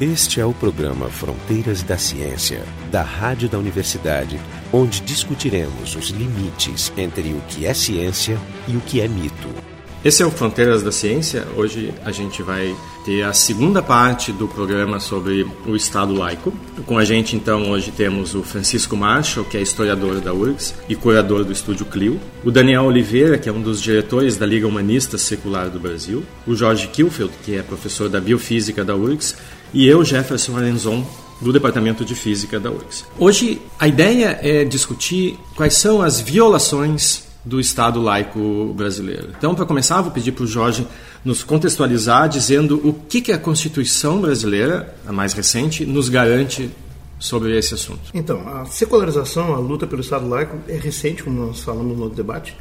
Este 0.00 0.40
é 0.40 0.46
o 0.46 0.54
programa 0.54 1.10
Fronteiras 1.10 1.82
da 1.82 1.98
Ciência, 1.98 2.64
da 2.90 3.02
Rádio 3.02 3.50
da 3.50 3.58
Universidade, 3.58 4.40
onde 4.72 5.00
discutiremos 5.00 5.94
os 5.94 6.08
limites 6.08 6.90
entre 6.96 7.34
o 7.34 7.40
que 7.48 7.66
é 7.66 7.74
ciência 7.74 8.38
e 8.66 8.76
o 8.76 8.80
que 8.80 9.02
é 9.02 9.06
mito. 9.06 9.69
Esse 10.02 10.22
é 10.22 10.26
o 10.26 10.30
Fronteiras 10.30 10.82
da 10.82 10.90
Ciência. 10.90 11.46
Hoje 11.54 11.92
a 12.02 12.10
gente 12.10 12.42
vai 12.42 12.74
ter 13.04 13.22
a 13.22 13.34
segunda 13.34 13.82
parte 13.82 14.32
do 14.32 14.48
programa 14.48 14.98
sobre 14.98 15.46
o 15.66 15.76
Estado 15.76 16.14
laico. 16.14 16.54
Com 16.86 16.96
a 16.96 17.04
gente, 17.04 17.36
então, 17.36 17.70
hoje 17.70 17.92
temos 17.92 18.34
o 18.34 18.42
Francisco 18.42 18.96
Marshall, 18.96 19.44
que 19.44 19.58
é 19.58 19.60
historiador 19.60 20.18
da 20.22 20.32
URGS 20.32 20.74
e 20.88 20.96
curador 20.96 21.44
do 21.44 21.52
Estúdio 21.52 21.84
Clio, 21.84 22.18
o 22.42 22.50
Daniel 22.50 22.84
Oliveira, 22.84 23.36
que 23.36 23.46
é 23.46 23.52
um 23.52 23.60
dos 23.60 23.82
diretores 23.82 24.38
da 24.38 24.46
Liga 24.46 24.66
Humanista 24.66 25.18
Secular 25.18 25.68
do 25.68 25.78
Brasil, 25.78 26.24
o 26.46 26.56
Jorge 26.56 26.86
Kilfeld, 26.88 27.34
que 27.44 27.56
é 27.56 27.62
professor 27.62 28.08
da 28.08 28.22
Biofísica 28.22 28.82
da 28.82 28.96
URGS, 28.96 29.36
e 29.70 29.86
eu, 29.86 30.02
Jefferson 30.02 30.56
Arenzon, 30.56 31.06
do 31.42 31.52
Departamento 31.52 32.06
de 32.06 32.14
Física 32.14 32.58
da 32.58 32.70
URGS. 32.70 33.04
Hoje, 33.18 33.60
a 33.78 33.86
ideia 33.86 34.38
é 34.42 34.64
discutir 34.64 35.38
quais 35.54 35.74
são 35.74 36.00
as 36.00 36.22
violações 36.22 37.28
do 37.44 37.58
Estado 37.58 38.00
laico 38.00 38.74
brasileiro. 38.76 39.28
Então, 39.36 39.54
para 39.54 39.64
começar, 39.64 40.00
vou 40.00 40.10
pedir 40.10 40.32
para 40.32 40.44
o 40.44 40.46
Jorge 40.46 40.86
nos 41.24 41.42
contextualizar 41.42 42.28
dizendo 42.28 42.80
o 42.86 42.92
que, 42.92 43.20
que 43.20 43.32
a 43.32 43.38
Constituição 43.38 44.20
brasileira, 44.20 44.94
a 45.06 45.12
mais 45.12 45.32
recente, 45.32 45.86
nos 45.86 46.08
garante 46.08 46.70
sobre 47.18 47.56
esse 47.56 47.74
assunto. 47.74 48.00
Então, 48.14 48.46
a 48.48 48.64
secularização, 48.66 49.54
a 49.54 49.58
luta 49.58 49.86
pelo 49.86 50.00
Estado 50.00 50.28
laico 50.28 50.58
é 50.68 50.76
recente, 50.76 51.22
como 51.22 51.46
nós 51.46 51.60
falamos 51.60 51.96
no 51.96 52.08
debate, 52.08 52.56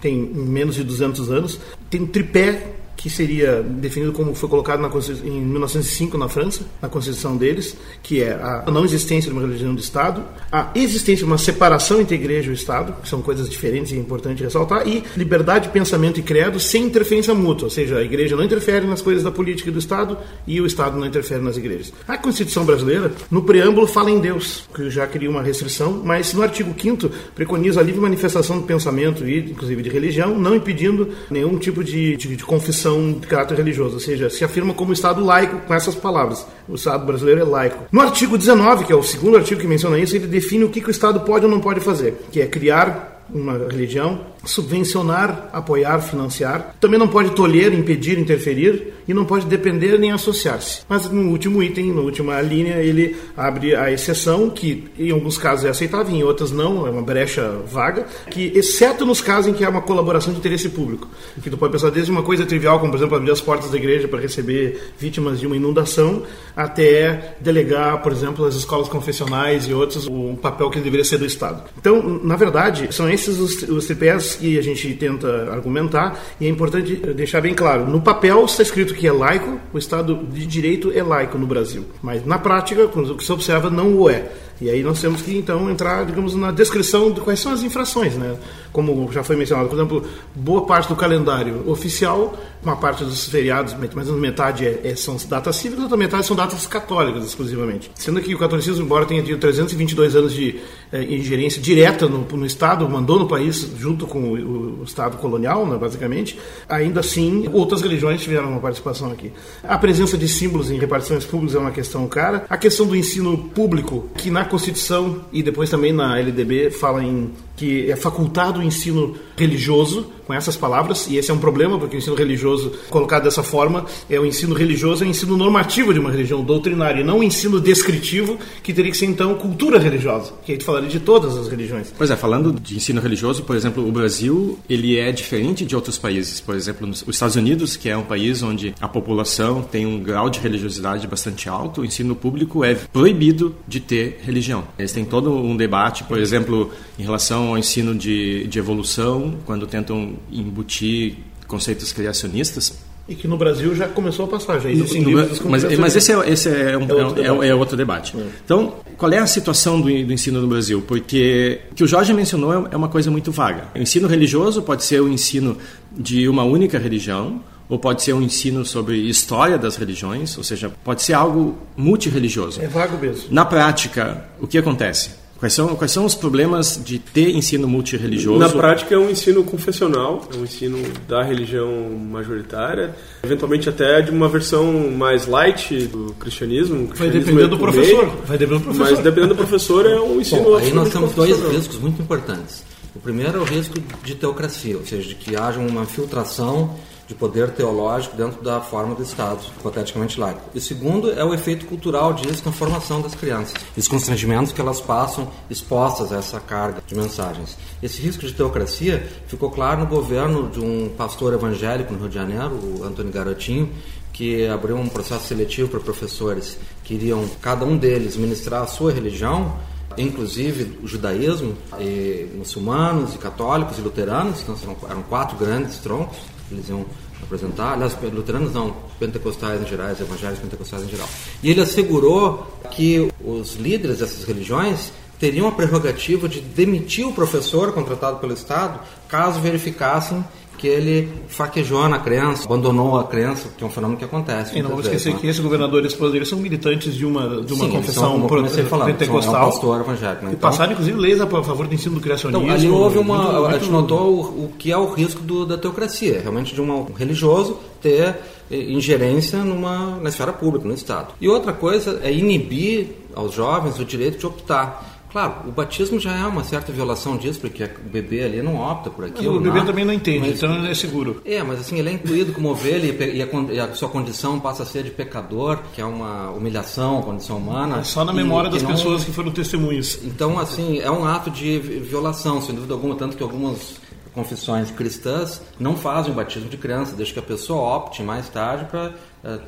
tem 0.00 0.16
menos 0.16 0.76
de 0.76 0.84
200 0.84 1.30
anos, 1.30 1.60
tem 1.90 2.02
um 2.02 2.06
tripé 2.06 2.74
que 2.96 3.10
seria 3.10 3.62
definido 3.62 4.12
como 4.12 4.34
foi 4.34 4.48
colocado 4.48 4.80
na 4.80 4.90
em 5.24 5.40
1905 5.42 6.16
na 6.16 6.28
França, 6.28 6.62
na 6.80 6.88
Constituição 6.88 7.36
deles, 7.36 7.76
que 8.02 8.22
é 8.22 8.32
a 8.32 8.70
não 8.70 8.84
existência 8.84 9.30
de 9.30 9.36
uma 9.36 9.46
religião 9.46 9.74
de 9.74 9.82
Estado, 9.82 10.22
a 10.50 10.70
existência 10.74 11.24
de 11.24 11.24
uma 11.24 11.38
separação 11.38 12.00
entre 12.00 12.14
igreja 12.14 12.50
e 12.50 12.54
Estado, 12.54 12.94
que 13.02 13.08
são 13.08 13.20
coisas 13.20 13.48
diferentes 13.48 13.92
e 13.92 13.96
é 13.96 13.98
importante 13.98 14.42
ressaltar, 14.42 14.88
e 14.88 15.04
liberdade 15.16 15.66
de 15.66 15.72
pensamento 15.72 16.18
e 16.18 16.22
credo 16.22 16.58
sem 16.58 16.84
interferência 16.84 17.34
mútua, 17.34 17.66
ou 17.66 17.70
seja, 17.70 17.98
a 17.98 18.02
igreja 18.02 18.34
não 18.34 18.44
interfere 18.44 18.86
nas 18.86 19.02
coisas 19.02 19.22
da 19.22 19.30
política 19.30 19.70
do 19.70 19.78
Estado 19.78 20.16
e 20.46 20.60
o 20.60 20.66
Estado 20.66 20.98
não 20.98 21.06
interfere 21.06 21.42
nas 21.42 21.56
igrejas. 21.56 21.92
A 22.08 22.16
Constituição 22.16 22.64
brasileira, 22.64 23.12
no 23.30 23.42
preâmbulo, 23.42 23.86
fala 23.86 24.10
em 24.10 24.18
Deus, 24.18 24.68
que 24.74 24.88
já 24.88 25.06
cria 25.06 25.28
uma 25.28 25.42
restrição, 25.42 26.00
mas 26.04 26.32
no 26.32 26.42
artigo 26.42 26.74
5 26.78 27.10
preconiza 27.34 27.80
a 27.80 27.82
livre 27.82 28.00
manifestação 28.00 28.58
do 28.58 28.66
pensamento 28.66 29.26
e, 29.28 29.38
inclusive, 29.38 29.82
de 29.82 29.90
religião, 29.90 30.38
não 30.38 30.54
impedindo 30.54 31.10
nenhum 31.30 31.58
tipo 31.58 31.84
de, 31.84 32.16
de, 32.16 32.36
de 32.36 32.44
confissão 32.44 32.85
de 33.18 33.26
caráter 33.26 33.56
religioso, 33.56 33.94
ou 33.94 34.00
seja, 34.00 34.30
se 34.30 34.44
afirma 34.44 34.74
como 34.74 34.92
Estado 34.92 35.24
laico 35.24 35.58
com 35.66 35.74
essas 35.74 35.94
palavras. 35.94 36.46
O 36.68 36.74
Estado 36.74 37.04
brasileiro 37.04 37.40
é 37.40 37.44
laico. 37.44 37.84
No 37.90 38.00
artigo 38.00 38.38
19, 38.38 38.84
que 38.84 38.92
é 38.92 38.96
o 38.96 39.02
segundo 39.02 39.36
artigo 39.36 39.60
que 39.60 39.66
menciona 39.66 39.98
isso, 39.98 40.16
ele 40.16 40.26
define 40.26 40.64
o 40.64 40.68
que, 40.68 40.80
que 40.80 40.88
o 40.88 40.90
Estado 40.90 41.20
pode 41.20 41.44
ou 41.44 41.50
não 41.50 41.60
pode 41.60 41.80
fazer, 41.80 42.26
que 42.30 42.40
é 42.40 42.46
criar 42.46 43.15
uma 43.32 43.58
religião, 43.58 44.20
subvencionar, 44.44 45.50
apoiar, 45.52 46.00
financiar. 46.00 46.74
Também 46.80 46.98
não 46.98 47.08
pode 47.08 47.30
tolher, 47.30 47.72
impedir, 47.72 48.18
interferir 48.18 48.94
e 49.08 49.14
não 49.14 49.24
pode 49.24 49.46
depender 49.46 49.98
nem 49.98 50.12
associar-se. 50.12 50.82
Mas 50.88 51.08
no 51.10 51.30
último 51.30 51.62
item, 51.62 51.92
na 51.92 52.00
última 52.00 52.40
linha, 52.40 52.76
ele 52.76 53.16
abre 53.36 53.74
a 53.74 53.90
exceção, 53.90 54.50
que 54.50 54.88
em 54.98 55.10
alguns 55.10 55.38
casos 55.38 55.64
é 55.64 55.68
aceitável, 55.68 56.14
em 56.14 56.22
outros 56.22 56.50
não, 56.50 56.86
é 56.86 56.90
uma 56.90 57.02
brecha 57.02 57.60
vaga, 57.66 58.06
que 58.30 58.52
exceto 58.54 59.04
nos 59.04 59.20
casos 59.20 59.50
em 59.50 59.54
que 59.54 59.64
há 59.64 59.68
uma 59.68 59.82
colaboração 59.82 60.32
de 60.32 60.38
interesse 60.38 60.68
público, 60.68 61.08
que 61.42 61.50
tu 61.50 61.56
pode 61.56 61.72
pensar 61.72 61.90
desde 61.90 62.10
uma 62.10 62.22
coisa 62.22 62.44
trivial, 62.44 62.78
como 62.80 62.90
por 62.90 62.98
exemplo 62.98 63.16
abrir 63.16 63.30
as 63.30 63.40
portas 63.40 63.70
da 63.70 63.76
igreja 63.76 64.08
para 64.08 64.20
receber 64.20 64.92
vítimas 64.98 65.38
de 65.38 65.46
uma 65.46 65.56
inundação, 65.56 66.22
até 66.56 67.36
delegar, 67.40 68.02
por 68.02 68.12
exemplo, 68.12 68.44
as 68.44 68.54
escolas 68.54 68.88
confessionais 68.88 69.66
e 69.66 69.72
outros, 69.72 70.06
o 70.06 70.36
papel 70.40 70.70
que 70.70 70.80
deveria 70.80 71.04
ser 71.04 71.18
do 71.18 71.26
Estado. 71.26 71.62
Então, 71.78 72.20
na 72.22 72.36
verdade, 72.36 72.88
são 72.90 73.08
esses 73.16 73.38
os, 73.38 73.62
os 73.62 73.86
tripés 73.86 74.36
que 74.36 74.58
a 74.58 74.62
gente 74.62 74.94
tenta 74.94 75.50
argumentar, 75.50 76.18
e 76.40 76.46
é 76.46 76.48
importante 76.48 76.94
deixar 76.94 77.40
bem 77.40 77.54
claro: 77.54 77.86
no 77.86 78.00
papel 78.00 78.44
está 78.44 78.62
escrito 78.62 78.94
que 78.94 79.06
é 79.06 79.12
laico, 79.12 79.58
o 79.72 79.78
Estado 79.78 80.14
de 80.30 80.46
Direito 80.46 80.92
é 80.94 81.02
laico 81.02 81.36
no 81.36 81.46
Brasil, 81.46 81.84
mas 82.00 82.24
na 82.24 82.38
prática, 82.38 82.86
quando 82.86 83.20
se 83.20 83.32
observa, 83.32 83.68
não 83.68 83.96
o 83.96 84.08
é. 84.08 84.30
E 84.60 84.70
aí 84.70 84.82
nós 84.82 85.00
temos 85.00 85.20
que 85.22 85.36
então 85.36 85.70
entrar, 85.70 86.04
digamos, 86.06 86.34
na 86.34 86.50
descrição 86.50 87.10
de 87.12 87.20
quais 87.20 87.40
são 87.40 87.52
as 87.52 87.62
infrações, 87.62 88.14
né? 88.14 88.36
Como 88.72 89.10
já 89.12 89.22
foi 89.22 89.36
mencionado, 89.36 89.68
por 89.68 89.76
exemplo, 89.76 90.04
boa 90.34 90.66
parte 90.66 90.88
do 90.88 90.96
calendário 90.96 91.68
oficial, 91.68 92.34
uma 92.62 92.76
parte 92.76 93.04
dos 93.04 93.26
feriados, 93.28 93.74
mais 93.74 94.08
ou 94.08 94.14
menos 94.14 94.20
metade 94.20 94.66
é, 94.66 94.80
é, 94.84 94.96
são 94.96 95.16
datas 95.28 95.56
cívicas, 95.56 95.84
outra 95.84 95.96
metade 95.96 96.26
são 96.26 96.34
datas 96.34 96.66
católicas 96.66 97.24
exclusivamente. 97.24 97.90
Sendo 97.94 98.20
que 98.20 98.34
o 98.34 98.38
catolicismo, 98.38 98.84
embora 98.84 99.04
tenha 99.06 99.22
tido 99.22 99.38
322 99.38 100.16
anos 100.16 100.32
de 100.32 100.60
é, 100.90 101.02
ingerência 101.02 101.60
direta 101.60 102.08
no, 102.08 102.26
no 102.26 102.46
Estado, 102.46 102.88
mandou 102.88 103.18
no 103.18 103.28
país 103.28 103.70
junto 103.78 104.06
com 104.06 104.20
o, 104.20 104.80
o 104.80 104.84
Estado 104.84 105.16
colonial, 105.18 105.66
né, 105.66 105.76
basicamente, 105.76 106.38
ainda 106.68 107.00
assim 107.00 107.48
outras 107.52 107.82
religiões 107.82 108.22
tiveram 108.22 108.50
uma 108.50 108.60
participação 108.60 109.10
aqui. 109.12 109.32
A 109.62 109.78
presença 109.78 110.16
de 110.16 110.28
símbolos 110.28 110.70
em 110.70 110.78
repartições 110.78 111.24
públicas 111.24 111.54
é 111.54 111.58
uma 111.58 111.70
questão 111.70 112.06
cara. 112.08 112.44
A 112.48 112.56
questão 112.56 112.86
do 112.86 112.96
ensino 112.96 113.36
público, 113.36 114.08
que 114.16 114.30
na 114.30 114.45
Constituição 114.46 115.24
e 115.32 115.42
depois 115.42 115.70
também 115.70 115.92
na 115.92 116.18
LDB 116.18 116.70
fala 116.70 117.02
em 117.02 117.32
que 117.56 117.90
é 117.90 117.96
facultado 117.96 118.60
o 118.60 118.62
ensino 118.62 119.16
religioso, 119.36 120.12
com 120.26 120.34
essas 120.34 120.56
palavras, 120.56 121.06
e 121.08 121.16
esse 121.16 121.30
é 121.30 121.34
um 121.34 121.38
problema, 121.38 121.78
porque 121.78 121.96
o 121.96 121.98
ensino 121.98 122.16
religioso, 122.16 122.72
colocado 122.90 123.24
dessa 123.24 123.44
forma, 123.44 123.86
é 124.10 124.18
o 124.18 124.26
ensino 124.26 124.54
religioso, 124.54 125.04
é 125.04 125.06
o 125.06 125.10
ensino 125.10 125.36
normativo 125.36 125.94
de 125.94 126.00
uma 126.00 126.10
religião 126.10 126.42
doutrinária, 126.42 127.04
não 127.04 127.20
o 127.20 127.22
ensino 127.22 127.60
descritivo, 127.60 128.36
que 128.62 128.72
teria 128.72 128.90
que 128.90 128.96
ser 128.96 129.06
então 129.06 129.34
cultura 129.36 129.78
religiosa, 129.78 130.32
que 130.44 130.52
aí 130.52 130.58
tu 130.58 130.64
falaria 130.64 130.88
de 130.88 130.98
todas 130.98 131.36
as 131.36 131.48
religiões. 131.48 131.92
Pois 131.96 132.10
é, 132.10 132.16
falando 132.16 132.52
de 132.52 132.76
ensino 132.76 133.00
religioso, 133.00 133.44
por 133.44 133.54
exemplo, 133.54 133.86
o 133.86 133.92
Brasil, 133.92 134.58
ele 134.68 134.98
é 134.98 135.12
diferente 135.12 135.64
de 135.64 135.76
outros 135.76 135.96
países. 135.96 136.40
Por 136.40 136.56
exemplo, 136.56 136.88
os 136.88 137.06
Estados 137.08 137.36
Unidos, 137.36 137.76
que 137.76 137.88
é 137.88 137.96
um 137.96 138.02
país 138.02 138.42
onde 138.42 138.74
a 138.80 138.88
população 138.88 139.62
tem 139.62 139.86
um 139.86 140.00
grau 140.00 140.28
de 140.28 140.40
religiosidade 140.40 141.06
bastante 141.06 141.48
alto, 141.48 141.82
o 141.82 141.84
ensino 141.84 142.16
público 142.16 142.64
é 142.64 142.74
proibido 142.74 143.54
de 143.66 143.78
ter 143.78 144.20
religião. 144.24 144.64
Eles 144.76 144.92
têm 144.92 145.04
todo 145.04 145.32
um 145.32 145.56
debate, 145.56 146.02
por 146.02 146.18
exemplo, 146.18 146.70
em 146.98 147.02
relação 147.04 147.45
ao 147.48 147.58
ensino 147.58 147.94
de, 147.94 148.46
de 148.46 148.58
evolução, 148.58 149.36
quando 149.44 149.66
tentam 149.66 150.14
embutir 150.30 151.18
conceitos 151.46 151.92
criacionistas. 151.92 152.78
E 153.08 153.14
que 153.14 153.28
no 153.28 153.36
Brasil 153.36 153.74
já 153.74 153.86
começou 153.86 154.24
a 154.24 154.28
passar, 154.28 154.58
já 154.58 154.68
existem 154.68 155.00
no, 155.00 155.10
livros 155.10 155.40
mas, 155.40 155.78
mas 155.78 155.94
esse, 155.94 156.12
é, 156.12 156.28
esse 156.28 156.48
é, 156.48 156.76
um, 156.76 156.88
é, 156.88 157.04
outro 157.04 157.22
é, 157.22 157.48
é, 157.48 157.54
outro 157.54 157.76
debate. 157.76 158.16
É. 158.16 158.26
Então, 158.44 158.74
qual 158.96 159.12
é 159.12 159.18
a 159.18 159.26
situação 159.28 159.80
do, 159.80 159.86
do, 159.86 160.12
ensino 160.12 160.40
no 160.40 160.48
Brasil? 160.48 160.82
Porque 160.82 161.60
o 161.70 161.74
que 161.76 161.84
o 161.84 161.86
Jorge 161.86 162.12
mencionou 162.12 162.52
é, 162.52 162.68
é 162.72 162.76
uma 162.76 162.88
coisa 162.88 163.08
muito 163.08 163.30
vaga. 163.30 163.68
O 163.76 163.78
ensino 163.78 164.08
religioso 164.08 164.60
pode 164.60 164.82
ser 164.82 165.00
o 165.00 165.08
ensino 165.08 165.56
de 165.96 166.28
uma 166.28 166.42
única 166.42 166.80
religião, 166.80 167.40
ou 167.68 167.78
pode 167.78 168.02
ser 168.02 168.12
um 168.12 168.22
ensino 168.22 168.64
sobre 168.64 168.96
história 168.96 169.58
das 169.58 169.76
religiões, 169.76 170.36
ou 170.36 170.44
seja, 170.44 170.70
pode 170.84 171.02
ser 171.02 171.14
algo 171.14 171.56
multirreligioso. 171.76 172.60
É 172.60 172.66
vago 172.66 172.98
mesmo. 172.98 173.26
Na 173.30 173.44
prática, 173.44 174.24
o 174.40 174.46
que 174.46 174.58
acontece? 174.58 175.10
Quais 175.38 175.52
são, 175.52 175.76
quais 175.76 175.92
são 175.92 176.06
os 176.06 176.14
problemas 176.14 176.80
de 176.82 176.98
ter 176.98 177.36
ensino 177.36 177.68
multireligioso? 177.68 178.38
Na 178.38 178.48
prática 178.48 178.94
é 178.94 178.98
um 178.98 179.10
ensino 179.10 179.44
confessional, 179.44 180.26
é 180.32 180.36
um 180.36 180.44
ensino 180.44 180.78
da 181.06 181.22
religião 181.22 181.90
majoritária, 181.90 182.94
eventualmente 183.22 183.68
até 183.68 184.00
de 184.00 184.10
uma 184.10 184.28
versão 184.28 184.90
mais 184.90 185.26
light 185.26 185.86
do 185.88 186.14
cristianismo. 186.18 186.90
Vai 186.94 187.10
depender 187.10 187.48
do 187.48 187.58
professor. 187.58 188.06
Vai 188.26 188.38
depender 188.38 188.60
do 188.60 188.64
professor. 188.64 188.90
Mas 188.90 188.98
dependendo 189.00 189.34
do 189.34 189.36
professor 189.36 189.84
é 189.84 190.00
um 190.00 190.20
ensino 190.20 190.42
Bom, 190.42 190.56
Aí 190.56 190.72
nós 190.72 190.90
temos 190.90 191.12
dois 191.12 191.38
riscos 191.52 191.78
muito 191.78 192.00
importantes. 192.00 192.64
O 192.94 192.98
primeiro 192.98 193.36
é 193.36 193.40
o 193.40 193.44
risco 193.44 193.74
de 194.02 194.14
teocracia, 194.14 194.78
ou 194.78 194.86
seja, 194.86 195.06
de 195.06 195.14
que 195.14 195.36
haja 195.36 195.60
uma 195.60 195.84
filtração 195.84 196.74
de 197.06 197.14
poder 197.14 197.50
teológico 197.50 198.16
dentro 198.16 198.42
da 198.42 198.60
forma 198.60 198.94
do 198.94 199.02
Estado, 199.02 199.40
hipoteticamente 199.58 200.18
laico. 200.18 200.40
E 200.54 200.60
segundo 200.60 201.10
é 201.10 201.24
o 201.24 201.32
efeito 201.32 201.66
cultural 201.66 202.12
disso 202.12 202.42
na 202.44 202.52
formação 202.52 203.00
das 203.00 203.14
crianças, 203.14 203.54
os 203.76 203.86
constrangimentos 203.86 204.52
que 204.52 204.60
elas 204.60 204.80
passam 204.80 205.30
expostas 205.48 206.12
a 206.12 206.16
essa 206.16 206.40
carga 206.40 206.82
de 206.86 206.94
mensagens. 206.94 207.56
Esse 207.82 208.00
risco 208.02 208.26
de 208.26 208.32
teocracia 208.32 209.08
ficou 209.26 209.50
claro 209.50 209.80
no 209.80 209.86
governo 209.86 210.48
de 210.48 210.60
um 210.60 210.90
pastor 210.96 211.32
evangélico 211.34 211.92
no 211.92 212.00
Rio 212.00 212.08
de 212.08 212.14
Janeiro, 212.14 212.54
o 212.54 212.84
Antônio 212.84 213.12
Garotinho, 213.12 213.70
que 214.12 214.46
abriu 214.46 214.76
um 214.76 214.88
processo 214.88 215.26
seletivo 215.26 215.68
para 215.68 215.80
professores 215.80 216.58
que 216.82 216.94
iriam, 216.94 217.28
cada 217.42 217.64
um 217.66 217.76
deles, 217.76 218.16
ministrar 218.16 218.62
a 218.62 218.66
sua 218.66 218.90
religião, 218.90 219.54
inclusive 219.98 220.78
o 220.82 220.88
judaísmo, 220.88 221.54
e 221.78 222.28
muçulmanos, 222.34 223.14
e 223.14 223.18
católicos, 223.18 223.78
e 223.78 223.82
luteranos, 223.82 224.40
então 224.40 224.56
eram 224.88 225.02
quatro 225.02 225.36
grandes 225.36 225.78
troncos, 225.78 226.16
eles 226.50 226.68
iam 226.68 226.86
apresentar, 227.22 227.72
aliás, 227.72 227.96
luteranos 228.12 228.52
não, 228.52 228.76
pentecostais 228.98 229.60
em 229.60 229.66
geral, 229.66 229.90
evangélicos 229.90 230.40
pentecostais 230.40 230.84
em 230.84 230.88
geral. 230.88 231.08
E 231.42 231.50
ele 231.50 231.60
assegurou 231.60 232.46
que 232.70 233.10
os 233.24 233.56
líderes 233.56 233.98
dessas 233.98 234.24
religiões 234.24 234.92
teriam 235.18 235.48
a 235.48 235.52
prerrogativa 235.52 236.28
de 236.28 236.40
demitir 236.40 237.06
o 237.06 237.12
professor 237.12 237.72
contratado 237.72 238.18
pelo 238.18 238.34
Estado 238.34 238.80
caso 239.08 239.40
verificassem 239.40 240.24
que 240.56 240.66
ele 240.66 241.08
faquejou 241.28 241.88
na 241.88 241.98
crença, 241.98 242.44
abandonou 242.44 242.98
a 242.98 243.04
crença, 243.04 243.48
que 243.56 243.62
é 243.62 243.66
um 243.66 243.70
fenômeno 243.70 243.98
que 243.98 244.04
acontece. 244.04 244.58
E 244.58 244.62
não 244.62 244.70
vamos 244.70 244.86
esquecer 244.86 245.10
vezes, 245.10 245.20
que 245.20 245.26
esses 245.28 245.40
governadores 245.42 245.94
poderes 245.94 246.28
são 246.28 246.38
militantes 246.38 246.94
de 246.94 247.04
uma, 247.04 247.42
de 247.42 247.52
uma 247.52 247.64
Sim, 247.66 247.70
confissão 247.70 248.18
são, 248.18 248.26
pro- 248.26 248.46
falando, 248.68 248.86
pentecostal. 248.86 249.32
são, 249.34 249.42
é 249.42 249.46
um 249.46 249.50
pastor 249.50 249.80
evangélico. 249.80 250.24
né? 250.24 250.30
E 250.30 250.34
Então, 250.34 250.50
passaram, 250.50 250.72
inclusive, 250.72 250.98
leis 250.98 251.20
a 251.20 251.26
favor 251.26 251.66
do 251.66 251.74
ensino 251.74 251.94
do 251.96 252.00
criacionismo. 252.00 252.44
Então, 252.44 252.54
ali 252.56 252.68
houve 252.68 252.98
uma. 252.98 253.16
Muito- 253.18 253.46
a 253.46 253.52
gente 253.52 253.70
muito- 253.70 253.72
notou 253.94 254.14
o, 254.14 254.44
o 254.46 254.52
que 254.58 254.72
é 254.72 254.76
o 254.76 254.92
risco 254.92 255.20
do- 255.22 255.44
da 255.46 255.56
teocracia, 255.58 256.20
realmente 256.20 256.54
de 256.54 256.60
um 256.60 256.86
religioso 256.96 257.58
ter 257.82 258.16
eh, 258.50 258.56
ingerência 258.72 259.38
numa, 259.44 259.96
na 260.00 260.08
esfera 260.08 260.32
pública, 260.32 260.66
no 260.66 260.74
Estado. 260.74 261.08
E 261.20 261.28
outra 261.28 261.52
coisa 261.52 262.00
é 262.02 262.12
inibir 262.12 262.88
aos 263.14 263.34
jovens 263.34 263.78
o 263.78 263.84
direito 263.84 264.18
de 264.18 264.26
optar. 264.26 264.95
Claro, 265.16 265.34
o 265.48 265.50
batismo 265.50 265.98
já 265.98 266.14
é 266.14 266.26
uma 266.26 266.44
certa 266.44 266.70
violação 266.70 267.16
disso, 267.16 267.40
porque 267.40 267.64
o 267.64 267.88
bebê 267.88 268.22
ali 268.24 268.42
não 268.42 268.56
opta 268.60 268.90
por 268.90 269.02
aquilo. 269.02 269.38
O 269.38 269.40
bebê 269.40 269.60
né? 269.60 269.64
também 269.64 269.82
não 269.82 269.94
entende, 269.94 270.18
Mas- 270.28 270.36
então 270.42 270.54
ele 270.56 270.70
é 270.70 270.74
seguro. 270.74 271.22
é, 271.24 271.42
mas 271.42 271.58
assim, 271.58 271.78
ele 271.78 271.88
é 271.88 271.92
incluído 271.92 272.34
como 272.34 272.50
ovelha 272.50 272.84
e 272.84 273.16
e 273.16 273.22
a, 273.22 273.26
e 273.54 273.58
a 273.58 273.72
sua 273.74 273.88
condição 273.88 274.38
passa 274.38 274.62
a 274.62 274.66
ser 274.66 274.82
de 274.82 274.90
pecador, 274.90 275.60
que 275.74 275.80
é 275.80 275.84
uma 275.86 276.28
humilhação, 276.32 277.00
condição 277.00 277.38
humana. 277.38 277.78
É 277.78 277.82
só 277.82 278.04
na 278.04 278.12
e 278.12 278.16
memória 278.16 278.50
que 278.50 278.56
das 278.56 278.62
não- 278.62 278.72
pessoas 278.72 279.04
que 279.04 279.10
foram 279.10 279.30
testemunhas. 279.30 279.98
então, 280.04 280.38
assim, 280.38 280.80
é 280.80 280.90
um 280.90 281.06
ato 281.06 281.30
de 281.30 281.58
vi- 281.60 281.78
violação, 281.78 282.42
sem 282.42 282.54
dúvida 282.54 282.74
alguma, 282.74 282.94
tanto 282.94 283.16
que 283.16 283.22
algumas 283.22 283.76
confissões 284.14 284.70
cristãs 284.70 285.40
não 285.58 285.76
fazem 285.76 286.12
o 286.12 286.14
batismo 286.14 286.48
de 286.50 286.56
criança, 286.58 286.94
deixa 286.96 287.12
que 287.14 287.18
a 287.18 287.22
pessoa 287.22 287.76
opte 287.76 288.02
mais 288.02 288.28
tarde 288.28 288.66
para 288.66 288.92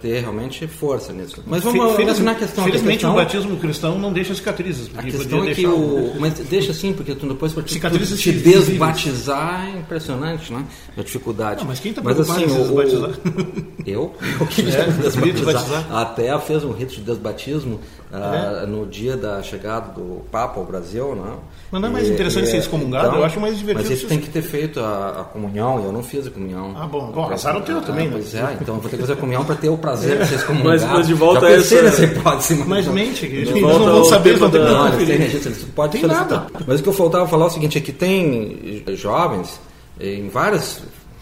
ter 0.00 0.20
realmente 0.20 0.66
força 0.66 1.12
nisso. 1.12 1.42
Mas 1.46 1.62
vamos 1.62 1.80
Fe- 1.90 1.96
feliz- 1.96 2.08
mencionar 2.08 2.34
a 2.34 2.38
questão. 2.38 2.64
que 2.64 2.70
Felizmente, 2.70 2.96
questão, 2.98 3.12
o 3.12 3.16
batismo 3.16 3.56
cristão 3.58 3.98
não 3.98 4.12
deixa 4.12 4.34
cicatrizes. 4.34 4.90
a 4.96 5.02
questão 5.02 5.44
é 5.44 5.54
que 5.54 5.66
o. 5.66 6.14
Mas 6.18 6.34
deixa 6.34 6.72
assim, 6.72 6.92
porque 6.92 7.14
tu 7.14 7.26
depois 7.28 7.52
te, 7.52 7.72
Cicatrizes 7.74 8.20
te 8.20 8.30
visíveis. 8.32 8.66
desbatizar 8.66 9.66
é 9.74 9.78
impressionante, 9.78 10.52
né? 10.52 10.64
A 10.96 11.02
dificuldade. 11.02 11.60
Não, 11.60 11.68
mas 11.68 11.80
quem 11.80 11.92
tá 11.92 12.00
mas, 12.02 12.14
preocupado 12.14 12.44
assim, 12.44 12.54
o- 12.54 12.62
desbatizar? 12.64 13.10
Eu? 13.86 14.14
Eu 14.40 14.46
queria 14.48 14.74
É, 14.74 15.32
desbatizar. 15.32 15.86
Até 15.90 16.38
fez 16.40 16.64
um 16.64 16.72
rito 16.72 16.94
de 16.94 17.00
desbatismo 17.02 17.80
ah, 18.12 18.64
no 18.66 18.86
dia 18.86 19.16
da 19.16 19.42
chegada 19.42 19.92
do 19.92 20.22
Papa 20.30 20.58
ao 20.60 20.66
Brasil, 20.66 21.14
né? 21.14 21.34
Mas 21.70 21.80
não 21.82 21.88
é 21.88 21.92
mais 21.92 22.08
interessante 22.08 22.48
ser 22.48 22.56
excomungado? 22.58 23.16
Eu 23.16 23.24
acho 23.24 23.38
mais 23.40 23.58
divertido 23.58 23.88
Mas 23.90 24.00
ser- 24.00 24.06
tem 24.06 24.18
que 24.18 24.28
ter 24.30 24.42
feito 24.42 24.80
a, 24.80 25.20
a 25.20 25.24
comunhão, 25.24 25.80
e 25.80 25.84
eu 25.84 25.92
não 25.92 26.02
fiz 26.02 26.26
a 26.26 26.30
comunhão. 26.30 26.74
Ah, 26.76 26.86
bom. 26.86 27.10
Bom, 27.12 27.30
azar 27.30 27.56
o 27.56 27.60
teu 27.60 27.80
também, 27.82 28.06
né? 28.06 28.12
Pois 28.14 28.34
é, 28.34 28.56
então 28.60 28.76
vou 28.78 28.84
ter 28.90 28.96
que 28.96 29.02
fazer 29.02 29.12
a 29.12 29.16
comunhão 29.16 29.44
para 29.44 29.54
ter 29.56 29.67
o 29.70 29.78
prazer 29.78 30.18
de 30.18 30.26
ser 30.26 30.34
excomungado. 30.36 30.68
Mas- 30.68 30.84
mas 30.84 31.06
de 31.06 31.14
volta 31.14 31.40
Já 31.40 31.46
a 31.46 31.50
pensei 31.56 31.78
essa- 31.78 31.86
nessa 31.86 32.04
hipótese. 32.04 32.54
Mas 32.66 32.86
não- 32.86 32.92
mente, 32.92 33.26
que 33.26 33.36
eles 33.36 33.50
não 33.60 33.78
vão 33.78 34.04
saber 34.04 34.30
é 34.30 34.34
que 34.34 34.40
da- 34.40 34.48
vão 34.48 34.60
não, 34.88 35.00
eles 35.00 35.42
têm 35.42 35.52
podem 35.74 36.00
Tem 36.00 36.10
solicitar. 36.10 36.40
nada. 36.42 36.64
Mas 36.66 36.80
o 36.80 36.82
que 36.82 36.88
eu 36.88 36.92
faltava 36.92 37.26
falar 37.28 37.44
é 37.44 37.48
o 37.48 37.50
seguinte, 37.50 37.78
é 37.78 37.80
que 37.80 37.92
tem 37.92 38.82
jovens 38.94 39.60
em 40.00 40.28
várias 40.28 40.80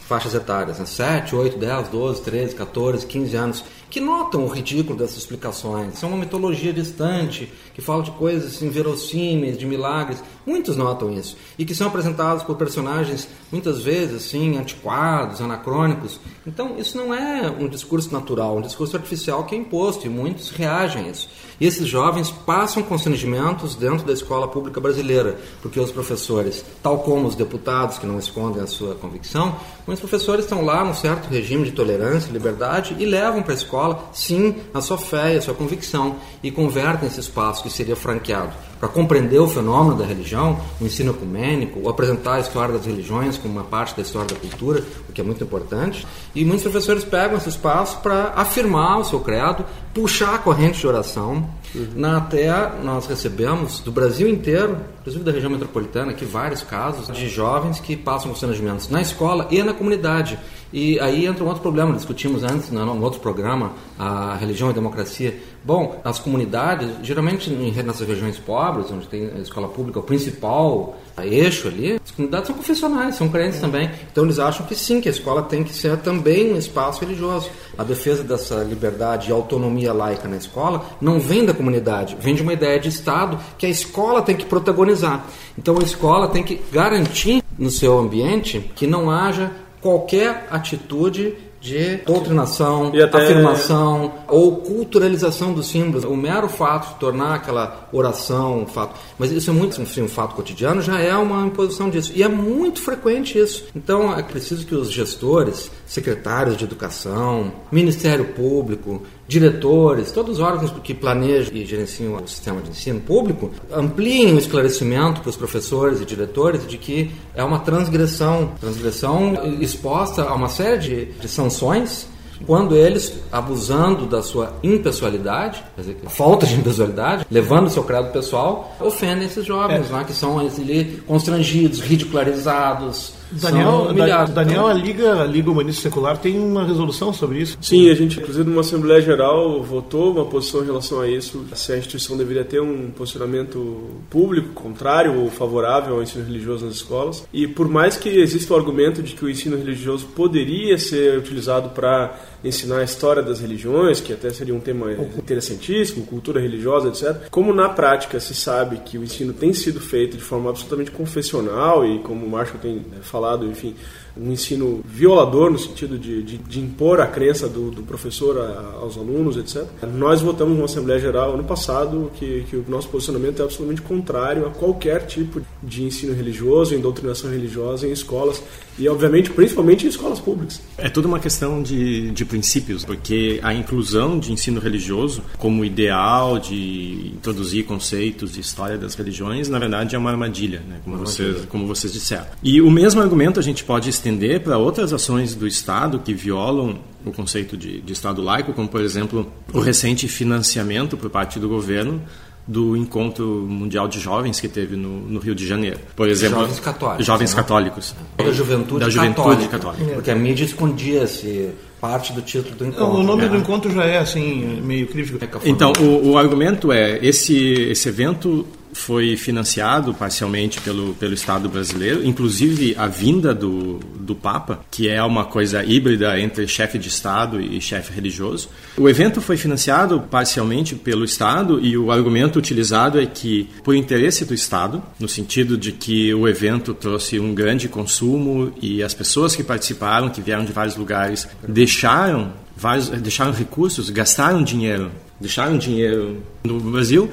faixas 0.08 0.34
etárias, 0.34 0.78
né? 0.78 0.84
7, 0.86 1.34
8, 1.34 1.58
10, 1.58 1.88
12, 1.88 2.22
13, 2.22 2.54
14, 2.54 3.04
15 3.06 3.34
anos, 3.36 3.64
que 3.88 4.00
notam 4.00 4.44
o 4.44 4.48
ridículo 4.48 4.98
dessas 4.98 5.18
explicações. 5.18 5.98
São 5.98 6.10
uma 6.10 6.18
mitologia 6.18 6.72
distante, 6.72 7.52
que 7.74 7.80
fala 7.80 8.02
de 8.02 8.10
coisas 8.12 8.62
inverossímeis, 8.62 9.58
de 9.58 9.66
milagres. 9.66 10.22
Muitos 10.44 10.76
notam 10.76 11.12
isso. 11.12 11.36
E 11.58 11.64
que 11.64 11.74
são 11.74 11.86
apresentados 11.86 12.42
por 12.42 12.56
personagens, 12.56 13.28
muitas 13.50 13.80
vezes, 13.80 14.26
assim, 14.26 14.56
antiquados, 14.56 15.40
anacrônicos. 15.40 16.20
Então, 16.46 16.78
isso 16.78 16.96
não 16.96 17.12
é 17.12 17.50
um 17.50 17.68
discurso 17.68 18.12
natural, 18.12 18.56
um 18.56 18.62
discurso 18.62 18.96
artificial 18.96 19.44
que 19.44 19.54
é 19.54 19.58
imposto, 19.58 20.06
e 20.06 20.10
muitos 20.10 20.50
reagem 20.50 21.06
a 21.06 21.08
isso. 21.08 21.28
E 21.60 21.66
esses 21.66 21.86
jovens 21.86 22.30
passam 22.30 22.82
constrangimentos 22.82 23.74
dentro 23.74 24.06
da 24.06 24.12
escola 24.12 24.46
pública 24.46 24.80
brasileira, 24.80 25.38
porque 25.62 25.80
os 25.80 25.90
professores, 25.90 26.64
tal 26.82 26.98
como 26.98 27.26
os 27.26 27.34
deputados 27.34 27.98
que 27.98 28.06
não 28.06 28.18
escondem 28.18 28.62
a 28.62 28.66
sua 28.66 28.94
convicção, 28.94 29.56
muitos 29.86 30.00
professores 30.00 30.44
estão 30.44 30.64
lá 30.64 30.84
num 30.84 30.94
certo 30.94 31.28
regime 31.28 31.64
de 31.64 31.72
tolerância, 31.72 32.32
liberdade 32.32 32.94
e 32.98 33.06
levam 33.06 33.42
para 33.42 33.52
a 33.52 33.56
escola, 33.56 33.75
sim, 34.12 34.56
a 34.72 34.80
sua 34.80 34.98
fé 34.98 35.34
e 35.34 35.38
a 35.38 35.42
sua 35.42 35.54
convicção 35.54 36.16
e 36.42 36.50
convertem 36.50 37.08
esse 37.08 37.20
espaço 37.20 37.62
que 37.62 37.70
seria 37.70 37.96
franqueado 37.96 38.52
para 38.78 38.88
compreender 38.88 39.38
o 39.38 39.48
fenômeno 39.48 39.96
da 39.96 40.04
religião, 40.04 40.60
o 40.80 40.84
ensino 40.84 41.12
ecumênico, 41.12 41.80
o 41.80 41.88
apresentar 41.88 42.34
a 42.34 42.40
história 42.40 42.74
das 42.74 42.84
religiões 42.84 43.38
como 43.38 43.54
uma 43.54 43.64
parte 43.64 43.96
da 43.96 44.02
história 44.02 44.28
da 44.28 44.40
cultura, 44.40 44.82
o 45.08 45.12
que 45.12 45.20
é 45.20 45.24
muito 45.24 45.42
importante. 45.42 46.06
E 46.34 46.44
muitos 46.44 46.62
professores 46.62 47.04
pegam 47.04 47.38
esse 47.38 47.48
espaço 47.48 47.98
para 48.00 48.32
afirmar 48.36 48.98
o 48.98 49.04
seu 49.04 49.20
credo, 49.20 49.64
puxar 49.94 50.34
a 50.34 50.38
corrente 50.38 50.78
de 50.78 50.86
oração. 50.86 51.48
Na 51.94 52.18
até 52.18 52.72
nós 52.82 53.06
recebemos 53.06 53.80
do 53.80 53.90
Brasil 53.90 54.28
inteiro, 54.28 54.78
inclusive 55.00 55.24
da 55.24 55.32
região 55.32 55.50
metropolitana, 55.50 56.12
aqui 56.12 56.24
vários 56.24 56.62
casos 56.62 57.08
de 57.08 57.28
jovens 57.28 57.80
que 57.80 57.96
passam 57.96 58.30
constrangimentos 58.30 58.88
na 58.88 59.00
escola 59.00 59.46
e 59.50 59.62
na 59.62 59.72
comunidade. 59.72 60.38
E 60.76 61.00
aí 61.00 61.24
entra 61.24 61.42
um 61.42 61.46
outro 61.46 61.62
problema, 61.62 61.94
discutimos 61.94 62.42
antes 62.42 62.68
né, 62.68 62.84
no 62.84 63.02
outro 63.02 63.18
programa, 63.18 63.72
a 63.98 64.36
religião 64.36 64.68
e 64.68 64.72
a 64.72 64.74
democracia. 64.74 65.34
Bom, 65.64 65.98
as 66.04 66.18
comunidades, 66.18 66.90
geralmente 67.02 67.48
nessas 67.48 68.06
regiões 68.06 68.36
pobres, 68.36 68.90
onde 68.90 69.06
tem 69.06 69.24
a 69.34 69.38
escola 69.38 69.68
pública, 69.68 70.00
o 70.00 70.02
principal 70.02 70.98
eixo 71.22 71.68
ali, 71.68 71.94
as 71.94 72.10
comunidades 72.10 72.48
são 72.48 72.54
confessionais, 72.54 73.14
são 73.14 73.26
crentes 73.30 73.58
também. 73.58 73.90
Então 74.12 74.24
eles 74.24 74.38
acham 74.38 74.66
que 74.66 74.74
sim, 74.74 75.00
que 75.00 75.08
a 75.08 75.10
escola 75.10 75.42
tem 75.44 75.64
que 75.64 75.72
ser 75.72 75.96
também 75.96 76.52
um 76.52 76.58
espaço 76.58 77.00
religioso. 77.00 77.48
A 77.78 77.82
defesa 77.82 78.22
dessa 78.22 78.56
liberdade 78.56 79.30
e 79.30 79.32
autonomia 79.32 79.94
laica 79.94 80.28
na 80.28 80.36
escola 80.36 80.84
não 81.00 81.18
vem 81.18 81.46
da 81.46 81.54
comunidade, 81.54 82.18
vem 82.20 82.34
de 82.34 82.42
uma 82.42 82.52
ideia 82.52 82.78
de 82.78 82.90
Estado 82.90 83.38
que 83.56 83.64
a 83.64 83.70
escola 83.70 84.20
tem 84.20 84.36
que 84.36 84.44
protagonizar. 84.44 85.24
Então 85.56 85.78
a 85.80 85.82
escola 85.82 86.28
tem 86.28 86.42
que 86.42 86.60
garantir 86.70 87.42
no 87.58 87.70
seu 87.70 87.98
ambiente 87.98 88.60
que 88.74 88.86
não 88.86 89.10
haja 89.10 89.50
qualquer 89.80 90.46
atitude 90.50 91.34
de 91.60 91.96
doutrinação, 92.06 92.92
até- 93.02 93.24
afirmação 93.24 94.12
ou 94.28 94.56
culturalização 94.58 95.52
dos 95.52 95.66
símbolos. 95.66 96.04
O 96.04 96.14
mero 96.14 96.48
fato 96.48 96.92
de 96.92 97.00
tornar 97.00 97.34
aquela 97.34 97.88
oração 97.92 98.60
um 98.60 98.66
fato, 98.66 98.94
mas 99.18 99.32
isso 99.32 99.50
é 99.50 99.52
muito 99.52 99.80
enfim, 99.80 100.02
um 100.02 100.08
fato 100.08 100.36
cotidiano, 100.36 100.80
já 100.80 101.00
é 101.00 101.16
uma 101.16 101.44
imposição 101.44 101.90
disso. 101.90 102.12
E 102.14 102.22
é 102.22 102.28
muito 102.28 102.80
frequente 102.80 103.36
isso. 103.36 103.64
Então 103.74 104.16
é 104.16 104.22
preciso 104.22 104.64
que 104.64 104.74
os 104.76 104.92
gestores, 104.92 105.68
secretários 105.86 106.56
de 106.56 106.64
educação, 106.64 107.50
Ministério 107.72 108.26
Público, 108.26 109.02
diretores, 109.28 110.12
todos 110.12 110.38
os 110.38 110.40
órgãos 110.40 110.72
que 110.82 110.94
planejam 110.94 111.54
e 111.54 111.64
gerenciam 111.64 112.16
o 112.16 112.28
sistema 112.28 112.60
de 112.60 112.70
ensino 112.70 113.00
público, 113.00 113.50
ampliem 113.72 114.34
o 114.34 114.38
esclarecimento 114.38 115.20
para 115.20 115.30
os 115.30 115.36
professores 115.36 116.00
e 116.00 116.04
diretores 116.04 116.66
de 116.66 116.78
que 116.78 117.10
é 117.34 117.42
uma 117.42 117.58
transgressão, 117.60 118.52
transgressão 118.60 119.34
exposta 119.60 120.22
a 120.22 120.34
uma 120.34 120.48
série 120.48 120.78
de, 120.78 121.04
de 121.06 121.28
sanções 121.28 122.08
quando 122.44 122.76
eles, 122.76 123.14
abusando 123.32 124.06
da 124.06 124.22
sua 124.22 124.52
impessoalidade, 124.62 125.62
dizer, 125.76 125.96
falta 126.08 126.46
de 126.46 126.54
impessoalidade, 126.54 127.26
levando 127.30 127.66
o 127.66 127.70
seu 127.70 127.82
credo 127.84 128.12
pessoal, 128.12 128.76
ofendem 128.80 129.26
esses 129.26 129.44
jovens, 129.44 129.88
né, 129.88 130.04
que 130.04 130.12
são 130.12 130.38
ali, 130.38 131.02
constrangidos, 131.06 131.80
ridicularizados, 131.80 133.14
Daniel. 133.32 133.92
Da- 133.94 134.24
Daniel, 134.26 134.66
a 134.66 134.72
Liga, 134.72 135.22
a 135.22 135.24
Liga 135.24 135.50
Humanista 135.50 135.82
Secular 135.82 136.16
tem 136.18 136.38
uma 136.38 136.64
resolução 136.64 137.12
sobre 137.12 137.40
isso. 137.40 137.58
Sim, 137.60 137.90
a 137.90 137.94
gente, 137.94 138.18
inclusive, 138.20 138.48
numa 138.48 138.60
Assembleia 138.60 139.00
Geral, 139.00 139.62
votou 139.62 140.12
uma 140.12 140.24
posição 140.24 140.62
em 140.62 140.66
relação 140.66 141.00
a 141.00 141.08
isso, 141.08 141.44
se 141.54 141.72
a 141.72 141.78
instituição 141.78 142.16
deveria 142.16 142.44
ter 142.44 142.60
um 142.60 142.90
posicionamento 142.90 143.84
público, 144.08 144.48
contrário 144.54 145.20
ou 145.20 145.30
favorável 145.30 145.94
ao 145.96 146.02
ensino 146.02 146.24
religioso 146.24 146.64
nas 146.66 146.76
escolas. 146.76 147.26
E 147.32 147.46
por 147.46 147.68
mais 147.68 147.96
que 147.96 148.08
exista 148.08 148.54
o 148.54 148.56
argumento 148.56 149.02
de 149.02 149.14
que 149.14 149.24
o 149.24 149.30
ensino 149.30 149.56
religioso 149.56 150.06
poderia 150.14 150.78
ser 150.78 151.18
utilizado 151.18 151.70
para 151.70 152.14
ensinar 152.44 152.78
a 152.78 152.84
história 152.84 153.22
das 153.22 153.40
religiões, 153.40 154.00
que 154.00 154.12
até 154.12 154.30
seria 154.30 154.54
um 154.54 154.60
tema 154.60 154.92
interessantíssimo, 154.92 156.06
cultura 156.06 156.40
religiosa, 156.40 156.88
etc. 156.88 157.28
Como 157.30 157.52
na 157.52 157.68
prática 157.68 158.18
se 158.20 158.34
sabe 158.34 158.78
que 158.78 158.98
o 158.98 159.04
ensino 159.04 159.32
tem 159.32 159.52
sido 159.52 159.80
feito 159.80 160.16
de 160.16 160.22
forma 160.22 160.50
absolutamente 160.50 160.90
confessional 160.90 161.84
e 161.86 161.98
como 162.00 162.24
o 162.24 162.30
Marshall 162.30 162.58
tem 162.60 162.76
eh, 162.76 163.02
falado, 163.02 163.46
enfim, 163.46 163.74
um 164.18 164.32
ensino 164.32 164.80
violador 164.84 165.50
no 165.50 165.58
sentido 165.58 165.98
de, 165.98 166.22
de, 166.22 166.38
de 166.38 166.60
impor 166.60 167.00
a 167.00 167.06
crença 167.06 167.48
do, 167.48 167.70
do 167.70 167.82
professor 167.82 168.38
a- 168.38 168.78
aos 168.80 168.96
alunos, 168.96 169.36
etc. 169.36 169.64
Nós 169.94 170.20
votamos 170.20 170.54
numa 170.54 170.64
Assembleia 170.66 171.00
Geral 171.00 171.34
ano 171.34 171.44
passado 171.44 172.10
que, 172.18 172.44
que 172.48 172.56
o 172.56 172.64
nosso 172.68 172.88
posicionamento 172.88 173.40
é 173.40 173.44
absolutamente 173.44 173.82
contrário 173.82 174.46
a 174.46 174.50
qualquer 174.50 175.06
tipo 175.06 175.40
de 175.62 175.82
ensino 175.84 176.14
religioso, 176.14 176.76
doutrinação 176.78 177.30
religiosa 177.30 177.86
em 177.86 177.92
escolas 177.92 178.42
e, 178.78 178.88
obviamente, 178.88 179.30
principalmente 179.30 179.86
em 179.86 179.88
escolas 179.88 180.20
públicas. 180.20 180.60
É 180.76 180.88
tudo 180.88 181.06
uma 181.08 181.18
questão 181.18 181.62
de, 181.62 182.10
de 182.10 182.24
princípios, 182.24 182.84
porque 182.84 183.40
a 183.42 183.54
inclusão 183.54 184.18
de 184.18 184.32
ensino 184.32 184.60
religioso 184.60 185.22
como 185.38 185.64
ideal 185.64 186.38
de 186.38 187.12
introduzir 187.14 187.64
conceitos 187.64 188.32
de 188.34 188.40
história 188.40 188.76
das 188.76 188.94
religiões, 188.94 189.48
na 189.48 189.58
verdade, 189.58 189.96
é 189.96 189.98
uma 189.98 190.10
armadilha, 190.10 190.62
né? 190.68 190.76
como, 190.84 190.98
vocês, 190.98 191.44
como 191.46 191.66
vocês 191.66 191.92
disseram. 191.92 192.26
E 192.42 192.60
o 192.60 192.70
mesmo 192.70 193.00
argumento 193.00 193.40
a 193.40 193.42
gente 193.42 193.64
pode 193.64 193.88
estender 193.88 194.05
para 194.44 194.58
outras 194.58 194.92
ações 194.92 195.34
do 195.34 195.46
Estado 195.46 195.98
que 195.98 196.14
violam 196.14 196.78
o 197.04 197.12
conceito 197.12 197.56
de, 197.56 197.80
de 197.80 197.92
Estado 197.92 198.20
laico, 198.20 198.52
como, 198.52 198.68
por 198.68 198.80
exemplo, 198.80 199.32
o 199.52 199.60
recente 199.60 200.08
financiamento 200.08 200.96
por 200.96 201.08
parte 201.08 201.38
do 201.38 201.48
governo 201.48 202.02
do 202.46 202.76
encontro 202.76 203.26
mundial 203.48 203.88
de 203.88 203.98
jovens 203.98 204.38
que 204.38 204.48
teve 204.48 204.76
no, 204.76 205.00
no 205.00 205.18
Rio 205.18 205.34
de 205.34 205.46
Janeiro. 205.46 205.78
Por 205.96 206.08
exemplo, 206.08 206.40
jovens 206.40 206.60
católicos. 206.60 207.06
Jovens 207.06 207.30
né? 207.34 207.36
católicos. 207.36 207.94
Da 208.16 208.30
juventude, 208.30 208.80
da 208.80 208.88
juventude 208.88 209.48
católica, 209.48 209.58
católica. 209.58 209.94
Porque 209.94 210.10
a 210.10 210.14
mídia 210.14 210.44
escondia-se 210.44 211.50
parte 211.80 212.12
do 212.12 212.22
título 212.22 212.54
do 212.54 212.66
encontro. 212.66 213.00
O 213.00 213.02
nome 213.02 213.22
né? 213.22 213.28
do 213.28 213.36
encontro 213.36 213.72
já 213.72 213.84
é 213.84 213.98
assim, 213.98 214.60
meio 214.62 214.86
crítico. 214.86 215.18
Então, 215.44 215.72
o, 215.80 216.10
o 216.10 216.18
argumento 216.18 216.70
é 216.70 217.04
esse 217.04 217.36
esse 217.36 217.88
evento 217.88 218.46
foi 218.76 219.16
financiado 219.16 219.94
parcialmente 219.94 220.60
pelo, 220.60 220.94
pelo 220.94 221.14
Estado 221.14 221.48
brasileiro, 221.48 222.06
inclusive 222.06 222.76
a 222.76 222.86
vinda 222.86 223.34
do, 223.34 223.80
do 223.98 224.14
Papa, 224.14 224.60
que 224.70 224.88
é 224.88 225.02
uma 225.02 225.24
coisa 225.24 225.64
híbrida 225.64 226.20
entre 226.20 226.46
chefe 226.46 226.78
de 226.78 226.88
Estado 226.88 227.40
e 227.40 227.60
chefe 227.60 227.92
religioso. 227.92 228.50
O 228.76 228.88
evento 228.88 229.20
foi 229.20 229.36
financiado 229.36 230.00
parcialmente 230.02 230.74
pelo 230.74 231.04
Estado 231.04 231.58
e 231.60 231.76
o 231.76 231.90
argumento 231.90 232.38
utilizado 232.38 233.00
é 233.00 233.06
que, 233.06 233.48
por 233.64 233.74
interesse 233.74 234.24
do 234.24 234.34
Estado, 234.34 234.82
no 235.00 235.08
sentido 235.08 235.56
de 235.56 235.72
que 235.72 236.12
o 236.12 236.28
evento 236.28 236.74
trouxe 236.74 237.18
um 237.18 237.34
grande 237.34 237.68
consumo 237.68 238.52
e 238.60 238.82
as 238.82 238.92
pessoas 238.92 239.34
que 239.34 239.42
participaram, 239.42 240.10
que 240.10 240.20
vieram 240.20 240.44
de 240.44 240.52
vários 240.52 240.76
lugares, 240.76 241.26
deixaram 241.48 242.32
vários, 242.54 242.88
deixaram 242.88 243.32
recursos, 243.32 243.88
gastaram 243.88 244.42
dinheiro, 244.42 244.92
deixaram 245.18 245.56
dinheiro 245.56 246.22
no 246.44 246.60
Brasil 246.60 247.10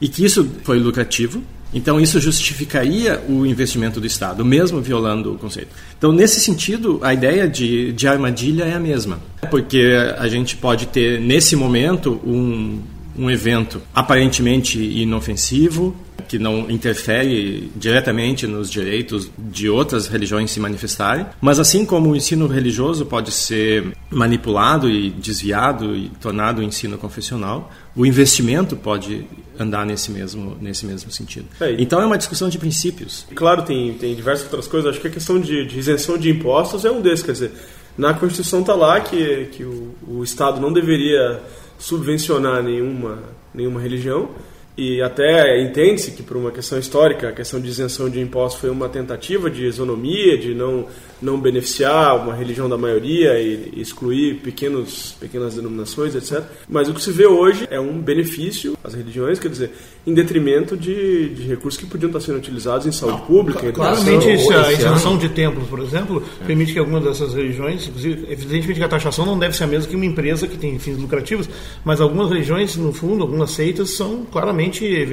e 0.00 0.08
que 0.08 0.24
isso 0.24 0.48
foi 0.62 0.78
lucrativo. 0.78 1.42
Então, 1.72 2.00
isso 2.00 2.20
justificaria 2.20 3.20
o 3.28 3.44
investimento 3.44 4.00
do 4.00 4.06
Estado, 4.06 4.44
mesmo 4.44 4.80
violando 4.80 5.34
o 5.34 5.38
conceito. 5.38 5.70
Então, 5.98 6.12
nesse 6.12 6.38
sentido, 6.38 7.00
a 7.02 7.12
ideia 7.12 7.48
de, 7.48 7.92
de 7.92 8.06
armadilha 8.06 8.62
é 8.62 8.74
a 8.74 8.80
mesma. 8.80 9.18
Porque 9.50 9.92
a 10.16 10.28
gente 10.28 10.56
pode 10.56 10.86
ter, 10.86 11.20
nesse 11.20 11.56
momento, 11.56 12.20
um, 12.24 12.80
um 13.18 13.28
evento 13.28 13.82
aparentemente 13.92 14.80
inofensivo, 14.80 15.96
que 16.28 16.38
não 16.38 16.70
interfere 16.70 17.70
diretamente 17.76 18.46
nos 18.46 18.70
direitos 18.70 19.30
de 19.38 19.68
outras 19.68 20.06
religiões 20.06 20.50
se 20.50 20.58
manifestarem, 20.58 21.26
mas 21.40 21.58
assim 21.58 21.84
como 21.84 22.10
o 22.10 22.16
ensino 22.16 22.46
religioso 22.46 23.04
pode 23.04 23.30
ser 23.30 23.92
manipulado 24.10 24.90
e 24.90 25.10
desviado 25.10 25.94
e 25.94 26.08
tornado 26.20 26.62
ensino 26.62 26.96
confessional, 26.96 27.70
o 27.94 28.06
investimento 28.06 28.74
pode 28.74 29.26
andar 29.58 29.86
nesse 29.86 30.10
mesmo 30.10 30.56
nesse 30.60 30.84
mesmo 30.86 31.10
sentido. 31.10 31.46
É, 31.60 31.72
então 31.78 32.00
é 32.00 32.06
uma 32.06 32.18
discussão 32.18 32.48
de 32.48 32.58
princípios. 32.58 33.26
Claro, 33.34 33.62
tem, 33.62 33.94
tem 33.94 34.14
diversas 34.14 34.44
outras 34.44 34.66
coisas. 34.66 34.90
Acho 34.90 35.00
que 35.00 35.08
a 35.08 35.10
questão 35.10 35.40
de, 35.40 35.66
de 35.66 35.78
isenção 35.78 36.18
de 36.18 36.30
impostos 36.30 36.84
é 36.84 36.90
um 36.90 37.00
desses. 37.00 37.24
Quer 37.24 37.32
dizer, 37.32 37.52
na 37.96 38.14
Constituição 38.14 38.60
está 38.60 38.74
lá 38.74 39.00
que, 39.00 39.46
que 39.52 39.64
o, 39.64 39.94
o 40.06 40.24
Estado 40.24 40.60
não 40.60 40.72
deveria 40.72 41.40
subvencionar 41.78 42.62
nenhuma, 42.62 43.22
nenhuma 43.54 43.80
religião. 43.80 44.30
E 44.76 45.00
até 45.00 45.62
entende-se 45.62 46.10
que, 46.10 46.22
por 46.22 46.36
uma 46.36 46.50
questão 46.50 46.76
histórica, 46.76 47.28
a 47.28 47.32
questão 47.32 47.60
de 47.60 47.68
isenção 47.68 48.10
de 48.10 48.20
impostos 48.20 48.60
foi 48.60 48.70
uma 48.70 48.88
tentativa 48.88 49.48
de 49.48 49.64
isonomia, 49.66 50.36
de 50.36 50.52
não, 50.52 50.86
não 51.22 51.40
beneficiar 51.40 52.16
uma 52.16 52.34
religião 52.34 52.68
da 52.68 52.76
maioria 52.76 53.38
e 53.38 53.80
excluir 53.80 54.40
pequenos, 54.40 55.14
pequenas 55.20 55.54
denominações, 55.54 56.16
etc. 56.16 56.42
Mas 56.68 56.88
o 56.88 56.94
que 56.94 57.00
se 57.00 57.12
vê 57.12 57.24
hoje 57.24 57.68
é 57.70 57.78
um 57.78 58.00
benefício 58.00 58.76
às 58.82 58.94
religiões, 58.94 59.38
quer 59.38 59.48
dizer, 59.48 59.70
em 60.04 60.12
detrimento 60.12 60.76
de, 60.76 61.28
de 61.28 61.42
recursos 61.44 61.80
que 61.80 61.86
podiam 61.86 62.08
estar 62.08 62.20
sendo 62.20 62.38
utilizados 62.38 62.84
em 62.84 62.92
saúde 62.92 63.22
pública, 63.22 63.68
em 63.68 63.72
Claramente, 63.72 64.32
isso, 64.32 64.52
a 64.52 64.72
isenção 64.72 65.16
de 65.16 65.28
templos, 65.28 65.68
por 65.68 65.78
exemplo, 65.78 66.20
permite 66.44 66.72
que 66.72 66.80
algumas 66.80 67.04
dessas 67.04 67.32
religiões, 67.32 67.86
inclusive, 67.86 68.26
evidentemente 68.28 68.80
que 68.80 68.84
a 68.84 68.88
taxação 68.88 69.24
não 69.24 69.38
deve 69.38 69.54
ser 69.54 69.64
a 69.64 69.66
mesma 69.68 69.88
que 69.88 69.94
uma 69.94 70.04
empresa 70.04 70.48
que 70.48 70.58
tem 70.58 70.76
fins 70.80 70.98
lucrativos, 70.98 71.48
mas 71.84 72.00
algumas 72.00 72.28
religiões, 72.28 72.76
no 72.76 72.92
fundo, 72.92 73.22
algumas 73.22 73.52
seitas 73.52 73.90
são 73.90 74.26
claramente 74.30 74.63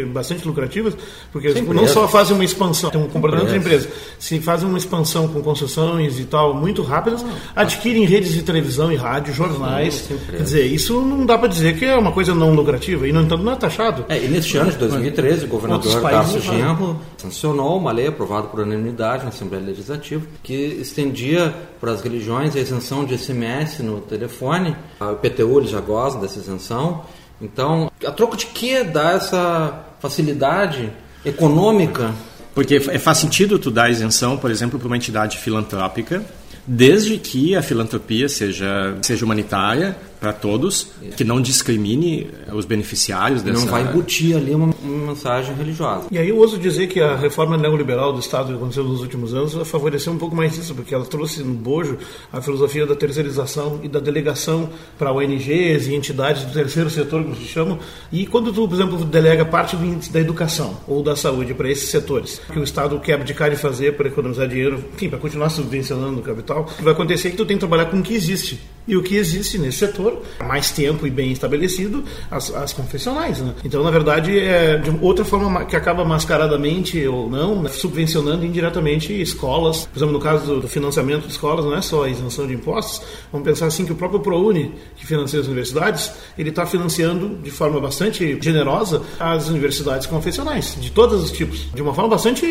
bastante 0.08 0.48
lucrativas, 0.48 0.96
porque 1.32 1.50
não 1.54 1.74
empresa. 1.74 1.94
só 1.94 2.08
fazem 2.08 2.36
uma 2.36 2.46
expansão, 2.46 2.90
tem 2.90 3.02
um 3.02 3.08
comportamento 3.08 3.50
de 3.50 3.58
Empresa. 3.58 3.90
se 4.20 4.40
fazem 4.40 4.68
uma 4.68 4.78
expansão 4.78 5.28
com 5.28 5.42
concessões 5.42 6.20
e 6.20 6.26
tal 6.26 6.54
muito 6.54 6.82
rápidas, 6.82 7.26
adquirem 7.56 8.06
redes 8.06 8.34
de 8.34 8.44
televisão 8.44 8.92
e 8.92 8.96
rádio, 8.96 9.34
jornais, 9.34 10.10
quer 10.30 10.44
dizer, 10.44 10.66
isso 10.66 11.02
não 11.02 11.26
dá 11.26 11.38
para 11.38 11.48
dizer 11.48 11.78
que 11.78 11.86
é 11.86 11.96
uma 11.96 12.12
coisa 12.12 12.34
não 12.34 12.54
lucrativa, 12.54 13.08
e 13.08 13.12
no 13.12 13.22
entanto 13.22 13.44
não 13.44 13.54
é 13.54 13.56
taxado. 13.56 14.06
É, 14.10 14.18
e 14.18 14.28
neste 14.28 14.58
ano 14.58 14.72
de 14.72 14.78
2013, 14.78 15.46
o 15.46 15.48
governador 15.48 16.02
Tarso 16.02 16.40
Genro 16.40 17.00
sancionou 17.18 17.78
uma 17.78 17.92
lei 17.92 18.08
aprovada 18.08 18.48
por 18.48 18.60
unanimidade 18.62 19.24
na 19.24 19.30
Assembleia 19.30 19.64
Legislativa 19.64 20.26
que 20.44 20.54
estendia 20.54 21.54
para 21.80 21.92
as 21.92 22.02
religiões 22.02 22.56
a 22.56 22.60
isenção 22.60 23.06
de 23.06 23.18
SMS 23.18 23.80
no 23.80 24.02
telefone. 24.02 24.76
A 25.00 25.14
IPTU 25.14 25.66
já 25.66 25.80
goza 25.80 26.20
dessa 26.20 26.40
isenção. 26.40 27.04
Então, 27.42 27.92
a 28.06 28.12
troco 28.12 28.38
de 28.38 28.46
que 28.48 28.84
dá 28.84 29.12
essa 29.14 29.86
facilidade 30.00 30.92
econômica? 31.26 32.14
Porque 32.54 32.76
é- 32.76 33.00
faz 33.00 33.18
sentido 33.18 33.58
tu 33.58 33.72
dar 33.72 33.90
isenção, 33.90 34.38
por 34.38 34.52
exemplo, 34.52 34.78
para 34.78 34.88
uma 34.88 34.98
entidade 34.98 35.38
filantrópica, 35.38 36.24
desde 36.66 37.18
que 37.18 37.56
a 37.56 37.62
filantropia 37.62 38.30
seja, 38.30 38.98
seja 39.02 39.26
humanitária 39.26 39.98
para 40.22 40.32
todos, 40.32 40.92
que 41.18 41.24
não 41.24 41.42
discrimine 41.42 42.30
os 42.54 42.64
beneficiários 42.64 43.42
dessa... 43.42 43.62
Não 43.62 43.66
vai 43.66 43.82
embutir 43.82 44.38
ali 44.38 44.54
uma, 44.54 44.72
uma 44.84 45.08
mensagem 45.08 45.56
religiosa. 45.56 46.06
E 46.12 46.18
aí 46.20 46.30
eu 46.30 46.38
ouso 46.38 46.60
dizer 46.60 46.86
que 46.86 47.02
a 47.02 47.16
reforma 47.16 47.58
neoliberal 47.58 48.14
do 48.14 48.20
Estado 48.20 48.50
que 48.50 48.54
aconteceu 48.54 48.84
nos 48.84 49.02
últimos 49.02 49.34
anos 49.34 49.56
favoreceu 49.68 50.14
um 50.14 50.20
pouco 50.20 50.36
mais 50.36 50.56
isso, 50.56 50.76
porque 50.76 50.94
ela 50.94 51.06
trouxe 51.06 51.42
no 51.42 51.56
bojo 51.56 51.98
a 52.32 52.40
filosofia 52.40 52.86
da 52.86 52.96
terceirização 52.96 53.80
e 53.82 53.88
da 53.88 54.00
delegação 54.00 54.70
para 54.96 55.12
ONGs 55.12 55.88
e 55.88 55.96
entidades 55.96 56.44
do 56.44 56.54
terceiro 56.54 56.92
setor, 56.92 57.24
como 57.24 57.36
se 57.36 57.46
chamam. 57.46 57.80
E 58.12 58.28
quando 58.28 58.54
tu, 58.54 58.68
por 58.68 58.76
exemplo, 58.76 59.04
delega 59.04 59.44
parte 59.44 59.76
do 59.76 59.84
índice 59.84 60.14
da 60.14 60.20
educação 60.20 60.78
ou 60.88 61.02
da 61.02 61.16
saúde 61.16 61.56
para 61.56 61.68
esses 61.68 61.90
setores, 61.90 62.40
que 62.54 62.60
o 62.60 62.64
Estado 62.64 63.00
quer 63.00 63.16
abdicar 63.16 63.50
de 63.50 63.56
fazer 63.56 63.98
para 63.98 64.08
economizar 64.08 64.48
dinheiro, 64.48 64.84
enfim, 64.94 65.10
para 65.10 65.18
continuar 65.18 65.50
subvencionando 65.50 66.20
o 66.20 66.22
capital, 66.22 66.41
o 66.42 66.64
que 66.64 66.84
vai 66.84 66.94
acontecer 66.94 67.30
é 67.30 67.32
que 67.32 67.38
tu 67.38 67.46
tem 67.46 67.58
que 67.58 67.62
trabalhar 67.62 67.86
com 67.86 68.00
o 68.00 68.04
que 68.04 68.14
existe. 68.14 68.60
E 68.88 68.98
o 68.98 69.04
que 69.04 69.16
existe 69.16 69.60
nesse 69.60 69.78
setor, 69.78 70.24
há 70.40 70.44
mais 70.44 70.72
tempo 70.72 71.06
e 71.06 71.12
bem 71.12 71.32
estabelecido, 71.32 72.04
as, 72.32 72.54
as 72.54 72.74
confessionais. 72.74 73.40
Né? 73.40 73.54
Então, 73.64 73.84
na 73.84 73.92
verdade, 73.92 74.40
é 74.40 74.78
de 74.78 74.90
outra 75.02 75.24
forma 75.24 75.48
ma- 75.48 75.66
que 75.66 75.76
acaba 75.76 76.04
mascaradamente 76.04 77.08
ou 77.08 77.30
não, 77.30 77.62
né, 77.62 77.70
subvencionando 77.70 78.44
indiretamente 78.44 79.14
escolas. 79.22 79.86
Por 79.86 80.00
exemplo, 80.00 80.14
no 80.14 80.20
caso 80.20 80.60
do, 80.60 80.68
financiamento 80.68 81.28
de 81.28 81.32
escolas, 81.32 81.64
não 81.64 81.76
é 81.76 81.82
só 81.82 82.06
a 82.06 82.10
isenção 82.10 82.48
de 82.48 82.56
impostos. 82.56 83.06
Vamos 83.32 83.48
pensar 83.48 83.68
assim 83.68 83.86
que 83.86 83.92
o 83.92 83.96
próprio 83.96 84.20
ProUni, 84.20 84.74
que 84.96 85.06
financia 85.06 85.40
as 85.40 85.46
universidades, 85.46 86.12
ele 86.36 86.50
está 86.50 86.66
financiando 86.66 87.38
de 87.38 87.52
forma 87.52 87.80
bastante 87.80 88.36
generosa 88.42 89.04
as 89.20 89.48
universidades 89.48 90.08
confessionais, 90.08 90.76
de 90.82 90.90
todos 90.92 91.24
os 91.24 91.32
tipos. 91.32 91.68
De 91.72 91.84
uma 91.84 91.94
forma 91.94 92.10
bastante... 92.10 92.44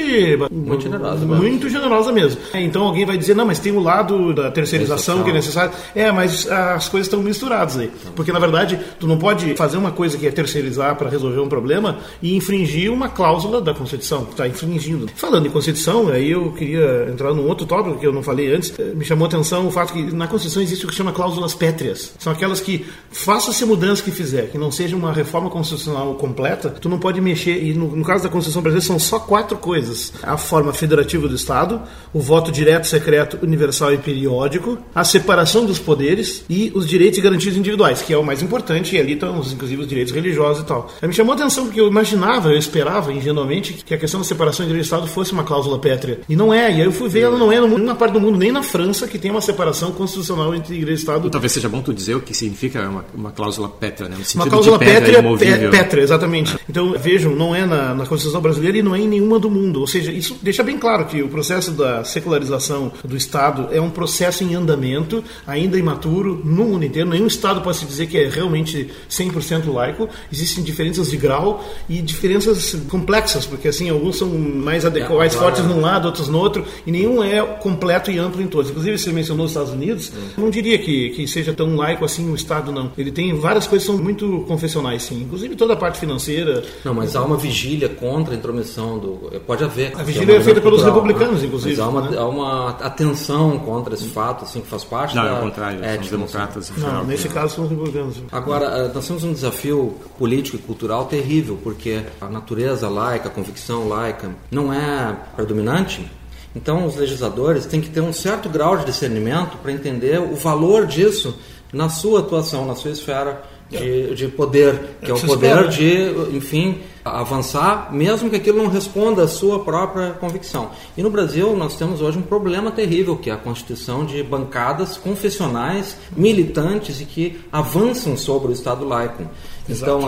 Muito 0.48 0.84
generosa, 0.84 1.26
mesmo. 1.26 1.42
Muito 1.42 1.68
generosa 1.68 2.12
mesmo. 2.12 2.40
Então 2.54 2.84
alguém 2.84 3.04
vai 3.04 3.18
dizer, 3.18 3.34
não, 3.34 3.44
mas 3.44 3.58
tem 3.58 3.72
o 3.80 3.82
lado 3.82 4.32
da 4.32 4.50
terceirização 4.50 5.22
que 5.22 5.30
é 5.30 5.32
necessário. 5.32 5.72
É, 5.94 6.10
mas 6.12 6.48
as 6.50 6.88
coisas 6.88 7.06
estão 7.06 7.22
misturadas 7.22 7.76
aí. 7.78 7.90
Porque, 8.14 8.32
na 8.32 8.38
verdade, 8.38 8.78
tu 8.98 9.06
não 9.06 9.18
pode 9.18 9.54
fazer 9.54 9.76
uma 9.76 9.90
coisa 9.90 10.16
que 10.16 10.26
é 10.26 10.30
terceirizar 10.30 10.96
para 10.96 11.08
resolver 11.08 11.40
um 11.40 11.48
problema 11.48 11.98
e 12.22 12.36
infringir 12.36 12.92
uma 12.92 13.08
cláusula 13.08 13.60
da 13.60 13.74
Constituição. 13.74 14.26
Está 14.30 14.46
infringindo. 14.46 15.08
Falando 15.14 15.46
em 15.46 15.50
Constituição, 15.50 16.08
aí 16.08 16.30
eu 16.30 16.52
queria 16.52 17.08
entrar 17.10 17.32
num 17.32 17.46
outro 17.46 17.66
tópico 17.66 17.98
que 17.98 18.06
eu 18.06 18.12
não 18.12 18.22
falei 18.22 18.54
antes. 18.54 18.72
Eh, 18.78 18.92
Me 18.94 19.04
chamou 19.04 19.24
a 19.24 19.28
atenção 19.28 19.66
o 19.66 19.70
fato 19.70 19.92
que 19.92 20.02
na 20.14 20.26
Constituição 20.26 20.62
existe 20.62 20.84
o 20.84 20.88
que 20.88 20.94
se 20.94 20.98
chama 20.98 21.12
cláusulas 21.12 21.54
pétreas. 21.54 22.12
São 22.18 22.32
aquelas 22.32 22.60
que, 22.60 22.86
faça-se 23.10 23.64
a 23.64 23.66
mudança 23.66 24.02
que 24.02 24.10
fizer, 24.10 24.50
que 24.50 24.58
não 24.58 24.70
seja 24.70 24.96
uma 24.96 25.12
reforma 25.12 25.50
constitucional 25.50 26.14
completa, 26.14 26.70
tu 26.70 26.88
não 26.88 26.98
pode 26.98 27.20
mexer. 27.20 27.62
E 27.62 27.74
no, 27.74 27.96
no 27.96 28.04
caso 28.04 28.24
da 28.24 28.28
Constituição 28.28 28.62
brasileira 28.62 28.86
são 28.86 28.98
só 28.98 29.18
quatro 29.18 29.56
coisas: 29.58 30.12
a 30.22 30.36
forma 30.36 30.72
federativa 30.72 31.26
do 31.26 31.34
Estado, 31.34 31.80
o 32.12 32.20
voto 32.20 32.52
direto, 32.52 32.86
secreto, 32.86 33.38
universal 33.42 33.69
e 33.92 33.98
periódico, 33.98 34.78
a 34.94 35.04
separação 35.04 35.64
dos 35.64 35.78
poderes 35.78 36.44
e 36.48 36.70
os 36.74 36.86
direitos 36.88 37.18
e 37.18 37.22
garantias 37.22 37.56
individuais, 37.56 38.02
que 38.02 38.12
é 38.12 38.18
o 38.18 38.24
mais 38.24 38.42
importante, 38.42 38.94
e 38.96 38.98
ali 39.00 39.14
estão, 39.14 39.38
inclusive, 39.40 39.82
os 39.82 39.88
direitos 39.88 40.12
religiosos 40.12 40.62
e 40.62 40.66
tal. 40.66 40.90
Aí 41.00 41.08
me 41.08 41.14
chamou 41.14 41.32
a 41.32 41.36
atenção 41.36 41.64
porque 41.66 41.80
eu 41.80 41.88
imaginava, 41.88 42.50
eu 42.50 42.58
esperava 42.58 43.12
ingenuamente 43.12 43.72
que 43.84 43.94
a 43.94 43.98
questão 43.98 44.20
da 44.20 44.26
separação 44.26 44.64
de 44.64 44.72
igreja 44.72 44.84
e 44.84 44.86
Estado 44.86 45.06
fosse 45.06 45.32
uma 45.32 45.44
cláusula 45.44 45.78
pétrea. 45.78 46.20
E 46.28 46.36
não 46.36 46.52
é, 46.52 46.70
e 46.70 46.74
aí 46.74 46.84
eu 46.84 46.92
fui 46.92 47.08
ver, 47.08 47.20
ela 47.20 47.38
não 47.38 47.52
é 47.52 47.56
em 47.56 47.68
nenhuma 47.68 47.94
parte 47.94 48.12
do 48.12 48.20
mundo, 48.20 48.38
nem 48.38 48.52
na 48.52 48.62
França, 48.62 49.06
que 49.06 49.18
tem 49.18 49.30
uma 49.30 49.40
separação 49.40 49.92
constitucional 49.92 50.54
entre 50.54 50.74
igreja 50.74 50.92
e 50.92 51.00
Estado. 51.00 51.30
Talvez 51.30 51.52
seja 51.52 51.68
bom 51.68 51.80
tu 51.80 51.92
dizer 51.92 52.14
o 52.14 52.20
que 52.20 52.34
significa 52.34 52.88
uma, 52.88 53.04
uma 53.14 53.30
cláusula 53.30 53.68
pétrea, 53.68 54.08
né? 54.08 54.16
No 54.18 54.24
sentido 54.24 54.42
Uma 54.42 54.50
cláusula 54.50 54.78
de 54.78 54.84
pétrea, 54.84 55.18
imovível. 55.18 55.68
é, 55.68 55.70
pétrea, 55.70 56.02
exatamente. 56.02 56.56
Então, 56.68 56.94
vejam, 56.98 57.34
não 57.34 57.54
é 57.54 57.64
na, 57.66 57.94
na 57.94 58.06
Constituição 58.06 58.40
brasileira 58.40 58.78
e 58.78 58.82
não 58.82 58.94
é 58.94 59.00
em 59.00 59.08
nenhuma 59.08 59.38
do 59.38 59.50
mundo. 59.50 59.80
Ou 59.80 59.86
seja, 59.86 60.10
isso 60.12 60.36
deixa 60.42 60.62
bem 60.62 60.78
claro 60.78 61.04
que 61.06 61.22
o 61.22 61.28
processo 61.28 61.70
da 61.72 62.04
secularização 62.04 62.92
do 63.04 63.16
Estado 63.16 63.59
é 63.70 63.80
um 63.80 63.90
processo 63.90 64.44
em 64.44 64.54
andamento, 64.54 65.22
ainda 65.46 65.78
imaturo 65.78 66.40
no 66.44 66.64
mundo 66.64 66.84
inteiro. 66.84 67.08
Nenhum 67.08 67.26
estado 67.26 67.60
pode 67.60 67.78
se 67.78 67.84
dizer 67.84 68.06
que 68.06 68.18
é 68.18 68.28
realmente 68.28 68.90
100% 69.08 69.72
laico. 69.72 70.08
Existem 70.32 70.62
diferenças 70.62 71.10
de 71.10 71.16
grau 71.16 71.64
e 71.88 72.00
diferenças 72.00 72.74
complexas, 72.88 73.46
porque 73.46 73.68
assim 73.68 73.90
alguns 73.90 74.18
são 74.18 74.28
mais 74.28 74.84
adequados, 74.84 75.16
mais 75.16 75.34
fortes 75.34 75.64
num 75.64 75.80
lado, 75.80 76.06
outros 76.06 76.28
no 76.28 76.38
outro, 76.38 76.64
e 76.86 76.90
nenhum 76.90 77.22
é 77.22 77.42
completo 77.42 78.10
e 78.10 78.18
amplo 78.18 78.42
em 78.42 78.46
todos. 78.46 78.70
Inclusive, 78.70 78.98
você 78.98 79.12
mencionou 79.12 79.46
os 79.46 79.52
Estados 79.52 79.72
Unidos. 79.72 80.12
Não 80.36 80.50
diria 80.50 80.78
que, 80.78 81.10
que 81.10 81.26
seja 81.26 81.52
tão 81.52 81.76
laico 81.76 82.04
assim 82.04 82.30
o 82.30 82.34
estado, 82.34 82.72
não. 82.72 82.92
Ele 82.96 83.10
tem 83.10 83.34
várias 83.34 83.66
coisas 83.66 83.86
que 83.86 83.92
são 83.92 84.02
muito 84.02 84.44
confessionais, 84.46 85.02
sim. 85.02 85.22
Inclusive 85.22 85.56
toda 85.56 85.74
a 85.74 85.76
parte 85.76 85.98
financeira. 85.98 86.62
Não, 86.84 86.94
mas 86.94 87.16
há 87.16 87.22
uma 87.22 87.36
vigília 87.36 87.88
contra 87.88 88.34
a 88.34 88.36
intromissão 88.36 88.98
do. 88.98 89.40
Pode 89.46 89.64
haver. 89.64 89.92
A 89.96 90.02
vigília 90.02 90.36
é, 90.36 90.40
feita 90.40 90.60
pelos 90.60 90.82
republicanos, 90.82 91.40
né? 91.40 91.46
inclusive. 91.46 91.76
Mas 91.76 91.80
há 91.80 91.88
uma, 91.88 92.00
né? 92.02 92.18
há 92.18 92.26
uma 92.26 92.70
atenção 92.70 93.39
contra 93.58 93.94
esse 93.94 94.08
fato, 94.08 94.44
assim, 94.44 94.60
que 94.60 94.66
faz 94.66 94.84
parte 94.84 95.16
Não, 95.16 95.22
da. 95.24 95.30
é 95.30 95.38
o 95.38 95.40
contrário, 95.42 95.78
são 95.78 95.88
ética, 95.88 96.16
democratas. 96.16 96.70
em 96.76 96.80
Não, 96.80 97.04
nesse 97.04 97.28
que- 97.28 97.34
caso 97.34 97.54
são 97.54 97.64
os 97.64 97.70
republicanos. 97.70 98.22
Agora, 98.30 98.66
eh, 98.66 98.90
nós 98.94 99.06
temos 99.06 99.24
um 99.24 99.32
desafio 99.32 99.94
político 100.18 100.56
e 100.56 100.60
cultural 100.60 101.06
terrível, 101.06 101.58
porque 101.62 102.02
a 102.20 102.26
natureza 102.28 102.88
laica, 102.88 103.28
a 103.28 103.30
convicção 103.30 103.88
laica, 103.88 104.30
não 104.50 104.72
é 104.72 105.16
predominante. 105.36 106.06
Então, 106.54 106.84
os 106.86 106.96
legisladores 106.96 107.64
têm 107.66 107.80
que 107.80 107.88
ter 107.88 108.00
um 108.00 108.12
certo 108.12 108.48
grau 108.48 108.76
de 108.76 108.84
discernimento 108.84 109.56
para 109.58 109.70
entender 109.72 110.18
o 110.20 110.34
valor 110.34 110.84
disso 110.86 111.36
na 111.72 111.88
sua 111.88 112.20
atuação, 112.20 112.66
na 112.66 112.74
sua 112.74 112.90
esfera 112.90 113.42
de, 113.70 114.14
de 114.16 114.26
poder, 114.26 114.96
que 115.00 115.10
é 115.10 115.14
o 115.14 115.20
poder 115.20 115.68
de, 115.68 116.10
enfim, 116.36 116.80
avançar, 117.04 117.92
mesmo 117.92 118.28
que 118.28 118.36
aquilo 118.36 118.62
não 118.62 118.68
responda 118.68 119.24
à 119.24 119.28
sua 119.28 119.60
própria 119.60 120.12
convicção. 120.12 120.70
E 120.96 121.02
no 121.02 121.10
Brasil 121.10 121.56
nós 121.56 121.76
temos 121.76 122.00
hoje 122.00 122.18
um 122.18 122.22
problema 122.22 122.70
terrível, 122.70 123.16
que 123.16 123.30
é 123.30 123.32
a 123.32 123.36
constituição 123.36 124.04
de 124.04 124.22
bancadas 124.22 124.96
confessionais, 124.96 125.96
militantes 126.16 127.00
e 127.00 127.04
que 127.04 127.40
avançam 127.50 128.16
sobre 128.16 128.48
o 128.48 128.52
Estado 128.52 128.84
laico. 128.84 129.24
Então, 129.70 130.00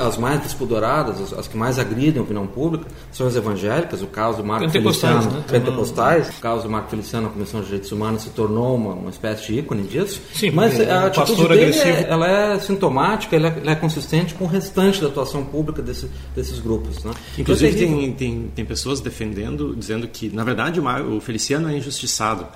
as 0.00 0.16
mais 0.16 0.40
despudoradas, 0.42 1.20
as, 1.20 1.32
as 1.32 1.48
que 1.48 1.56
mais 1.56 1.78
agridem 1.78 2.20
a 2.20 2.22
opinião 2.22 2.46
pública, 2.46 2.86
são 3.12 3.26
as 3.26 3.36
evangélicas. 3.36 4.02
O 4.02 4.06
caso 4.06 4.38
do 4.38 4.44
Marco 4.44 4.66
Pentecostais, 4.66 5.12
Feliciano, 5.24 5.38
né? 5.40 5.44
pentecostais. 5.50 6.28
O 6.30 6.40
caso 6.40 6.62
do 6.64 6.70
Marco 6.70 6.90
Feliciano, 6.90 7.26
a 7.28 7.30
Comissão 7.30 7.60
de 7.60 7.66
Direitos 7.66 7.92
Humanos, 7.92 8.22
se 8.22 8.30
tornou 8.30 8.74
uma, 8.76 8.92
uma 8.94 9.10
espécie 9.10 9.46
de 9.46 9.58
ícone 9.60 9.82
disso. 9.84 10.20
Sim, 10.34 10.50
Mas 10.50 10.74
porque 10.74 10.90
a 10.90 11.06
atitude 11.06 11.48
dele 11.48 11.78
é, 11.78 12.06
ela 12.08 12.28
é 12.28 12.58
sintomática, 12.58 13.36
ela 13.36 13.48
é, 13.48 13.58
ela 13.60 13.70
é 13.72 13.74
consistente 13.74 14.34
com 14.34 14.44
o 14.44 14.48
restante 14.48 15.00
da 15.00 15.06
atuação 15.08 15.44
pública 15.44 15.80
desse- 15.82 16.10
desses 16.34 16.58
grupos. 16.58 17.02
Né? 17.04 17.12
Inclusive, 17.38 17.70
Então, 17.72 17.82
é 17.84 17.86
terrível. 17.88 18.16
tem, 18.16 18.30
tem, 18.40 18.50
tem 18.54 18.64
pessoas 18.64 19.00
defendendo, 19.00 19.74
dizendo 19.76 20.06
que, 20.08 20.28
na 20.34 20.44
verdade, 20.44 20.80
o 20.80 21.20
Feliciano 21.20 21.68
é 21.70 21.76
injustiçado, 21.76 22.46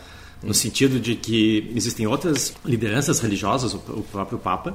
no 0.42 0.54
sentido 0.54 1.00
de 1.00 1.14
que 1.16 1.72
existem 1.74 2.06
outras 2.06 2.54
lideranças 2.64 3.18
religiosas, 3.20 3.74
o, 3.74 3.78
o 3.88 4.04
próprio 4.12 4.38
Papa, 4.38 4.74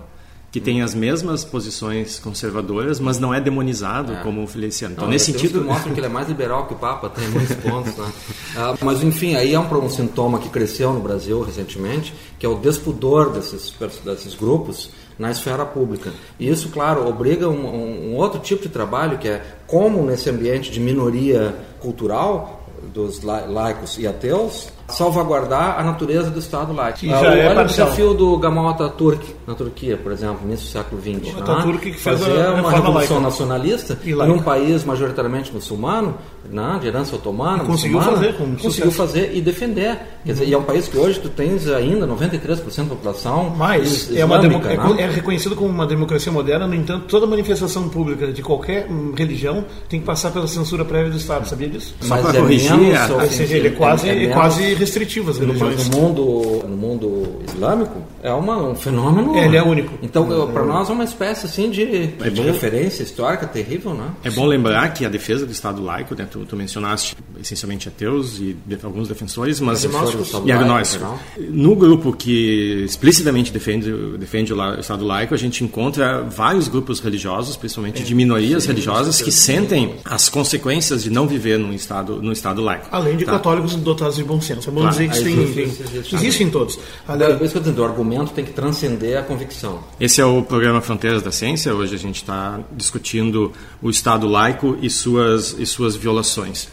que 0.54 0.62
tem 0.62 0.84
as 0.84 0.94
mesmas 0.94 1.44
posições 1.44 2.20
conservadoras, 2.20 3.00
mas 3.00 3.18
não 3.18 3.34
é 3.34 3.42
demonizado 3.42 4.16
como 4.22 4.44
o 4.44 4.48
Feliciano. 4.48 4.94
Então, 4.94 5.06
Não, 5.06 5.12
nesse 5.12 5.32
sentido. 5.32 5.60
que 5.60 5.66
mostram 5.66 5.94
que 5.96 6.00
ele 6.00 6.06
é 6.06 6.10
mais 6.10 6.28
liberal 6.28 6.68
que 6.68 6.74
o 6.76 6.78
Papa, 6.78 7.10
tem 7.10 7.28
muitos 7.30 7.56
pontos. 7.58 7.96
Né? 7.98 8.12
Ah, 8.56 8.76
mas, 8.82 9.02
enfim, 9.02 9.34
aí 9.36 9.52
é 9.56 9.60
um, 9.60 9.84
um 9.84 9.90
sintoma 9.90 10.38
que 10.38 10.48
cresceu 10.50 10.94
no 10.94 11.00
Brasil 11.00 11.42
recentemente, 11.42 12.14
que 12.38 12.46
é 12.46 12.50
o 12.50 12.54
despudor 12.54 13.32
desses, 13.32 13.74
desses 14.06 14.36
grupos 14.36 14.92
na 15.18 15.32
esfera 15.32 15.66
pública. 15.66 16.14
E 16.40 16.48
isso, 16.48 16.70
claro, 16.70 17.08
obriga 17.08 17.50
um, 17.50 18.12
um- 18.12 18.16
outro 18.16 18.40
tipo 18.40 18.62
de 18.62 18.70
trabalho, 18.70 19.18
que 19.18 19.28
é 19.28 19.44
como 19.66 20.04
nesse 20.06 20.30
ambiente 20.30 20.70
de 20.70 20.80
minoria 20.80 21.56
cultural, 21.80 22.60
dos 22.94 23.24
la- 23.24 23.46
laicos 23.48 23.98
e 23.98 24.06
ateus, 24.06 24.68
salvaguardar 24.88 25.80
a 25.80 25.84
natureza 25.84 26.30
do 26.30 26.40
Estado. 26.40 26.74
Que 26.98 27.12
Ah, 27.12 27.20
já 27.22 27.30
o- 27.30 27.34
é 27.34 27.44
olha 27.46 27.52
o 27.52 27.56
parcial. 27.56 27.88
desafio 27.88 28.14
do 28.14 28.38
Gamal 28.38 28.70
Ataturk 28.70 29.26
na 29.48 29.54
Turquia, 29.54 29.98
por 29.98 30.12
exemplo, 30.12 30.40
início 30.46 30.66
do 30.68 30.72
século 30.72 31.02
XX. 31.02 31.34
O 31.36 31.40
Ataturk 31.40 31.92
que 31.92 31.98
fez 31.98 32.22
a 32.22 32.26
fazer 32.26 32.48
uma 32.60 32.72
revolução 32.72 32.94
laica. 33.18 33.20
nacionalista 33.20 33.98
E 34.04 34.14
num 34.14 34.40
país 34.40 34.84
majoritariamente 34.84 35.54
muçulmano, 35.54 36.16
né, 36.50 36.78
de 36.82 36.88
herança 36.88 37.16
otomana, 37.16 37.64
E 37.64 37.66
conseguiu 37.66 37.98
muçulmana, 37.98 38.24
fazer 38.24 38.38
com 38.38 38.46
conseguiu 38.56 38.72
sucesso. 38.92 38.92
fazer 38.92 39.32
e 39.36 39.42
defender. 39.42 39.98
Quer 40.26 40.32
dizer, 40.34 40.46
e 40.48 40.54
é 40.54 40.58
um 40.58 40.64
país 40.64 40.88
que 40.88 40.98
hoje 40.98 41.20
tu 41.20 41.30
tens 41.30 41.68
ainda 41.68 42.06
93% 42.06 42.90
da 42.90 42.96
população 42.96 43.54
Mas 43.56 44.10
is- 44.10 44.18
é, 44.18 44.24
uma 44.26 44.40
demo- 44.40 44.60
né? 44.60 44.78
é, 45.00 45.02
é 45.04 45.10
reconhecido 45.10 45.56
como 45.56 45.70
uma 45.70 45.86
democracia 45.88 46.32
moderna, 46.32 46.68
no 46.68 46.76
entanto, 46.76 47.06
toda 47.08 47.26
manifestação 47.26 47.88
pública 47.90 48.32
de 48.32 48.42
qualquer 48.42 48.88
hum, 48.90 49.14
religião 49.16 49.66
tem 49.90 50.00
que 50.00 50.06
passar 50.06 50.32
pela 50.32 50.48
censura 50.48 50.84
prévia 50.86 51.12
do 51.12 51.18
Estado, 51.18 51.48
sabia 51.48 51.70
disso? 51.70 51.96
Só 52.02 52.16
Mas 52.16 52.22
pra 52.26 52.38
é 52.38 52.42
corrigir, 52.42 52.78
menos, 52.78 53.00
a- 53.12 53.14
ou 53.14 53.22
Ou 53.22 53.30
seja, 53.30 53.56
ele 53.58 53.68
é 53.68 53.72
quase, 53.72 54.10
é 54.10 54.16
menos- 54.16 54.34
quase 54.36 54.73
restritivo 54.76 55.32
às 55.32 55.40
no, 55.40 55.46
religiões. 55.54 55.90
no 55.90 55.98
mundo 55.98 56.64
no 56.68 56.78
mundo 56.78 57.40
islâmico 57.48 58.02
é 58.22 58.32
uma, 58.32 58.58
um 58.70 58.76
fenômeno 58.76 59.36
É, 59.36 59.46
ele 59.46 59.58
é 59.58 59.64
único. 59.64 59.94
então 60.02 60.26
para 60.52 60.66
nós 60.66 60.90
é 60.90 60.94
uma 60.94 61.04
espécie 61.04 61.46
assim 61.46 61.70
de, 61.70 61.84
É 62.20 62.30
de 62.30 62.42
bom. 62.42 62.44
referência 62.44 63.04
histórica 63.04 63.46
terrível 63.48 63.94
né 63.94 64.10
É 64.24 64.30
bom 64.32 64.46
lembrar 64.46 64.94
que 64.94 65.06
a 65.06 65.10
defesa 65.10 65.46
do 65.46 65.52
Estado 65.52 65.82
laico, 65.84 66.16
né, 66.16 66.28
tu, 66.30 66.46
tu 66.46 66.56
mencionaste 66.56 67.16
essencialmente 67.40 67.88
ateus 67.88 68.40
e 68.40 68.56
de- 68.66 68.78
alguns 68.84 69.08
defensores, 69.08 69.60
mas 69.60 69.86
Agnósticos. 69.86 70.32
E 70.46 70.52
agnósticos. 70.52 71.08
No 71.50 71.76
grupo 71.76 72.14
que 72.14 72.84
explicitamente 72.86 73.52
defende, 73.52 73.92
defende 74.18 74.52
o 74.54 74.56
la- 74.56 74.76
o 74.78 74.80
Estado 74.80 75.06
laico, 75.06 75.34
a 75.34 75.38
gente 75.38 75.64
encontra 75.64 76.22
vários 76.24 76.68
grupos 76.68 77.00
religiosos, 77.00 77.56
principalmente 77.56 78.04
de 78.04 78.16
minorias 78.16 78.66
religiosas, 78.66 79.22
que 79.22 79.32
sentem 79.32 79.96
as 80.06 80.30
consequências 80.30 81.04
de 81.04 81.10
não 81.10 81.28
viver 81.28 81.58
num 81.58 81.74
Estado, 81.74 82.22
num 82.22 82.32
estado 82.32 82.62
laico. 82.62 82.88
Além 82.92 83.18
de 83.18 83.26
Tá? 83.26 83.34
católicos 83.34 83.76
dotados 83.76 84.16
de 84.16 84.24
bom 84.24 84.40
senso. 84.42 84.63
Bom 84.72 84.82
Claro, 84.82 84.92
dizer 84.96 85.10
que 85.10 85.16
isso 85.18 85.26
aí 85.28 85.34
tem, 85.34 85.44
existe, 85.44 85.56
tem- 85.56 85.64
existe, 85.64 85.84
existe. 85.98 86.16
existe 86.16 86.44
em 86.44 86.50
todos. 86.50 86.80
Agora, 87.08 87.14
Aliás, 87.26 87.38
por 87.38 87.44
isso 87.46 87.52
que 87.54 87.58
eu 87.58 87.62
dizendo, 87.64 87.82
o 87.82 87.86
argumento 87.86 88.32
tem 88.32 88.44
que 88.46 88.52
transcender 88.52 89.18
a 89.18 89.22
convicção. 89.24 89.80
Esse 90.00 90.22
é 90.22 90.26
o 90.26 90.42
programa 90.44 90.82
Fronteiras 90.82 91.22
da 91.22 91.32
Ciência. 91.32 91.74
Hoje 91.74 91.96
a 91.96 91.98
gente 92.00 92.18
está 92.18 92.60
discutindo 92.72 93.52
o 93.82 93.90
Estado 93.90 94.28
laico 94.28 94.78
e 94.82 94.90
suas, 94.90 95.56
e 95.58 95.66
suas 95.66 95.96
violações. 95.96 96.68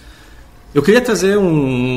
Eu 0.73 0.83
queria 0.83 1.01
trazer 1.01 1.37
um, 1.37 1.45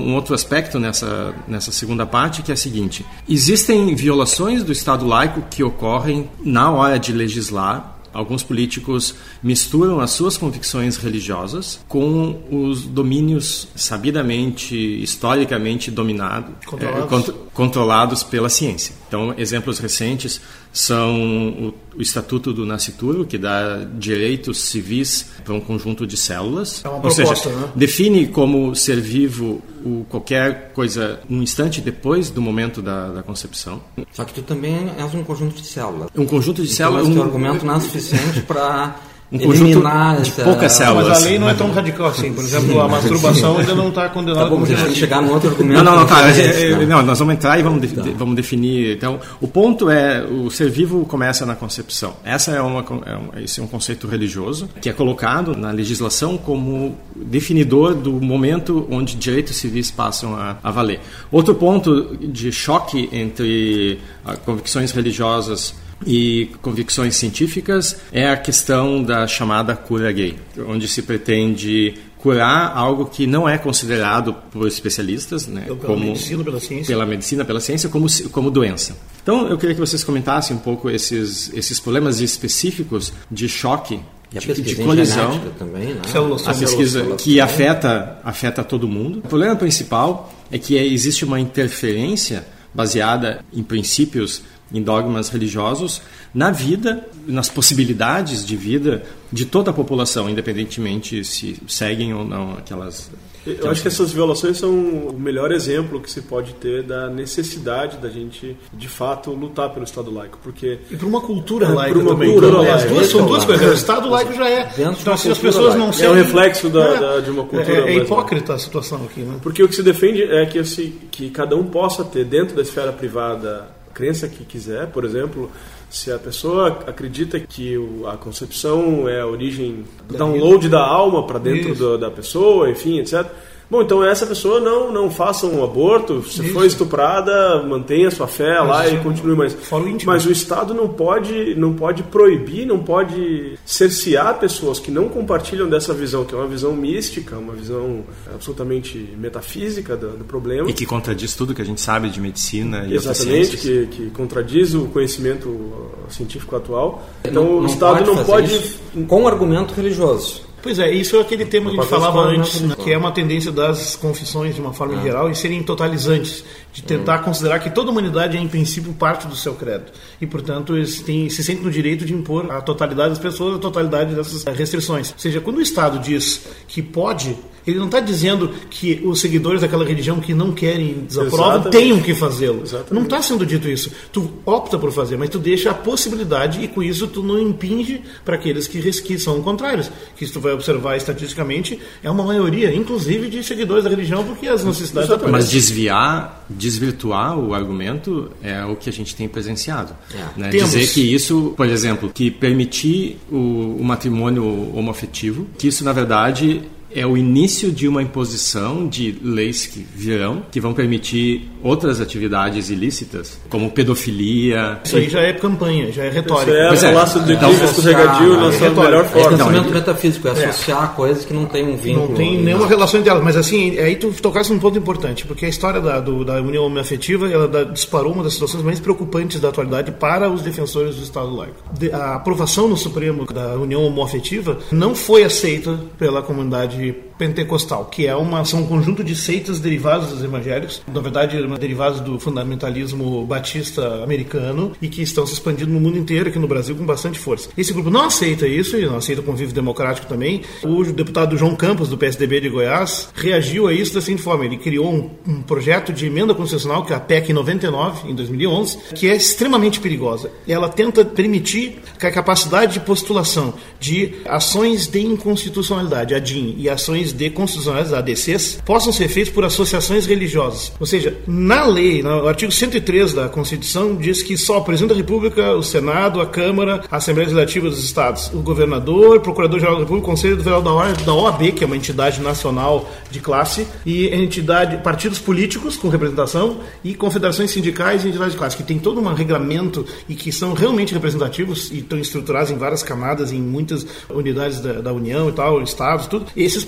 um 0.09 0.15
outro 0.15 0.33
aspecto 0.33 0.79
nessa, 0.79 1.35
nessa 1.47 1.71
segunda 1.71 2.07
parte, 2.07 2.41
que 2.41 2.49
é 2.51 2.55
a 2.55 2.57
seguinte: 2.57 3.05
existem 3.29 3.93
violações 3.93 4.63
do 4.63 4.71
Estado 4.71 5.05
laico 5.05 5.43
que 5.49 5.63
ocorrem 5.63 6.27
na 6.43 6.71
hora 6.71 6.97
de 6.97 7.13
legislar. 7.13 7.92
Alguns 8.13 8.43
políticos 8.43 9.15
misturam 9.41 9.99
as 9.99 10.11
suas 10.11 10.37
convicções 10.37 10.97
religiosas 10.97 11.79
com 11.87 12.41
os 12.51 12.83
domínios 12.83 13.67
sabidamente, 13.75 14.75
historicamente 15.01 15.89
dominados, 15.89 16.53
Controlados. 16.65 17.09
contro- 17.09 17.33
controlados 17.53 18.23
pela 18.23 18.49
ciência. 18.49 18.93
Então, 19.07 19.33
exemplos 19.37 19.79
recentes 19.79 20.39
são 20.73 21.15
o, 21.49 21.73
o 21.97 22.01
Estatuto 22.01 22.51
do 22.51 22.65
Nascituro, 22.65 23.25
que 23.25 23.37
dá 23.37 23.85
direitos 23.97 24.57
civis 24.59 25.27
para 25.45 25.53
um 25.53 25.59
conjunto 25.61 26.05
de 26.07 26.17
células. 26.17 26.83
É 26.83 26.89
uma 26.89 26.97
Ou 27.05 27.11
seja, 27.11 27.31
proposta, 27.33 27.49
né? 27.55 27.71
define 27.75 28.27
como 28.27 28.75
ser 28.75 28.99
vivo 28.99 29.61
o, 29.85 30.03
qualquer 30.09 30.71
coisa 30.73 31.19
um 31.29 31.43
instante 31.43 31.79
depois 31.79 32.31
do 32.31 32.41
momento 32.41 32.81
da, 32.81 33.09
da 33.09 33.21
concepção. 33.23 33.81
Só 34.11 34.25
que 34.25 34.33
tu 34.33 34.41
também 34.41 34.91
és 34.97 35.13
um 35.13 35.23
conjunto 35.23 35.61
de 35.61 35.67
células. 35.67 36.09
Um 36.15 36.25
conjunto 36.25 36.63
de 36.63 36.73
Então, 36.73 36.75
células. 36.75 37.07
esse 37.07 37.17
um- 37.19 37.21
argumento 37.21 37.65
não 37.65 37.75
é 37.75 37.79
suficiente 37.79 38.41
para 38.41 38.95
Um 39.33 39.39
conjunto 39.39 39.81
de 40.21 40.31
poucas 40.43 40.73
células. 40.73 41.07
mas 41.07 41.17
a 41.17 41.25
lei 41.25 41.39
não 41.39 41.49
é 41.49 41.55
tão 41.55 41.71
radical 41.71 42.05
assim. 42.05 42.31
Por 42.31 42.43
exemplo, 42.43 42.79
a 42.79 42.87
masturbação 42.87 43.57
ainda 43.57 43.73
não 43.73 43.89
está 43.89 44.07
condenada 44.09 44.43
Tá 44.43 44.49
bom, 44.49 44.55
como 44.57 44.65
genocídio. 44.67 44.95
chegar 44.95 45.23
num 45.23 45.33
outro 45.33 45.49
argumento. 45.49 45.83
Não, 45.83 45.91
não, 45.91 45.99
não, 46.01 46.05
tá. 46.05 46.29
existe, 46.29 46.51
é, 46.51 46.71
é, 46.71 46.77
né? 46.77 46.85
não, 46.85 47.01
nós 47.01 47.17
vamos 47.17 47.33
entrar 47.33 47.59
e 47.59 47.63
vamos, 47.63 47.81
de- 47.81 48.11
vamos 48.11 48.35
definir. 48.35 48.95
Então, 48.95 49.19
o 49.41 49.47
ponto 49.47 49.89
é 49.89 50.23
o 50.23 50.51
ser 50.51 50.69
vivo 50.69 51.03
começa 51.05 51.47
na 51.47 51.55
concepção. 51.55 52.13
Essa 52.23 52.51
é 52.51 52.61
uma, 52.61 52.81
é 53.05 53.17
um, 53.17 53.43
esse 53.43 53.59
é 53.59 53.63
um 53.63 53.67
conceito 53.67 54.07
religioso 54.07 54.69
que 54.79 54.87
é 54.87 54.93
colocado 54.93 55.57
na 55.57 55.71
legislação 55.71 56.37
como 56.37 56.95
definidor 57.15 57.95
do 57.95 58.11
momento 58.13 58.85
onde 58.91 59.15
direitos 59.15 59.55
civis 59.55 59.89
passam 59.89 60.35
a, 60.35 60.57
a 60.63 60.69
valer. 60.69 60.99
Outro 61.31 61.55
ponto 61.55 62.15
de 62.21 62.51
choque 62.51 63.09
entre 63.11 63.99
ah, 64.23 64.35
convicções 64.35 64.91
religiosas 64.91 65.73
e 66.05 66.49
convicções 66.61 67.15
científicas 67.15 67.97
é 68.11 68.29
a 68.29 68.37
questão 68.37 69.03
da 69.03 69.27
chamada 69.27 69.75
cura 69.75 70.11
gay, 70.11 70.35
onde 70.67 70.87
se 70.87 71.01
pretende 71.01 71.95
curar 72.17 72.71
algo 72.77 73.05
que 73.07 73.27
não 73.27 73.49
é 73.49 73.57
considerado 73.57 74.33
por 74.49 74.65
especialistas, 74.67 75.45
né, 75.45 75.61
Pela 75.61 75.77
como 75.77 76.05
medicina, 76.05 76.43
pela 76.43 76.59
ciência. 76.59 76.85
pela 76.87 77.05
medicina, 77.05 77.43
pela 77.43 77.59
ciência, 77.59 77.89
como 77.89 78.07
como 78.31 78.49
doença. 78.49 78.95
Então, 79.21 79.47
eu 79.47 79.57
queria 79.57 79.75
que 79.75 79.81
vocês 79.81 80.03
comentassem 80.05 80.55
um 80.55 80.59
pouco 80.59 80.89
esses 80.89 81.51
esses 81.53 81.79
problemas 81.81 82.21
específicos 82.21 83.11
de 83.29 83.49
choque, 83.49 83.99
E 84.31 84.37
a 84.37 84.41
de, 84.41 84.47
pesquisa 84.47 84.75
de 84.75 84.83
colisão. 84.83 85.39
também, 85.59 85.93
né? 85.95 86.01
Células 86.09 86.47
A 86.47 86.53
pesquisa 86.53 87.03
que 87.17 87.41
afeta, 87.41 88.17
afeta 88.23 88.63
todo 88.63 88.87
mundo. 88.87 89.19
O 89.19 89.27
problema 89.27 89.55
principal 89.57 90.33
é 90.49 90.57
que 90.57 90.75
existe 90.77 91.25
uma 91.25 91.39
interferência 91.39 92.45
baseada 92.73 93.43
em 93.53 93.61
princípios 93.61 94.41
em 94.71 94.81
dogmas 94.81 95.29
religiosos 95.29 96.01
na 96.33 96.51
vida, 96.51 97.07
nas 97.27 97.49
possibilidades 97.49 98.45
de 98.45 98.55
vida 98.55 99.03
de 99.31 99.45
toda 99.45 99.71
a 99.71 99.73
população, 99.73 100.29
independentemente 100.29 101.23
se 101.23 101.59
seguem 101.67 102.13
ou 102.13 102.25
não 102.25 102.53
aquelas 102.53 103.11
eu 103.45 103.69
acho 103.69 103.81
que 103.81 103.89
essas 103.89 104.11
violações 104.13 104.57
são 104.57 104.71
o 104.71 105.19
melhor 105.19 105.51
exemplo 105.51 105.99
que 105.99 106.09
se 106.09 106.21
pode 106.21 106.53
ter 106.53 106.81
da 106.81 107.09
necessidade 107.09 107.97
da 107.97 108.09
gente, 108.09 108.55
de 108.71 108.87
fato, 108.87 109.31
lutar 109.31 109.69
pelo 109.71 109.83
Estado 109.83 110.13
laico. 110.13 110.39
Porque 110.41 110.79
e 110.89 110.95
por 110.95 111.05
uma 111.05 111.19
cultura 111.19 111.65
é, 111.65 111.69
laica 111.69 111.93
por 111.93 112.01
uma 112.03 112.11
também. 112.11 112.31
Cultura 112.31 112.51
então, 112.51 112.61
laica. 112.61 112.75
As 112.75 112.85
duas, 112.85 113.07
são 113.07 113.25
duas 113.25 113.43
coisas. 113.43 113.69
O 113.69 113.73
Estado 113.73 114.09
laico 114.09 114.33
já 114.33 114.49
é. 114.49 114.71
Então, 114.77 115.17
se 115.17 115.29
as 115.29 115.37
pessoas 115.37 115.75
não 115.75 115.91
É 115.91 116.09
um 116.09 116.13
reflexo 116.13 116.69
da, 116.69 116.85
é, 116.85 116.99
da, 116.99 117.19
de 117.19 117.31
uma 117.31 117.43
cultura. 117.43 117.89
É, 117.89 117.95
é 117.95 117.97
hipócrita 117.97 118.53
a 118.53 118.59
situação 118.59 119.03
aqui. 119.03 119.19
Né? 119.19 119.37
Porque 119.41 119.61
o 119.61 119.67
que 119.67 119.75
se 119.75 119.83
defende 119.83 120.23
é 120.23 120.45
que, 120.45 120.59
assim, 120.59 120.93
que 121.11 121.29
cada 121.29 121.55
um 121.57 121.65
possa 121.65 122.05
ter, 122.05 122.23
dentro 122.23 122.55
da 122.55 122.61
esfera 122.61 122.93
privada, 122.93 123.67
crença 123.93 124.27
que 124.27 124.43
quiser. 124.43 124.87
Por 124.87 125.05
exemplo, 125.05 125.51
se 125.89 126.11
a 126.11 126.17
pessoa 126.19 126.79
acredita 126.87 127.39
que 127.39 127.75
a 128.07 128.17
concepção 128.17 129.07
é 129.07 129.21
a 129.21 129.27
origem 129.27 129.85
do 130.07 130.17
download 130.17 130.67
da 130.69 130.85
alma 130.85 131.25
para 131.27 131.39
dentro 131.39 131.75
do, 131.75 131.97
da 131.97 132.09
pessoa, 132.09 132.69
enfim, 132.69 132.99
etc 132.99 133.29
Bom, 133.73 133.81
então 133.81 134.03
essa 134.03 134.27
pessoa 134.27 134.59
não, 134.59 134.93
não 134.93 135.09
faça 135.09 135.47
um 135.47 135.63
aborto, 135.63 136.21
se 136.29 136.43
Isso. 136.43 136.53
foi 136.53 136.67
estuprada, 136.67 137.63
mantenha 137.63 138.11
sua 138.11 138.27
fé 138.27 138.59
mas 138.59 138.67
lá 138.67 138.87
e 138.87 138.99
continue 139.01 139.35
mais. 139.35 139.57
Mas 140.05 140.27
o 140.27 140.31
Estado 140.31 140.75
não 140.75 140.87
pode, 140.87 141.55
não 141.55 141.73
pode 141.73 142.03
proibir, 142.03 142.67
não 142.67 142.77
pode 142.77 143.57
cercear 143.65 144.37
pessoas 144.37 144.79
que 144.79 144.91
não 144.91 145.09
compartilham 145.09 145.67
dessa 145.67 145.91
visão, 145.91 146.23
que 146.23 146.35
é 146.35 146.37
uma 146.37 146.45
visão 146.45 146.75
mística, 146.75 147.35
uma 147.35 147.53
visão 147.53 148.03
absolutamente 148.31 148.95
metafísica 149.17 149.97
do, 149.97 150.17
do 150.17 150.23
problema. 150.23 150.69
E 150.69 150.73
que 150.73 150.85
contradiz 150.85 151.33
tudo 151.33 151.55
que 151.55 151.61
a 151.63 151.65
gente 151.65 151.81
sabe 151.81 152.11
de 152.11 152.21
medicina 152.21 152.85
e 152.87 152.93
Exatamente, 152.93 153.57
que, 153.57 153.87
que 153.87 154.09
contradiz 154.11 154.75
o 154.75 154.85
conhecimento 154.85 155.71
científico 156.09 156.55
atual. 156.55 157.03
Então 157.25 157.43
não, 157.43 157.61
o 157.61 157.65
Estado 157.65 158.05
não 158.05 158.23
pode. 158.23 158.77
Com 159.07 159.27
argumento 159.27 159.73
religioso. 159.73 160.52
Pois 160.63 160.79
é, 160.79 160.89
isso 160.89 161.17
é 161.17 161.19
aquele 161.21 161.45
tema 161.45 161.69
que 161.69 161.77
a 161.77 161.81
gente 161.81 161.89
falava 161.89 162.21
antes, 162.21 162.61
né, 162.61 162.73
que 162.81 162.89
é 162.89 162.97
uma 162.97 163.11
tendência 163.11 163.51
das 163.51 163.97
confissões, 163.97 164.55
de 164.55 164.61
uma 164.61 164.71
forma 164.71 164.97
é. 164.97 165.03
geral, 165.03 165.29
em 165.29 165.33
serem 165.33 165.61
totalizantes, 165.61 166.41
de 166.71 166.81
tentar 166.81 167.19
hum. 167.19 167.23
considerar 167.25 167.59
que 167.59 167.69
toda 167.69 167.89
a 167.89 167.91
humanidade 167.91 168.37
é, 168.37 168.39
em 168.39 168.47
princípio, 168.47 168.93
parte 168.93 169.27
do 169.27 169.35
seu 169.35 169.55
credo. 169.55 169.91
E, 170.21 170.25
portanto, 170.25 170.77
eles 170.77 171.01
têm, 171.01 171.29
se 171.29 171.43
sentem 171.43 171.65
no 171.65 171.69
direito 171.69 172.05
de 172.05 172.13
impor 172.13 172.49
a 172.49 172.61
totalidade 172.61 173.09
das 173.09 173.19
pessoas, 173.19 173.57
a 173.57 173.59
totalidade 173.59 174.15
dessas 174.15 174.45
restrições. 174.45 175.11
Ou 175.11 175.19
seja, 175.19 175.41
quando 175.41 175.57
o 175.57 175.61
Estado 175.61 175.99
diz 175.99 176.47
que 176.65 176.81
pode 176.81 177.35
ele 177.65 177.79
não 177.79 177.85
está 177.85 177.99
dizendo 177.99 178.51
que 178.69 179.01
os 179.03 179.21
seguidores 179.21 179.61
daquela 179.61 179.85
religião 179.85 180.19
que 180.19 180.33
não 180.33 180.51
querem, 180.51 181.05
desaprovam, 181.07 181.69
tenham 181.71 181.99
que 182.01 182.13
fazê-lo. 182.13 182.63
Não 182.91 183.03
está 183.03 183.21
sendo 183.21 183.45
dito 183.45 183.69
isso. 183.69 183.91
Tu 184.11 184.29
opta 184.45 184.77
por 184.77 184.91
fazer, 184.91 185.17
mas 185.17 185.29
tu 185.29 185.39
deixa 185.39 185.71
a 185.71 185.73
possibilidade 185.73 186.63
e 186.63 186.67
com 186.67 186.83
isso 186.83 187.07
tu 187.07 187.23
não 187.23 187.39
impinge 187.39 188.01
para 188.25 188.35
aqueles 188.35 188.67
que, 188.67 188.79
que 189.01 189.17
são 189.17 189.41
contrários. 189.41 189.89
Que 190.15 190.25
se 190.25 190.33
tu 190.33 190.39
vai 190.39 190.53
observar 190.53 190.97
estatisticamente, 190.97 191.79
é 192.03 192.09
uma 192.09 192.23
maioria, 192.23 192.73
inclusive, 192.73 193.29
de 193.29 193.43
seguidores 193.43 193.83
da 193.83 193.89
religião, 193.89 194.23
porque 194.23 194.47
as 194.47 194.63
necessidades... 194.63 195.09
Exatamente. 195.09 195.31
Mas 195.31 195.49
desviar, 195.49 196.45
desvirtuar 196.49 197.37
o 197.37 197.53
argumento 197.53 198.31
é 198.41 198.63
o 198.65 198.75
que 198.75 198.89
a 198.89 198.93
gente 198.93 199.15
tem 199.15 199.27
presenciado. 199.27 199.95
É. 200.13 200.39
Né? 200.39 200.49
Dizer 200.49 200.87
que 200.87 201.13
isso, 201.13 201.53
por 201.55 201.67
exemplo, 201.67 202.11
que 202.13 202.29
permitir 202.29 203.17
o, 203.31 203.77
o 203.79 203.83
matrimônio 203.83 204.75
homoafetivo, 204.75 205.47
que 205.57 205.67
isso, 205.67 205.83
na 205.83 205.93
verdade, 205.93 206.61
é 206.95 207.05
o 207.05 207.17
início 207.17 207.71
de 207.71 207.87
uma 207.87 208.01
imposição 208.01 208.87
de 208.87 209.17
leis 209.23 209.65
que 209.65 209.85
virão, 209.95 210.43
que 210.51 210.59
vão 210.59 210.73
permitir 210.73 211.49
outras 211.63 212.01
atividades 212.01 212.69
ilícitas, 212.69 213.39
como 213.49 213.71
pedofilia. 213.71 214.81
Isso 214.83 214.97
aí 214.97 215.09
já 215.09 215.21
é 215.21 215.33
campanha, 215.33 215.91
já 215.91 216.03
é 216.03 216.09
retórica. 216.09 216.51
Isso 216.51 216.59
é, 216.59 216.67
pois 216.67 216.83
é. 216.83 216.91
laço 216.91 217.19
de 217.21 217.33
então, 217.33 217.51
escorregadio 217.51 218.37
na 218.37 218.51
sua 218.51 218.69
melhor 218.69 219.05
forma. 219.05 219.27
É 219.27 219.29
pensamento 219.29 219.69
metafísico, 219.69 220.27
é 220.27 220.31
associar 220.31 220.91
é. 220.91 220.95
coisas 220.95 221.25
que 221.25 221.33
não 221.33 221.45
tem 221.45 221.65
um 221.65 221.77
vínculo. 221.77 222.09
Não 222.09 222.15
tem 222.15 222.37
nenhuma 222.37 222.67
relação 222.67 222.99
entre 222.99 223.09
elas, 223.09 223.23
mas 223.23 223.37
assim, 223.37 223.77
aí 223.79 223.95
tu 223.95 224.11
tocasse 224.21 224.51
num 224.51 224.59
ponto 224.59 224.77
importante, 224.77 225.25
porque 225.25 225.45
a 225.45 225.49
história 225.49 225.79
da, 225.79 225.99
do, 225.99 226.25
da 226.25 226.41
união 226.41 226.65
homoafetiva, 226.65 227.29
ela 227.29 227.47
da, 227.47 227.63
disparou 227.63 228.11
uma 228.11 228.23
das 228.23 228.33
situações 228.33 228.63
mais 228.63 228.79
preocupantes 228.79 229.39
da 229.39 229.49
atualidade 229.49 229.91
para 229.91 230.29
os 230.29 230.41
defensores 230.41 230.95
do 230.95 231.03
Estado 231.03 231.33
laico. 231.33 231.55
De, 231.77 231.91
a 231.91 232.15
aprovação 232.15 232.67
no 232.67 232.75
Supremo 232.75 233.25
da 233.25 233.55
união 233.55 233.83
homoafetiva 233.85 234.59
não 234.71 234.93
foi 234.93 235.23
aceita 235.23 235.79
pela 235.97 236.21
comunidade 236.21 236.82
he 236.83 237.12
pentecostal, 237.17 237.85
que 237.85 238.07
é 238.07 238.15
uma, 238.15 238.43
são 238.45 238.61
um 238.61 238.67
conjunto 238.67 239.03
de 239.03 239.15
seitas 239.15 239.59
derivadas 239.59 240.09
dos 240.09 240.23
evangélicos, 240.23 240.81
na 240.91 241.01
verdade 241.01 241.37
derivados 241.57 241.99
do 241.99 242.19
fundamentalismo 242.19 243.25
batista 243.25 244.03
americano 244.03 244.73
e 244.81 244.87
que 244.87 245.01
estão 245.01 245.25
se 245.25 245.33
expandindo 245.33 245.71
no 245.71 245.79
mundo 245.79 245.97
inteiro, 245.97 246.29
aqui 246.29 246.39
no 246.39 246.47
Brasil, 246.47 246.75
com 246.75 246.85
bastante 246.85 247.19
força. 247.19 247.49
Esse 247.57 247.73
grupo 247.73 247.89
não 247.89 248.03
aceita 248.03 248.47
isso 248.47 248.77
e 248.77 248.85
não 248.85 248.97
aceita 248.97 249.21
o 249.21 249.23
convívio 249.23 249.53
democrático 249.53 250.07
também. 250.07 250.41
O 250.63 250.83
deputado 250.83 251.37
João 251.37 251.55
Campos, 251.55 251.89
do 251.89 251.97
PSDB 251.97 252.41
de 252.41 252.49
Goiás, 252.49 253.09
reagiu 253.13 253.67
a 253.67 253.73
isso 253.73 253.93
da 253.93 254.01
seguinte 254.01 254.21
forma: 254.21 254.45
ele 254.45 254.57
criou 254.57 254.93
um, 254.93 255.09
um 255.27 255.41
projeto 255.41 255.91
de 255.91 256.05
emenda 256.05 256.33
constitucional, 256.33 256.85
que 256.85 256.93
é 256.93 256.95
a 256.95 256.99
PEC 256.99 257.33
99, 257.33 258.09
em 258.09 258.15
2011, 258.15 258.77
que 258.95 259.09
é 259.09 259.15
extremamente 259.15 259.79
perigosa. 259.79 260.31
Ela 260.47 260.69
tenta 260.69 261.03
permitir 261.05 261.81
que 261.99 262.05
a 262.05 262.11
capacidade 262.11 262.73
de 262.73 262.79
postulação 262.79 263.53
de 263.79 264.15
ações 264.25 264.87
de 264.87 264.99
inconstitucionalidade, 264.99 266.13
a 266.13 266.19
DIN, 266.19 266.55
e 266.57 266.69
ações 266.69 267.02
de 267.11 267.29
constitucionais, 267.29 267.93
ADCs, 267.93 268.59
possam 268.65 268.91
ser 268.91 269.07
feitas 269.07 269.33
por 269.33 269.43
associações 269.45 270.05
religiosas. 270.05 270.71
Ou 270.79 270.85
seja, 270.85 271.15
na 271.27 271.65
lei, 271.65 272.01
no 272.01 272.27
artigo 272.27 272.51
103 272.51 273.13
da 273.13 273.29
Constituição, 273.29 273.95
diz 273.95 274.23
que 274.23 274.37
só 274.37 274.59
o 274.59 274.63
presidente 274.63 274.91
da 274.91 274.95
República, 274.95 275.53
o 275.53 275.63
Senado, 275.63 276.19
a 276.19 276.25
Câmara, 276.25 276.83
a 276.89 276.97
Assembleia 276.97 277.27
Legislativa 277.27 277.69
dos 277.69 277.83
Estados, 277.83 278.31
o 278.33 278.39
governador, 278.39 279.19
Procurador-Geral 279.19 279.75
da 279.75 279.81
República, 279.81 280.07
o 280.07 280.09
Conselho 280.09 280.37
Federal 280.37 280.61
da 280.61 281.13
OAB, 281.13 281.51
que 281.51 281.63
é 281.63 281.67
uma 281.67 281.77
entidade 281.77 282.21
nacional 282.21 282.89
de 283.11 283.19
classe, 283.19 283.67
e 283.85 284.07
entidade, 284.07 284.77
partidos 284.77 285.19
políticos 285.19 285.77
com 285.77 285.89
representação 285.89 286.57
e 286.83 286.93
confederações 286.95 287.51
sindicais 287.51 288.03
e 288.03 288.09
entidades 288.09 288.33
de 288.33 288.39
classe, 288.39 288.57
que 288.57 288.63
tem 288.63 288.79
todo 288.79 288.99
um 288.99 289.13
regramento 289.13 289.85
e 290.09 290.15
que 290.15 290.31
são 290.31 290.53
realmente 290.53 290.93
representativos 290.93 291.71
e 291.71 291.79
estão 291.79 291.99
estruturados 291.99 292.51
em 292.51 292.57
várias 292.57 292.81
camadas, 292.81 293.31
em 293.31 293.39
muitas 293.39 293.85
unidades 294.09 294.59
da, 294.59 294.73
da 294.73 294.93
União 294.93 295.29
e 295.29 295.31
tal, 295.31 295.61
estados, 295.61 296.07
tudo. 296.07 296.25
Esses 296.35 296.63
eles 296.63 296.65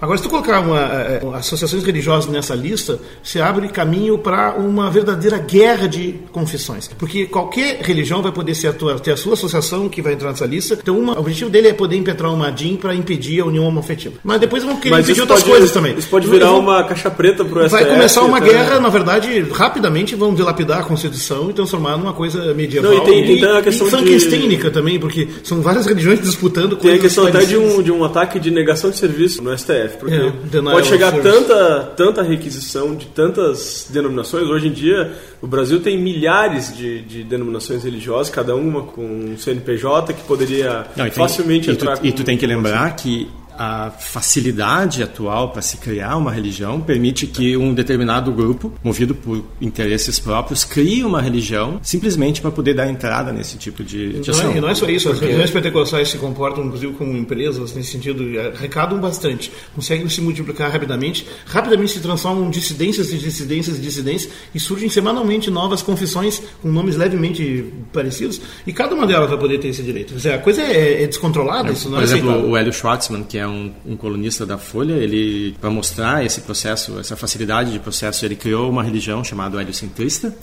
Agora, 0.00 0.18
se 0.18 0.24
tu 0.24 0.30
colocar 0.30 0.60
uma, 0.60 0.80
eh, 0.80 1.20
eh, 1.22 1.36
associações 1.36 1.84
religiosas 1.84 2.30
nessa 2.30 2.54
lista, 2.54 2.98
se 3.22 3.40
abre 3.40 3.68
caminho 3.68 4.18
para 4.18 4.54
uma 4.54 4.90
verdadeira 4.90 5.38
guerra 5.38 5.88
de 5.88 6.14
confissões. 6.32 6.88
Porque 6.98 7.26
qualquer 7.26 7.80
religião 7.82 8.22
vai 8.22 8.32
poder 8.32 8.54
ser 8.54 8.68
a 8.68 8.72
tua, 8.72 8.98
ter 8.98 9.12
a 9.12 9.16
sua 9.16 9.34
associação 9.34 9.88
que 9.88 10.02
vai 10.02 10.14
entrar 10.14 10.30
nessa 10.30 10.46
lista. 10.46 10.78
Então, 10.80 10.98
uma, 10.98 11.16
o 11.16 11.20
objetivo 11.20 11.50
dele 11.50 11.68
é 11.68 11.72
poder 11.72 11.96
impetrar 11.96 12.32
uma 12.32 12.50
DIN 12.50 12.76
para 12.76 12.94
impedir 12.94 13.40
a 13.40 13.46
união 13.46 13.64
homoafetiva. 13.64 14.16
Mas 14.22 14.40
depois 14.40 14.62
vão 14.62 14.76
querer 14.76 15.00
impedir 15.00 15.20
outras 15.20 15.40
pode, 15.40 15.50
coisas 15.50 15.70
também. 15.70 15.96
Isso 15.96 16.08
pode 16.08 16.28
virar 16.28 16.52
uma 16.52 16.84
caixa 16.84 17.10
preta 17.10 17.44
para 17.44 17.66
o 17.66 17.68
Vai 17.68 17.84
começar 17.84 18.22
uma 18.22 18.40
guerra, 18.40 18.80
na 18.80 18.88
verdade, 18.88 19.40
rapidamente 19.52 20.14
vão 20.14 20.34
dilapidar 20.34 20.80
a 20.80 20.82
Constituição 20.82 21.50
e 21.50 21.52
transformar 21.52 21.96
numa 21.96 22.12
coisa 22.12 22.52
medieval. 22.54 22.92
Não, 22.92 23.02
e 23.02 23.04
tem, 23.04 23.38
e, 23.38 23.44
a 23.44 23.62
questão 23.62 23.88
de... 23.88 24.70
também, 24.70 24.98
porque 24.98 25.28
são 25.42 25.60
várias 25.60 25.86
religiões 25.86 26.20
disputando 26.20 26.76
Tem 26.76 26.94
a 26.94 26.98
questão 26.98 27.26
até 27.26 27.44
de 27.44 27.56
um, 27.56 27.82
de 27.82 27.90
um 27.90 28.04
ataque 28.04 28.38
de 28.38 28.50
negação 28.50 28.90
de 28.90 28.96
serviço 28.96 29.42
no 29.42 29.56
STF, 29.56 29.61
porque 29.98 30.14
é, 30.14 30.62
pode 30.62 30.86
chegar 30.86 31.12
tanta, 31.20 31.92
tanta 31.96 32.22
requisição 32.22 32.94
de 32.94 33.06
tantas 33.06 33.88
denominações. 33.90 34.48
Hoje 34.48 34.68
em 34.68 34.72
dia, 34.72 35.12
o 35.40 35.46
Brasil 35.46 35.80
tem 35.80 35.98
milhares 35.98 36.76
de, 36.76 37.02
de 37.02 37.24
denominações 37.24 37.84
religiosas, 37.84 38.32
cada 38.32 38.54
uma 38.54 38.82
com 38.82 39.04
um 39.04 39.36
CNPJ 39.36 40.12
que 40.12 40.22
poderia 40.22 40.86
Não, 40.96 41.10
facilmente 41.10 41.70
e 41.70 41.72
entrar. 41.72 41.98
Tu, 41.98 42.06
e 42.06 42.12
tu 42.12 42.24
tem 42.24 42.36
que 42.36 42.46
lembrar 42.46 42.94
que 42.96 43.28
a 43.58 43.90
facilidade 43.90 45.02
atual 45.02 45.50
para 45.50 45.62
se 45.62 45.76
criar 45.76 46.16
uma 46.16 46.30
religião 46.30 46.80
permite 46.80 47.26
que 47.26 47.56
um 47.56 47.74
determinado 47.74 48.32
grupo, 48.32 48.72
movido 48.82 49.14
por 49.14 49.44
interesses 49.60 50.18
próprios, 50.18 50.64
crie 50.64 51.04
uma 51.04 51.20
religião 51.20 51.78
simplesmente 51.82 52.40
para 52.40 52.50
poder 52.50 52.74
dar 52.74 52.88
entrada 52.88 53.32
nesse 53.32 53.56
tipo 53.56 53.82
de, 53.82 54.20
de 54.20 54.30
ação. 54.30 54.50
Não 54.50 54.56
é, 54.56 54.60
não 54.60 54.68
é 54.68 54.74
só 54.74 54.86
isso, 54.88 55.08
as 55.08 55.14
Porque... 55.14 55.26
religiões 55.26 55.50
pentecostais 55.50 56.08
se 56.08 56.18
comportam, 56.18 56.64
inclusive, 56.64 56.92
como 56.94 57.16
empresas, 57.16 57.74
nesse 57.74 57.92
sentido, 57.92 58.24
arrecadam 58.56 59.00
bastante, 59.00 59.52
conseguem 59.74 60.08
se 60.08 60.20
multiplicar 60.20 60.70
rapidamente, 60.70 61.26
rapidamente 61.46 61.92
se 61.92 62.00
transformam 62.00 62.46
em 62.46 62.50
dissidências 62.50 63.08
de 63.08 63.18
dissidências 63.18 63.76
de 63.76 63.82
dissidências 63.82 64.32
e 64.54 64.60
surgem 64.60 64.88
semanalmente 64.88 65.50
novas 65.50 65.82
confissões 65.82 66.42
com 66.60 66.68
nomes 66.68 66.96
levemente 66.96 67.72
parecidos 67.92 68.40
e 68.66 68.72
cada 68.72 68.94
uma 68.94 69.06
delas 69.06 69.28
vai 69.28 69.38
poder 69.38 69.58
ter 69.58 69.68
esse 69.68 69.82
direito. 69.82 70.14
Dizer, 70.14 70.34
a 70.34 70.38
coisa 70.38 70.62
é, 70.62 71.02
é 71.02 71.06
descontrolada, 71.06 71.70
é, 71.70 71.72
isso 71.72 71.88
não 71.88 71.96
Por 71.96 72.02
é 72.02 72.04
exemplo, 72.04 72.30
aceitável. 72.30 72.50
o 72.50 72.56
Hélio 72.56 72.72
Schwartzman, 72.72 73.22
que 73.24 73.38
é 73.38 73.41
um, 73.46 73.72
um 73.86 73.96
colunista 73.96 74.44
da 74.46 74.58
Folha, 74.58 74.94
ele 74.94 75.56
para 75.60 75.70
mostrar 75.70 76.24
esse 76.24 76.40
processo, 76.42 76.98
essa 76.98 77.16
facilidade 77.16 77.72
de 77.72 77.78
processo, 77.78 78.24
ele 78.24 78.36
criou 78.36 78.68
uma 78.70 78.82
religião 78.82 79.22
chamada 79.24 79.60
heliocentrista, 79.60 80.34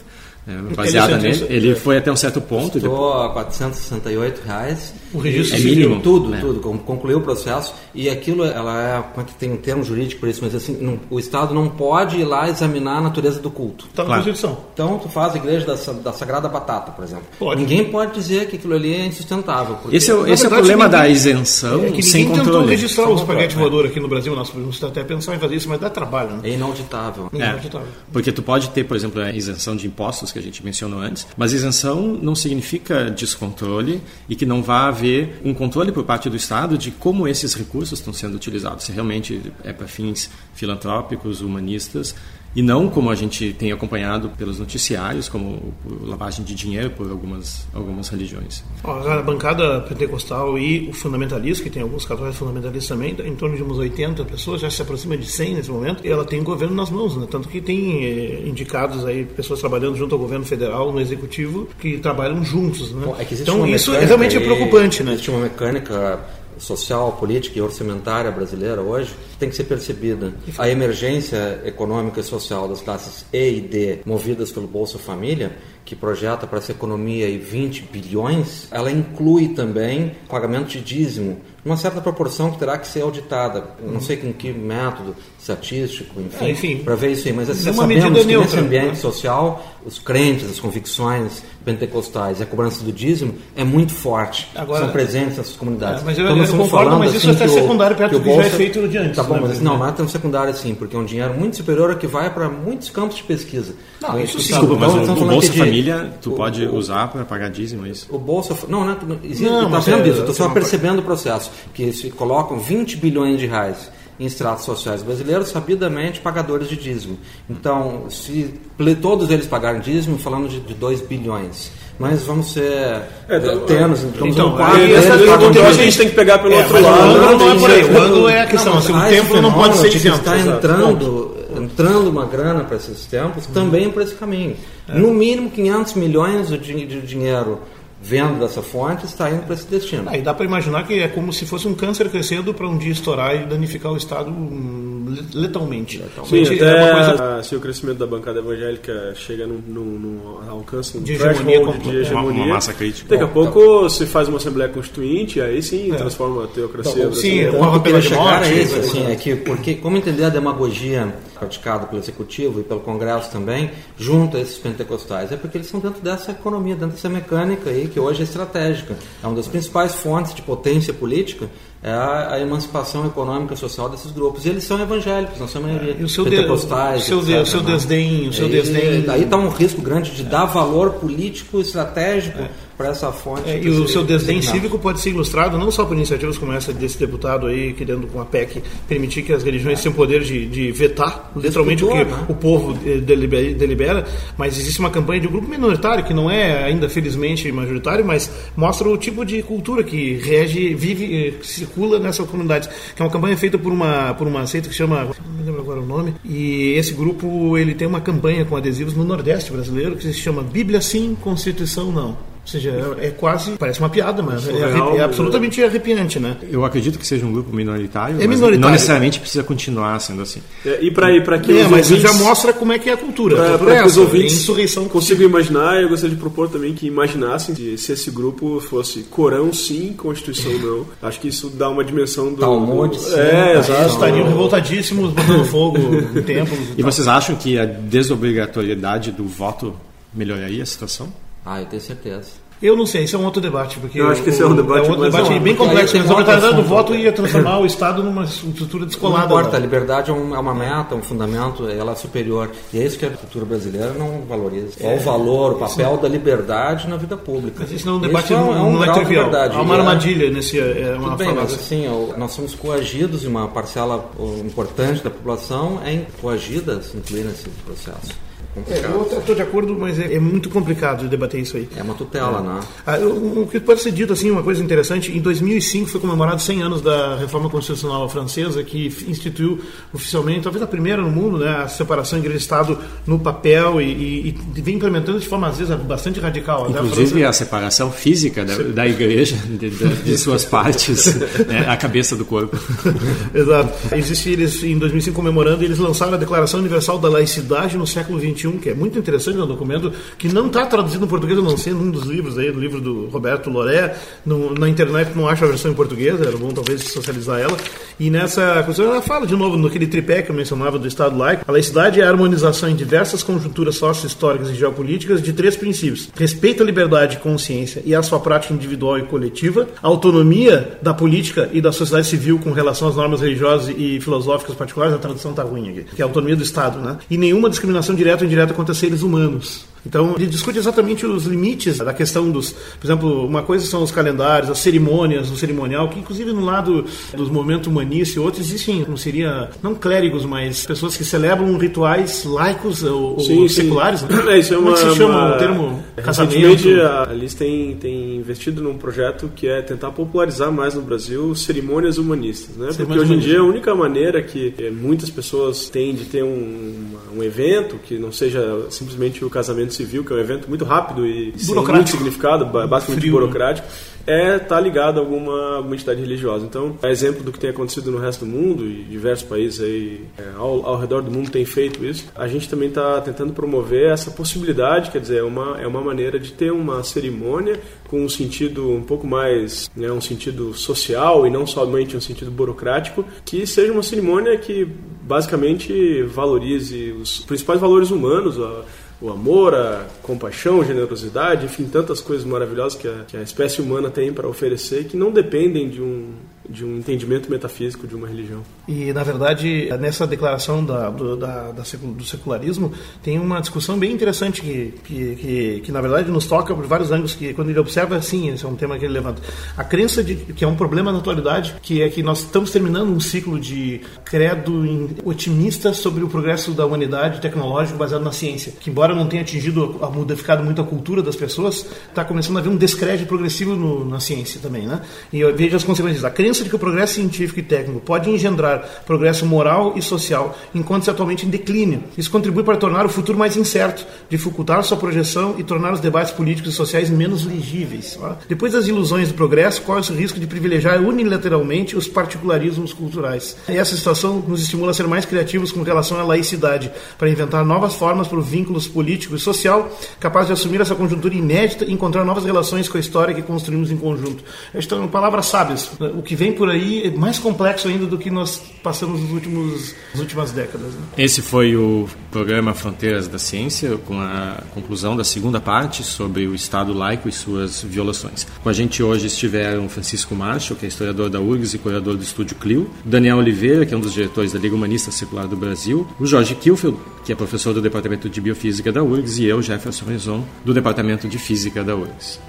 É, 0.47 0.73
baseada 0.73 1.17
nele, 1.17 1.45
ele 1.49 1.75
foi 1.75 1.97
até 1.97 2.11
um 2.11 2.15
certo 2.15 2.41
ponto. 2.41 2.79
depois- 2.79 2.91
Custou 2.99 3.13
a 3.21 3.29
468 3.33 4.41
reais. 4.45 4.93
O 5.13 5.17
registro 5.19 5.55
É 5.55 5.59
civil. 5.59 5.75
mínimo. 5.89 6.01
Tudo, 6.01 6.33
É. 6.35 6.39
tudo. 6.39 6.59
con- 6.59 6.77
Concluiu 6.77 7.17
o 7.19 7.21
processo. 7.21 7.73
E 7.95 8.09
aquilo, 8.09 8.43
ela 8.43 8.81
é. 8.99 9.01
Como 9.13 9.25
é 9.25 9.29
que 9.29 9.33
tem 9.35 9.51
um 9.51 9.57
termo 9.57 9.83
jurídico 9.83 10.19
para 10.21 10.29
isso? 10.29 10.39
Mas 10.43 10.53
assim, 10.55 10.77
não- 10.79 10.99
o 11.09 11.19
Estado 11.19 11.53
não 11.53 11.67
pode 11.69 12.17
ir 12.17 12.25
lá 12.25 12.49
examinar 12.49 12.97
a 12.97 13.01
natureza 13.01 13.39
do 13.39 13.49
culto. 13.49 13.85
Está 13.85 14.03
na 14.03 14.07
Claro. 14.09 14.23
Constituição. 14.23 14.57
Então, 14.73 14.99
tu 14.99 15.07
faz 15.09 15.33
a 15.33 15.37
igreja 15.37 15.65
da, 15.65 15.73
da 15.93 16.13
Sagrada 16.13 16.47
Batata, 16.49 16.91
por 16.91 17.03
exemplo. 17.03 17.25
Pode. 17.39 17.61
Ninguém 17.61 17.85
pode 17.85 18.13
dizer 18.13 18.47
que 18.47 18.55
aquilo 18.57 18.73
ali 18.73 18.93
é 18.93 19.05
insustentável. 19.05 19.75
porque- 19.81 19.95
Esse 19.97 20.11
é, 20.11 20.13
o- 20.13 20.23
Na 20.23 20.29
esse 20.29 20.43
é 20.43 20.47
o 20.47 20.49
verdade, 20.49 20.67
problema 20.67 20.85
ninguém- 20.85 21.01
da 21.01 21.09
isenção 21.09 21.83
É 21.85 21.91
que 21.91 22.03
sem 22.03 22.21
ninguém 22.23 22.35
tentou 22.37 22.53
controle. 22.53 22.69
registrar 22.75 23.05
Sem 23.05 23.13
os 23.13 23.19
controle, 23.21 23.39
espaguete 23.41 23.55
é. 23.55 23.57
voador 23.69 23.85
aqui 23.85 23.99
no 23.99 24.07
Brasil. 24.07 24.35
Nós 24.35 24.49
podemos 24.49 24.83
até 24.83 25.03
pensar 25.03 25.35
em 25.35 25.39
fazer 25.39 25.55
isso, 25.55 25.69
mas 25.69 25.79
dá 25.79 25.89
trabalho, 25.89 26.31
né? 26.31 26.39
É 26.43 26.49
inauditável. 26.53 27.29
É. 27.33 27.37
Inauditável. 27.37 27.87
Porque 28.11 28.31
tu 28.31 28.41
pode 28.41 28.69
ter, 28.69 28.83
por 28.83 28.95
exemplo, 28.97 29.21
a 29.21 29.31
isenção 29.31 29.75
de 29.75 29.87
impostos 29.87 30.31
que 30.31 30.39
a 30.39 30.41
gente 30.41 30.63
mencionou 30.63 30.99
antes, 30.99 31.25
mas 31.37 31.53
isenção 31.53 32.17
não 32.21 32.35
significa 32.35 33.09
descontrole 33.09 34.01
e 34.27 34.35
que 34.35 34.45
não 34.45 34.61
vá 34.61 34.91
haver 34.99 35.41
um 35.45 35.53
controle 35.53 35.91
por 35.91 36.03
parte 36.03 36.29
do 36.29 36.35
Estado 36.35 36.77
de 36.77 36.91
como 36.91 37.27
esses 37.27 37.53
recursos 37.53 37.99
estão 37.99 38.13
sendo 38.13 38.35
utilizados. 38.35 38.83
Se 38.83 38.91
realmente 38.91 39.41
é 39.63 39.71
para 39.71 39.87
fins 39.87 40.29
filantrópicos, 40.53 41.41
humanistas, 41.41 42.13
e 42.55 42.61
não 42.61 42.89
como 42.89 43.09
a 43.09 43.15
gente 43.15 43.53
tem 43.53 43.71
acompanhado 43.71 44.29
pelos 44.29 44.59
noticiários, 44.59 45.29
como 45.29 45.73
lavagem 46.01 46.43
de 46.43 46.55
dinheiro 46.55 46.89
por 46.91 47.09
algumas, 47.09 47.67
algumas 47.73 48.09
religiões. 48.09 48.63
A 48.83 49.21
bancada 49.21 49.81
pentecostal 49.81 50.57
e 50.57 50.89
o 50.89 50.93
fundamentalista, 50.93 51.63
que 51.63 51.69
tem 51.69 51.81
alguns 51.81 52.05
católicos 52.05 52.37
fundamentalistas 52.37 52.87
também, 52.87 53.15
em 53.25 53.35
torno 53.35 53.55
de 53.55 53.63
uns 53.63 53.77
80 53.77 54.25
pessoas, 54.25 54.61
já 54.61 54.69
se 54.69 54.81
aproxima 54.81 55.17
de 55.17 55.25
100 55.25 55.55
nesse 55.55 55.71
momento, 55.71 56.05
e 56.05 56.09
ela 56.09 56.25
tem 56.25 56.39
o 56.39 56.43
governo 56.43 56.75
nas 56.75 56.89
mãos, 56.89 57.15
né? 57.15 57.27
Tanto 57.29 57.47
que 57.47 57.61
tem 57.61 58.03
eh, 58.03 58.47
indicados 58.47 59.05
aí 59.05 59.25
pessoas 59.25 59.59
trabalhando 59.59 59.95
junto 59.95 60.15
ao 60.15 60.19
governo 60.19 60.45
federal, 60.45 60.91
no 60.91 60.99
executivo, 60.99 61.67
que 61.79 61.97
trabalham 61.99 62.43
juntos, 62.43 62.91
né? 62.91 63.05
Bom, 63.05 63.15
é 63.19 63.23
então 63.31 63.67
isso 63.67 63.91
mecânica 63.91 64.07
realmente 64.07 64.37
é 64.37 64.39
preocupante, 64.39 65.03
né? 65.03 65.13
Existe 65.13 65.29
uma 65.29 65.41
mecânica 65.41 66.19
social, 66.59 67.13
política 67.13 67.57
e 67.57 67.61
orçamentária 67.61 68.31
brasileira 68.31 68.81
hoje 68.81 69.15
tem 69.39 69.49
que 69.49 69.55
ser 69.55 69.63
percebida. 69.63 70.33
A 70.57 70.69
emergência 70.69 71.61
econômica 71.65 72.19
e 72.19 72.23
social 72.23 72.67
das 72.67 72.81
classes 72.81 73.25
E 73.31 73.57
e 73.57 73.61
D, 73.61 73.99
movidas 74.05 74.51
pelo 74.51 74.67
Bolsa 74.67 74.99
Família, 74.99 75.57
que 75.89 75.95
projeta 75.95 76.45
para 76.45 76.59
essa 76.59 76.71
economia 76.71 77.25
aí 77.25 77.39
20 77.39 77.81
bilhões, 77.91 78.67
ela 78.69 78.91
inclui 78.91 79.47
também 79.55 80.11
pagamento 80.29 80.67
de 80.67 80.81
dízimo, 80.81 81.37
uma 81.65 81.75
certa 81.77 81.99
proporção 81.99 82.51
que 82.51 82.59
terá 82.59 82.77
que 82.77 82.87
ser 82.87 83.01
auditada. 83.01 83.71
Eu 83.83 83.91
não 83.91 83.99
sei 83.99 84.15
com 84.17 84.31
que 84.31 84.53
método 84.53 85.15
estatístico, 85.39 86.19
enfim, 86.21 86.45
Ah, 86.45 86.49
enfim, 86.49 86.77
para 86.77 86.95
ver 86.95 87.11
isso 87.13 87.27
aí. 87.27 87.33
Mas 87.33 87.49
assim, 87.49 87.63
sabemos 87.73 87.85
medida 87.87 88.19
que 88.19 88.25
neutra, 88.27 88.45
nesse 88.45 88.59
ambiente 88.59 88.87
né? 88.89 88.95
social, 88.95 89.65
os 89.83 89.97
crentes, 89.97 90.47
as 90.49 90.59
convicções 90.59 91.41
pentecostais 91.65 92.39
e 92.39 92.43
a 92.43 92.45
cobrança 92.45 92.83
do 92.83 92.91
dízimo 92.91 93.33
é 93.55 93.63
muito 93.63 93.91
forte. 93.93 94.47
Agora- 94.55 94.83
São 94.85 94.91
presentes 94.91 95.37
nessas 95.37 95.55
comunidades. 95.55 96.01
É, 96.01 96.05
mas 96.05 96.17
eu- 96.17 96.25
Então, 96.25 96.37
eu 96.37 96.47
concordo, 96.51 96.69
falando, 96.69 96.99
mas 96.99 97.13
isso 97.15 97.29
assim, 97.29 97.35
até 97.35 97.45
o- 97.45 97.53
secundário 97.53 97.97
perto 97.97 98.11
do 98.13 98.19
que 98.21 98.25
já 98.29 98.31
é 98.31 98.35
Bolsa- 98.41 98.57
feito 98.57 98.87
de 98.87 98.97
antes, 98.97 99.15
Tá 99.15 99.23
bom, 99.23 99.33
né? 99.35 99.41
mas 99.47 99.59
não, 99.61 99.77
não 99.77 99.87
é 99.87 99.91
tão 99.91 100.07
secundário 100.07 100.51
assim, 100.51 100.73
porque 100.75 100.95
é 100.95 100.99
um 100.99 101.05
dinheiro 101.05 101.33
muito 101.33 101.57
superior 101.57 101.91
ao 101.91 101.97
que 101.97 102.07
vai 102.07 102.33
para 102.33 102.47
muitos 102.49 102.89
campos 102.89 103.17
de 103.17 103.23
pesquisa. 103.23 103.73
Não, 104.01 104.09
Então, 104.09 104.21
isso 104.21 104.39
sim. 104.39 104.47
Desculpa, 104.49 104.75
mas 104.75 104.89
então, 104.91 104.99
o, 104.99 105.01
estamos 105.01 105.21
o 105.21 105.25
Bolsa 105.25 105.49
de- 105.49 105.57
Família 105.57 105.78
tu 106.21 106.31
o- 106.33 106.35
pode 106.35 106.65
o- 106.65 106.75
usar 106.75 107.07
para 107.09 107.23
pagar 107.25 107.49
dízimo, 107.49 107.85
é 107.85 107.89
isso? 107.89 108.07
o 108.09 108.17
Bolsa. 108.17 108.55
Não, 108.67 108.85
não, 108.85 108.95
não 109.07 109.17
existe, 109.23 109.43
Não, 109.43 109.57
está 109.63 109.69
mas 109.69 109.85
vendo 109.85 110.05
é- 110.05 110.09
isso. 110.09 110.19
Estou 110.19 110.33
é 110.33 110.37
só 110.37 110.45
uma- 110.45 110.53
percebendo 110.53 110.99
o 110.99 111.03
processo. 111.03 111.51
Que 111.73 111.91
se 111.91 112.09
colocam 112.09 112.59
20 112.59 112.97
bilhões 112.97 113.39
de 113.39 113.45
reais 113.45 113.91
em 114.19 114.25
estratos 114.25 114.65
sociais 114.65 115.01
brasileiros, 115.01 115.47
sabidamente 115.49 116.19
pagadores 116.19 116.67
de 116.67 116.75
dízimo. 116.75 117.17
Então, 117.49 118.03
se 118.09 118.53
todos 119.01 119.29
eles 119.29 119.45
pagarem 119.47 119.79
dízimo, 119.79 120.17
falamos 120.17 120.51
de, 120.51 120.59
de 120.59 120.73
2 120.73 121.01
bilhões. 121.01 121.71
Mas 121.97 122.23
vamos 122.23 122.53
ser 122.53 122.63
É, 122.63 123.07
é, 123.27 123.37
então, 123.37 123.59
tenos, 123.65 124.03
então, 124.03 124.53
um 124.53 124.55
quarto 124.55 124.75
aí 124.77 124.87
deles 124.87 125.05
essa- 125.05 125.15
eu- 125.15 125.33
acho 125.33 125.49
que 125.51 125.59
a 125.59 125.71
gente 125.83 125.97
tem 125.97 126.09
que 126.09 126.15
pegar 126.15 126.39
pelo 126.39 126.53
É, 126.53 126.57
outro 126.59 126.73
mas 126.73 126.85
o 126.85 126.89
lado. 126.89 127.03
ângulo 127.03 127.37
não 127.37 127.51
é 127.51 127.59
por 127.59 127.71
aí. 127.71 127.83
O 127.83 128.01
ângulo 128.01 128.29
é 128.29 128.41
a 128.41 128.47
questão. 128.47 128.73
mas 128.75 128.83
assim, 128.85 128.93
o 128.93 129.03
esse 129.05 129.15
templo 129.21 129.41
não 129.41 129.51
pode 129.53 129.77
ser 129.77 129.89
de 129.89 129.99
que 129.99 130.07
isento. 130.07 130.17
Está 130.17 130.39
entrando, 130.39 131.35
entrando 131.79 132.09
uma 132.09 132.25
grana 132.25 132.63
para 132.63 132.75
esses 132.75 133.05
templos, 133.05 133.45
também 133.47 133.89
por 133.89 134.01
esse 134.01 134.15
caminho. 134.15 134.55
No 134.87 135.13
mínimo 135.13 135.49
500 135.49 135.93
milhões 135.93 136.49
de, 136.49 136.85
de 136.85 137.01
dinheiro 137.01 137.59
vendo 138.01 138.39
dessa 138.39 138.61
fonte 138.61 139.05
está 139.05 139.29
indo 139.29 139.43
para 139.43 139.55
esse 139.55 139.67
destino. 139.67 140.09
Aí 140.09 140.21
dá 140.21 140.33
para 140.33 140.45
imaginar 140.45 140.87
que 140.87 140.99
é 140.99 141.07
como 141.07 141.33
se 141.33 141.45
fosse 141.45 141.67
um 141.67 141.73
câncer 141.73 142.09
crescendo 142.09 142.53
para 142.53 142.65
um 142.67 142.77
dia 142.77 142.91
estourar 142.91 143.35
e 143.35 143.45
danificar 143.45 143.91
o 143.91 143.97
Estado 143.97 144.31
hum, 144.31 145.17
letalmente. 145.33 146.01
Sim, 146.25 146.45
Gente, 146.45 146.63
até 146.63 146.79
é 146.79 146.83
uma 146.93 147.05
coisa 147.05 147.37
ah, 147.39 147.43
se 147.43 147.55
o 147.55 147.59
crescimento 147.59 147.97
da 147.97 148.07
bancada 148.07 148.39
evangélica 148.39 149.13
chega 149.15 149.45
num, 149.45 149.57
num, 149.67 150.19
alcance 150.49 150.97
um 150.97 151.01
De 151.01 151.13
hegemonia 151.13 151.59
de 151.77 151.97
hegemonia, 151.97 152.31
Uma- 152.31 152.45
uma 152.45 152.53
massa 152.55 152.73
crítica. 152.73 153.09
daqui 153.09 153.23
a 153.23 153.27
Bom, 153.27 153.51
pouco 153.51 153.89
se 153.89 154.05
faz 154.05 154.29
uma 154.29 154.37
assembleia 154.37 154.69
constituinte, 154.71 155.41
aí 155.41 155.61
sim 155.61 155.91
transforma 155.97 156.45
a 156.45 156.47
teocracia 156.47 157.03
Então, 157.03 157.13
sim, 157.13 157.43
brasileira. 157.43 157.57
é 157.57 157.59
pena 157.59 157.81
queria 157.81 157.99
de 157.99 158.07
chegar 158.07 158.21
morte, 158.21 158.47
é 158.47 158.55
né? 158.55 158.79
assim, 158.79 159.11
é 159.11 159.15
que 159.15 159.35
porque 159.35 159.75
como 159.75 159.97
entender 159.97 160.23
a 160.23 160.29
demagogia 160.29 161.13
praticada 161.39 161.87
pelo 161.87 162.01
executivo 162.01 162.59
e 162.59 162.63
pelo 162.63 162.81
Congresso 162.81 163.31
também, 163.31 163.71
junto 163.97 164.37
a 164.37 164.39
esses 164.39 164.57
pentecostais, 164.57 165.31
é 165.31 165.37
porque 165.37 165.57
eles 165.57 165.67
estão 165.67 165.79
dentro 165.79 166.01
dessa 166.01 166.31
economia, 166.31 166.75
dentro 166.75 166.95
dessa 166.95 167.09
mecânica 167.09 167.69
aí 167.69 167.87
que 167.87 167.99
hoje 167.99 168.21
é 168.21 168.23
estratégica. 168.23 168.95
É 169.23 169.25
uma 169.27 169.35
das 169.35 169.47
principais 169.47 169.95
fontes 169.95 170.33
de 170.33 170.41
potência 170.41 170.93
política 170.93 171.49
é 171.81 171.91
a, 171.91 172.33
a 172.33 172.39
emancipação 172.41 173.05
econômica 173.07 173.53
e 173.53 173.57
social 173.57 173.87
desses 173.89 174.11
grupos. 174.11 174.45
E 174.45 174.49
eles 174.49 174.65
são 174.65 174.77
evangélicos, 174.81 175.39
na 175.39 175.47
sua 175.47 175.61
maioria. 175.61 175.95
E 175.97 176.03
o 176.03 176.09
seu 176.09 176.25
de- 176.25 176.31
pentecostais, 176.31 177.03
o 177.03 177.05
seu 177.05 177.21
de- 177.21 177.31
etc, 177.31 177.41
o 177.43 177.45
seu 177.49 177.63
né? 177.63 177.71
desdém- 177.71 178.27
o 178.27 178.33
seu 178.33 178.47
E- 178.47 178.51
desdém- 178.51 179.01
Daí 179.03 179.23
está 179.23 179.37
um 179.37 179.47
risco 179.47 179.81
grande 179.81 180.11
de 180.11 180.23
dar 180.23 180.45
valor 180.45 180.91
político 180.95 181.61
estratégico 181.61 182.39
para 182.79 182.91
essa 182.91 183.11
fonte. 183.11 183.49
É, 183.49 183.61
e 183.61 183.67
o 183.67 183.85
se- 183.85 183.91
seu 183.91 184.05
desdém 184.05 184.41
cívico 184.41 184.79
pode 184.79 185.01
ser 185.01 185.09
ilustrado 185.09 185.57
não 185.57 185.69
só 185.69 185.83
por 185.83 185.97
iniciativas 185.97 186.37
como 186.37 186.53
essa 186.53 186.71
desse 186.71 186.97
deputado 186.97 187.47
aí, 187.47 187.73
querendo 187.73 188.07
com 188.07 188.21
a 188.21 188.25
PEC 188.25 188.63
permitir 188.87 189.21
que 189.23 189.33
as 189.33 189.43
religiões 189.43 189.81
tenham 189.81 189.91
o 189.91 189.95
poder 189.97 190.21
de, 190.21 190.45
de 190.45 190.71
vetar 190.71 191.29
literalmente 191.35 191.83
o 191.83 191.89
que 191.89 192.05
né? 192.05 192.25
o 192.29 192.33
povo 192.33 192.79
eh, 192.85 192.99
delibera, 192.99 193.53
delibera, 193.53 194.07
mas 194.37 194.57
existe 194.57 194.79
uma 194.79 194.89
campanha 194.89 195.19
de 195.19 195.27
um 195.27 195.31
grupo 195.31 195.49
minoritário, 195.49 196.05
que 196.05 196.13
não 196.13 196.31
é 196.31 196.63
ainda 196.63 196.87
felizmente 196.87 197.51
majoritário, 197.51 198.05
mas 198.05 198.31
mostra 198.55 198.87
o 198.87 198.97
tipo 198.97 199.25
de 199.25 199.43
cultura 199.43 199.83
que 199.83 200.13
rege, 200.13 200.73
vive, 200.73 201.27
eh, 201.27 201.33
circula 201.41 201.99
nessas 201.99 202.25
comunidades. 202.29 202.69
Que 202.95 203.01
é 203.01 203.03
uma 203.05 203.11
campanha 203.11 203.35
feita 203.35 203.57
por 203.57 203.73
uma, 203.73 204.13
por 204.13 204.25
uma 204.25 204.47
seita 204.47 204.69
que 204.69 204.75
chama, 204.75 205.03
não 205.03 205.33
me 205.37 205.43
lembro 205.43 205.59
agora 205.59 205.81
o 205.81 205.85
nome, 205.85 206.13
e 206.23 206.75
esse 206.77 206.93
grupo 206.93 207.57
ele 207.57 207.75
tem 207.75 207.85
uma 207.89 207.99
campanha 207.99 208.45
com 208.45 208.55
adesivos 208.55 208.93
no 208.95 209.03
Nordeste 209.03 209.51
brasileiro 209.51 209.97
que 209.97 210.03
se 210.03 210.13
chama 210.13 210.41
Bíblia 210.43 210.79
Sim, 210.79 211.17
Constituição 211.19 211.91
Não. 211.91 212.28
Ou 212.49 212.61
seja, 212.61 212.95
é, 212.99 213.07
é 213.07 213.11
quase, 213.11 213.51
parece 213.51 213.79
uma 213.79 213.89
piada, 213.89 214.23
mas 214.23 214.47
é, 214.47 214.51
Surreal, 214.51 214.97
é 214.97 215.01
absolutamente 215.01 215.63
arrepiante, 215.63 216.19
né? 216.19 216.35
Eu 216.51 216.65
acredito 216.65 216.97
que 216.97 217.05
seja 217.05 217.25
um 217.25 217.31
grupo 217.31 217.55
minoritário, 217.55 218.15
É 218.15 218.25
mas 218.25 218.39
minoritário. 218.39 218.59
não 218.59 218.71
necessariamente 218.71 219.19
precisa 219.19 219.43
continuar 219.43 219.99
sendo 219.99 220.21
assim. 220.23 220.41
É, 220.65 220.79
e 220.81 220.89
para 220.91 221.09
para 221.21 221.37
que 221.39 221.51
É, 221.51 221.65
os 221.65 221.69
mas 221.69 221.91
ouvintes, 221.91 222.11
já 222.11 222.13
mostra 222.17 222.51
como 222.53 222.71
é 222.73 222.79
que 222.79 222.89
é 222.89 222.93
a 222.93 222.97
cultura. 222.97 223.35
A 223.35 223.37
pra, 223.39 223.49
cultura 223.51 223.71
pra 223.73 223.81
que 223.83 223.87
os 223.87 223.97
ouvintes 223.97 224.33
insurreição 224.37 224.87
consigam 224.87 225.27
imaginar, 225.29 225.81
eu 225.81 225.89
gostaria 225.89 226.15
de 226.15 226.19
propor 226.19 226.49
também 226.49 226.73
que 226.73 226.87
imaginassem 226.87 227.53
se, 227.55 227.77
se 227.77 227.91
esse 227.91 228.09
grupo 228.09 228.59
fosse 228.59 229.03
Corão 229.03 229.53
sim, 229.53 229.93
Constituição 229.93 230.51
não. 230.59 230.85
Acho 231.01 231.19
que 231.19 231.27
isso 231.27 231.49
dá 231.49 231.69
uma 231.69 231.83
dimensão 231.83 232.33
do. 232.33 232.39
Talmud, 232.39 232.95
do- 232.97 233.01
sim, 233.03 233.13
É, 233.19 233.53
tá, 233.53 233.59
exato. 233.59 233.89
Estariam 233.93 234.27
revoltadíssimos, 234.27 235.11
botando 235.13 235.45
fogo 235.49 235.77
em 236.15 236.21
templos. 236.23 236.59
E 236.77 236.81
vocês 236.81 237.07
acham 237.07 237.35
que 237.35 237.59
a 237.59 237.65
desobrigatoriedade 237.65 239.11
do 239.11 239.25
voto 239.25 239.73
melhoraria 240.13 240.63
a 240.63 240.65
situação? 240.65 241.11
Ah, 241.45 241.59
eu 241.61 241.65
tenho 241.65 241.81
certeza. 241.81 242.31
Eu 242.61 242.75
não 242.75 242.85
sei, 242.85 243.05
isso 243.05 243.15
é 243.15 243.19
um 243.19 243.23
outro 243.23 243.39
debate. 243.41 243.79
Porque 243.79 244.01
Eu 244.01 244.09
acho 244.09 244.21
que 244.21 244.31
esse 244.31 244.41
é 244.41 244.45
um 244.45 244.53
debate 244.53 244.85
é 244.89 244.91
um 244.91 244.99
debate 244.99 245.39
bem 245.39 245.55
complexo. 245.55 245.97
Mas 245.97 246.11
a 246.11 246.13
outro 246.13 246.23
obrigatoriedade 246.33 246.55
do 246.61 246.67
voto 246.67 246.93
ia 246.93 247.09
transformar 247.13 247.57
o 247.59 247.65
Estado 247.65 248.03
numa 248.03 248.25
estrutura 248.25 248.81
Não 248.81 248.87
descolada. 248.87 249.25
importa, 249.27 249.55
a 249.55 249.59
né? 249.61 249.65
liberdade 249.65 250.11
é, 250.11 250.13
um- 250.13 250.35
é 250.35 250.39
uma 250.39 250.53
meta, 250.53 250.93
um 250.93 251.01
fundamento, 251.01 251.69
ela 251.69 251.93
é 251.93 251.95
superior. 251.95 252.51
E 252.73 252.79
é 252.81 252.85
isso 252.85 252.99
que 252.99 253.05
a 253.05 253.11
cultura 253.11 253.45
brasileira 253.45 253.93
não 253.93 254.23
valoriza. 254.27 254.73
Qual 254.77 254.93
o 254.93 254.99
valor, 254.99 255.53
o 255.53 255.55
papel 255.55 255.95
da 255.99 256.09
liberdade 256.09 256.85
na 256.89 256.97
vida 256.97 257.15
pública. 257.15 257.59
Mas 257.61 257.71
isso 257.71 257.85
não 257.85 257.93
é 257.93 257.95
um 257.95 258.01
debate, 258.01 258.25
Isso 258.25 258.33
não, 258.33 258.71
não 258.73 258.83
é 258.83 258.87
grau 258.87 258.99
de 258.99 259.05
trivial. 259.05 259.23
verdade. 259.29 259.55
Há 259.55 259.61
uma 259.61 259.75
é- 259.75 259.79
armadilha 259.79 260.29
nesse. 260.29 260.59
É 260.59 260.95
uma 260.99 261.11
Tudo 261.11 261.17
bem, 261.17 261.33
mas 261.33 261.53
assim, 261.53 261.85
nós 262.17 262.31
somos 262.33 262.53
coagidos 262.55 263.23
e 263.23 263.27
uma 263.27 263.47
parcela 263.47 264.11
importante 264.43 265.01
da 265.01 265.09
população 265.09 265.79
é 265.85 266.01
coagida 266.21 266.73
a 266.73 266.81
se 266.81 266.97
incluir 266.97 267.23
nesse 267.23 267.47
processo. 267.65 268.11
É, 268.55 268.59
Complicado. 268.59 269.07
eu 269.11 269.19
estou 269.19 269.35
de 269.35 269.41
acordo, 269.41 269.77
mas 269.79 269.99
é, 269.99 270.15
é 270.15 270.19
muito 270.19 270.49
complicado 270.49 271.03
de 271.03 271.07
debater 271.07 271.39
isso 271.39 271.55
aí. 271.55 271.69
É 271.77 271.83
uma 271.83 271.93
tutela, 271.93 272.41
né? 272.41 272.59
Ah, 272.85 272.97
eu- 272.97 273.09
O 273.39 273.47
que 273.47 273.59
pode 273.59 273.81
ser 273.81 273.91
dito 273.91 274.11
assim, 274.11 274.31
uma 274.31 274.41
coisa 274.43 274.61
interessante, 274.63 275.15
em 275.15 275.21
2005 275.21 275.87
foi 275.89 276.01
comemorado 276.01 276.41
100 276.41 276.61
anos 276.63 276.81
da 276.81 277.15
reforma 277.15 277.49
constitucional 277.49 278.09
francesa, 278.09 278.63
que 278.63 278.87
instituiu 279.07 279.59
oficialmente, 279.93 280.41
talvez 280.41 280.63
a 280.63 280.67
primeira 280.67 281.01
no 281.01 281.09
mundo, 281.11 281.37
né, 281.37 281.47
a 281.63 281.67
separação 281.67 282.17
igreja 282.19 282.37
e 282.37 282.39
Estado 282.39 282.77
no 283.05 283.19
papel 283.19 283.79
e, 283.81 283.85
e- 283.85 284.35
e 284.55 284.61
vem 284.61 284.75
implementando 284.75 285.19
de 285.19 285.27
forma 285.27 285.47
às 285.47 285.57
vezes 285.59 285.73
bastante 285.81 286.19
radical. 286.19 286.65
A 286.65 286.69
Inclusive 286.71 287.07
França- 287.11 287.29
a 287.29 287.33
separação 287.33 287.91
física 287.91 288.43
da, 288.43 288.55
da 288.57 288.87
igreja, 288.87 289.35
de, 289.47 289.69
de- 289.69 289.95
de 290.03 290.17
suas 290.17 290.43
partes, 290.43 291.15
né, 291.47 291.65
a 291.67 291.77
cabeça 291.77 292.15
do 292.15 292.25
corpo. 292.25 292.57
Exato. 293.33 293.95
Existe 293.95 294.29
eles 294.31 294.63
em 294.63 294.77
2005 294.77 295.15
comemorando, 295.15 295.63
eles 295.63 295.77
lançaram 295.77 296.13
a 296.13 296.17
Declaração 296.17 296.59
Universal 296.59 296.97
da 296.99 297.09
Laicidade 297.09 297.77
no 297.77 297.85
século 297.87 298.19
XXI. 298.19 298.38
2021, 298.39 298.59
que 298.59 298.69
é 298.69 298.73
muito 298.73 298.97
interessante, 298.97 299.37
é 299.37 299.43
um 299.43 299.47
documento 299.47 299.91
que 300.17 300.27
não 300.27 300.47
está 300.47 300.65
traduzido 300.65 301.05
em 301.05 301.07
português, 301.07 301.37
eu 301.37 301.43
não 301.43 301.57
sei, 301.57 301.73
num 301.73 301.91
dos 301.91 302.03
livros 302.03 302.37
aí, 302.37 302.51
do 302.51 302.59
livro 302.59 302.79
do 302.79 303.07
Roberto 303.07 303.49
Loré, 303.49 303.95
no, 304.25 304.53
na 304.53 304.69
internet 304.69 305.11
não 305.15 305.27
acha 305.27 305.45
a 305.45 305.47
versão 305.47 305.71
em 305.71 305.73
português, 305.73 306.19
era 306.19 306.37
bom 306.37 306.49
talvez 306.49 306.83
socializar 306.83 307.39
ela. 307.39 307.57
E 307.99 308.09
nessa 308.09 308.63
questão 308.63 308.85
ela 308.85 309.01
fala 309.01 309.27
de 309.27 309.35
novo 309.35 309.57
naquele 309.57 309.87
tripé 309.87 310.21
que 310.21 310.31
eu 310.31 310.35
mencionava 310.35 310.79
do 310.79 310.87
Estado 310.87 311.17
laico, 311.17 311.43
a 311.47 311.51
laicidade 311.51 311.99
é 311.99 312.03
a 312.03 312.09
harmonização 312.09 312.69
em 312.69 312.75
diversas 312.75 313.21
conjunturas 313.21 313.75
sócio-históricas 313.75 314.49
e 314.49 314.55
geopolíticas 314.55 315.21
de 315.21 315.33
três 315.33 315.55
princípios: 315.55 316.09
respeito 316.15 316.63
à 316.63 316.65
liberdade 316.65 317.17
de 317.17 317.21
consciência 317.21 317.81
e 317.85 317.93
à 317.93 318.01
sua 318.01 318.19
prática 318.19 318.53
individual 318.53 318.97
e 318.99 319.03
coletiva, 319.03 319.67
autonomia 319.81 320.77
da 320.81 320.93
política 320.93 321.49
e 321.51 321.59
da 321.59 321.71
sociedade 321.71 322.07
civil 322.07 322.39
com 322.39 322.51
relação 322.51 322.87
às 322.87 322.95
normas 322.95 323.21
religiosas 323.21 323.73
e 323.75 323.99
filosóficas 323.99 324.55
particulares, 324.55 324.95
a 324.95 324.99
tradução 324.99 325.31
está 325.31 325.43
ruim 325.43 325.69
aqui, 325.69 325.83
que 325.95 326.01
é 326.01 326.03
a 326.03 326.07
autonomia 326.07 326.35
do 326.35 326.43
Estado, 326.43 326.79
né? 326.79 326.97
E 327.09 327.17
nenhuma 327.17 327.49
discriminação 327.49 327.95
direta 327.95 328.25
ou 328.29 328.35
indireta 328.35 328.53
contra 328.53 328.73
seres 328.75 329.01
humanos. 329.01 329.65
Então, 329.85 330.15
ele 330.15 330.27
discute 330.27 330.57
exatamente 330.57 331.05
os 331.05 331.25
limites 331.25 331.77
da 331.77 331.93
questão 331.93 332.29
dos. 332.29 332.51
Por 332.51 332.85
exemplo, 332.85 333.25
uma 333.25 333.41
coisa 333.43 333.65
são 333.65 333.83
os 333.83 333.91
calendários, 333.91 334.49
as 334.49 334.59
cerimônias, 334.59 335.29
o 335.31 335.37
cerimonial, 335.37 335.89
que 335.89 335.99
inclusive 335.99 336.31
no 336.33 336.43
lado 336.43 336.85
dos 337.15 337.29
movimentos 337.29 337.67
humanistas 337.67 338.15
e 338.15 338.19
outros 338.19 338.45
existem, 338.45 338.83
como 338.83 338.97
seria, 338.97 339.49
não 339.63 339.75
clérigos, 339.75 340.25
mas 340.25 340.65
pessoas 340.65 340.97
que 340.97 341.03
celebram 341.03 341.57
rituais 341.57 342.23
laicos 342.25 342.83
ou, 342.83 343.19
sim, 343.19 343.41
ou 343.41 343.49
seculares. 343.49 344.01
Né? 344.03 344.09
É, 344.29 344.37
isso 344.39 344.53
é 344.53 344.57
uma, 344.57 344.73
Como 344.73 344.77
é 344.77 344.83
que 344.83 344.91
se 344.91 344.97
chama 344.97 345.17
uma... 345.17 345.35
o 345.35 345.37
termo 345.37 345.83
casamento? 346.03 346.81
a 346.81 347.09
Alice 347.09 347.35
tem, 347.35 347.75
tem 347.75 348.17
investido 348.17 348.61
num 348.61 348.77
projeto 348.77 349.31
que 349.35 349.47
é 349.47 349.61
tentar 349.61 349.91
popularizar 349.91 350.51
mais 350.51 350.73
no 350.73 350.81
Brasil 350.81 351.33
cerimônias 351.35 351.97
humanistas, 351.97 352.55
né? 352.55 352.69
Porque 352.75 352.99
hoje 352.99 353.13
em 353.13 353.19
dia 353.19 353.39
a 353.39 353.43
única 353.43 353.73
maneira 353.73 354.21
que 354.21 354.53
muitas 354.71 355.09
pessoas 355.09 355.69
têm 355.69 355.93
de 355.93 356.05
ter 356.05 356.23
um, 356.23 356.95
um 357.15 357.23
evento 357.23 357.77
que 357.77 357.97
não 357.97 358.11
seja 358.11 358.65
simplesmente 358.69 359.23
o 359.23 359.29
casamento 359.29 359.73
civil, 359.79 360.03
que 360.03 360.13
é 360.13 360.15
um 360.15 360.19
evento 360.19 360.47
muito 360.47 360.65
rápido 360.65 361.05
e 361.05 361.33
muito 361.45 361.89
significado, 361.89 362.45
basicamente 362.45 363.01
Frio, 363.01 363.13
burocrático, 363.13 363.67
é 364.05 364.37
estar 364.37 364.47
tá 364.47 364.59
ligado 364.59 364.97
a 364.97 365.01
alguma, 365.01 365.57
alguma 365.57 365.75
entidade 365.75 366.01
religiosa. 366.01 366.45
Então, 366.45 366.77
é 366.81 366.89
exemplo 366.89 367.23
do 367.23 367.31
que 367.31 367.39
tem 367.39 367.51
acontecido 367.51 367.91
no 367.91 367.99
resto 367.99 368.25
do 368.25 368.31
mundo 368.31 368.65
e 368.65 368.83
diversos 368.83 369.27
países 369.27 369.61
aí 369.61 370.01
é, 370.17 370.23
ao, 370.35 370.65
ao 370.65 370.79
redor 370.79 371.03
do 371.03 371.11
mundo 371.11 371.29
têm 371.29 371.45
feito 371.45 371.85
isso. 371.85 372.05
A 372.15 372.27
gente 372.27 372.49
também 372.49 372.69
está 372.69 372.99
tentando 373.01 373.33
promover 373.33 373.91
essa 373.91 374.09
possibilidade, 374.09 374.89
quer 374.89 374.99
dizer, 374.99 375.19
é 375.19 375.23
uma, 375.23 375.61
é 375.61 375.67
uma 375.67 375.81
maneira 375.81 376.19
de 376.19 376.31
ter 376.31 376.51
uma 376.51 376.83
cerimônia 376.83 377.59
com 377.87 378.03
um 378.03 378.09
sentido 378.09 378.69
um 378.71 378.81
pouco 378.81 379.05
mais, 379.05 379.69
né, 379.75 379.91
um 379.91 380.01
sentido 380.01 380.53
social 380.53 381.25
e 381.27 381.29
não 381.29 381.45
somente 381.45 381.95
um 381.95 382.01
sentido 382.01 382.31
burocrático, 382.31 383.05
que 383.23 383.45
seja 383.45 383.71
uma 383.71 383.83
cerimônia 383.83 384.37
que 384.37 384.67
basicamente 385.03 386.03
valorize 386.03 386.91
os 386.93 387.19
principais 387.19 387.59
valores 387.59 387.91
humanos, 387.91 388.39
a, 388.39 388.63
o 389.01 389.09
amor, 389.09 389.53
a 389.55 389.85
compaixão, 390.01 390.63
generosidade, 390.63 391.45
enfim, 391.45 391.65
tantas 391.65 392.01
coisas 392.01 392.25
maravilhosas 392.25 392.77
que 392.77 392.87
a, 392.87 393.05
que 393.07 393.15
a 393.15 393.21
espécie 393.21 393.61
humana 393.61 393.89
tem 393.89 394.11
para 394.11 394.27
oferecer 394.27 394.85
que 394.85 394.97
não 394.97 395.11
dependem 395.11 395.69
de 395.69 395.81
um, 395.81 396.13
de 396.49 396.65
um 396.65 396.77
entendimento 396.77 397.29
metafísico 397.29 397.87
de 397.87 397.95
uma 397.95 398.07
religião. 398.07 398.41
E, 398.67 398.91
na 398.93 399.03
verdade, 399.03 399.69
nessa 399.79 400.07
declaração 400.07 400.63
da, 400.63 400.89
do, 400.89 401.15
da, 401.15 401.51
da, 401.51 401.63
do 401.63 402.03
secularismo, 402.03 402.71
tem 403.03 403.19
uma 403.19 403.39
discussão 403.39 403.77
bem 403.77 403.91
interessante 403.91 404.41
que, 404.41 404.73
que, 404.83 405.15
que, 405.15 405.61
que, 405.61 405.71
na 405.71 405.81
verdade, 405.81 406.09
nos 406.11 406.25
toca 406.25 406.53
por 406.53 406.65
vários 406.65 406.91
ângulos, 406.91 407.13
que 407.13 407.33
quando 407.33 407.49
ele 407.49 407.59
observa, 407.59 407.95
assim, 407.95 408.29
esse 408.29 408.45
é 408.45 408.47
um 408.47 408.55
tema 408.55 408.77
que 408.77 408.85
ele 408.85 408.93
levanta. 408.93 409.21
A 409.55 409.63
crença 409.63 410.03
de 410.03 410.15
que 410.15 410.43
é 410.43 410.47
um 410.47 410.55
problema 410.55 410.91
na 410.91 410.99
atualidade, 410.99 411.55
que 411.61 411.81
é 411.81 411.89
que 411.89 412.01
nós 412.01 412.19
estamos 412.19 412.51
terminando 412.51 412.89
um 412.89 412.99
ciclo 412.99 413.39
de 413.39 413.81
credo 414.03 414.89
otimista 415.03 415.73
sobre 415.73 416.03
o 416.03 416.09
progresso 416.09 416.51
da 416.51 416.65
humanidade 416.65 417.21
tecnológico 417.21 417.77
baseado 417.77 418.03
na 418.03 418.11
ciência, 418.11 418.53
que 418.59 418.69
embora 418.69 418.95
não 418.95 419.07
tenha 419.07 419.21
atingido, 419.21 419.79
modificado 419.93 420.43
muito 420.43 420.61
a 420.61 420.65
cultura 420.65 421.01
das 421.01 421.15
pessoas, 421.15 421.65
está 421.89 422.03
começando 422.03 422.37
a 422.37 422.39
haver 422.39 422.49
um 422.49 422.57
descrédito 422.57 423.07
progressivo 423.07 423.55
no, 423.55 423.85
na 423.85 423.99
ciência 423.99 424.39
também, 424.41 424.65
né? 424.65 424.81
E 425.11 425.19
eu 425.19 425.35
vejo 425.35 425.55
as 425.55 425.63
consequências. 425.63 426.03
A 426.03 426.09
crença 426.09 426.38
de 426.43 426.49
que 426.49 426.55
o 426.55 426.59
progresso 426.59 426.95
científico 426.95 427.39
e 427.39 427.43
técnico 427.43 427.79
pode 427.79 428.09
engendrar 428.09 428.63
progresso 428.85 429.25
moral 429.25 429.73
e 429.75 429.81
social, 429.81 430.37
enquanto-se 430.53 430.89
atualmente 430.89 431.25
em 431.25 431.29
declínio. 431.29 431.83
Isso 431.97 432.11
contribui 432.11 432.43
para 432.43 432.57
tornar 432.57 432.85
o 432.85 432.89
futuro 432.89 433.17
mais 433.17 433.35
incerto, 433.37 433.85
dificultar 434.09 434.63
sua 434.63 434.77
projeção 434.77 435.35
e 435.37 435.43
tornar 435.43 435.73
os 435.73 435.79
debates 435.79 436.11
políticos 436.11 436.53
e 436.53 436.55
sociais 436.55 436.89
menos 436.89 437.25
legíveis. 437.25 437.95
Tá? 437.95 438.17
Depois 438.27 438.53
das 438.53 438.67
ilusões 438.67 439.09
do 439.09 439.13
progresso, 439.13 439.61
corre-se 439.61 439.91
o 439.91 439.95
risco 439.95 440.19
de 440.19 440.27
privilegiar 440.27 440.81
unilateralmente 440.81 441.75
os 441.75 441.87
particularismos 441.87 442.73
culturais. 442.73 443.37
E 443.47 443.57
essa 443.57 443.75
situação 443.75 444.23
nos 444.27 444.41
estimula 444.41 444.71
a 444.71 444.73
ser 444.73 444.87
mais 444.87 445.05
criativos 445.05 445.51
com 445.51 445.63
relação 445.63 445.99
à 445.99 446.03
laicidade, 446.03 446.71
para 446.97 447.09
inventar 447.09 447.45
novas 447.45 447.73
formas 447.75 448.07
para 448.07 448.19
vínculos 448.19 448.67
político 448.67 449.15
e 449.15 449.19
social, 449.19 449.71
capaz 449.99 450.27
de 450.27 450.33
assumir 450.33 450.61
essa 450.61 450.75
conjuntura 450.75 451.13
inédita 451.13 451.65
e 451.65 451.71
encontrar 451.71 452.03
novas 452.03 452.25
relações 452.25 452.67
com 452.67 452.77
a 452.77 452.79
história 452.79 453.13
que 453.13 453.21
construímos 453.21 453.71
em 453.71 453.77
conjunto. 453.77 454.23
Estão 454.53 454.87
palavras 454.87 455.25
sábias. 455.25 455.69
O 455.97 456.01
que 456.01 456.15
vem 456.15 456.28
vem 456.29 456.37
por 456.37 456.49
aí 456.49 456.83
é 456.87 456.91
mais 456.91 457.19
complexo 457.19 457.67
ainda 457.67 457.85
do 457.85 457.97
que 457.97 458.09
nós 458.09 458.41
passamos 458.63 459.01
nos 459.01 459.11
últimos, 459.11 459.75
nas 459.91 460.01
últimas 460.01 460.31
décadas. 460.31 460.73
Né? 460.73 460.81
Esse 460.97 461.21
foi 461.21 461.55
o 461.55 461.87
programa 462.11 462.53
Fronteiras 462.53 463.07
da 463.07 463.17
Ciência, 463.17 463.77
com 463.77 463.99
a 463.99 464.43
conclusão 464.53 464.95
da 464.95 465.03
segunda 465.03 465.39
parte 465.39 465.83
sobre 465.83 466.27
o 466.27 466.35
Estado 466.35 466.73
laico 466.73 467.09
e 467.09 467.11
suas 467.11 467.61
violações. 467.63 468.27
Com 468.43 468.49
a 468.49 468.53
gente 468.53 468.81
hoje 468.83 469.07
estiveram 469.07 469.67
Francisco 469.69 470.15
Marshall, 470.15 470.57
que 470.57 470.65
é 470.65 470.69
historiador 470.69 471.09
da 471.09 471.19
URGS 471.19 471.55
e 471.55 471.57
curador 471.57 471.95
do 471.95 472.03
Estúdio 472.03 472.35
Clio, 472.35 472.69
Daniel 472.85 473.17
Oliveira, 473.17 473.65
que 473.65 473.73
é 473.73 473.77
um 473.77 473.81
dos 473.81 473.93
diretores 473.93 474.33
da 474.33 474.39
Liga 474.39 474.55
Humanista 474.55 474.91
Secular 474.91 475.27
do 475.27 475.35
Brasil, 475.35 475.87
o 475.99 476.05
Jorge 476.05 476.35
Kilfield, 476.35 476.77
que 477.05 477.11
é 477.11 477.15
professor 477.15 477.53
do 477.53 477.61
Departamento 477.61 478.09
de 478.09 478.21
Biofísica 478.21 478.71
da 478.71 478.83
URGS, 478.83 479.19
e 479.19 479.25
eu, 479.25 479.41
Jefferson 479.41 479.85
Rezon, 479.85 480.23
do 480.45 480.53
Departamento 480.53 481.07
de 481.07 481.17
Física 481.17 481.63
da 481.63 481.75
URGS. 481.75 482.19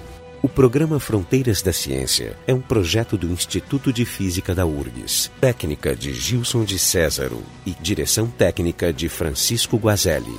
O 0.43 0.49
programa 0.49 0.99
Fronteiras 0.99 1.61
da 1.61 1.71
Ciência 1.71 2.35
é 2.47 2.53
um 2.53 2.59
projeto 2.59 3.15
do 3.15 3.27
Instituto 3.27 3.93
de 3.93 4.05
Física 4.05 4.55
da 4.55 4.65
URGS, 4.65 5.31
técnica 5.39 5.95
de 5.95 6.15
Gilson 6.15 6.63
de 6.63 6.79
Césaro 6.79 7.43
e 7.63 7.75
direção 7.79 8.25
técnica 8.25 8.91
de 8.91 9.07
Francisco 9.07 9.77
Guazelli. 9.77 10.35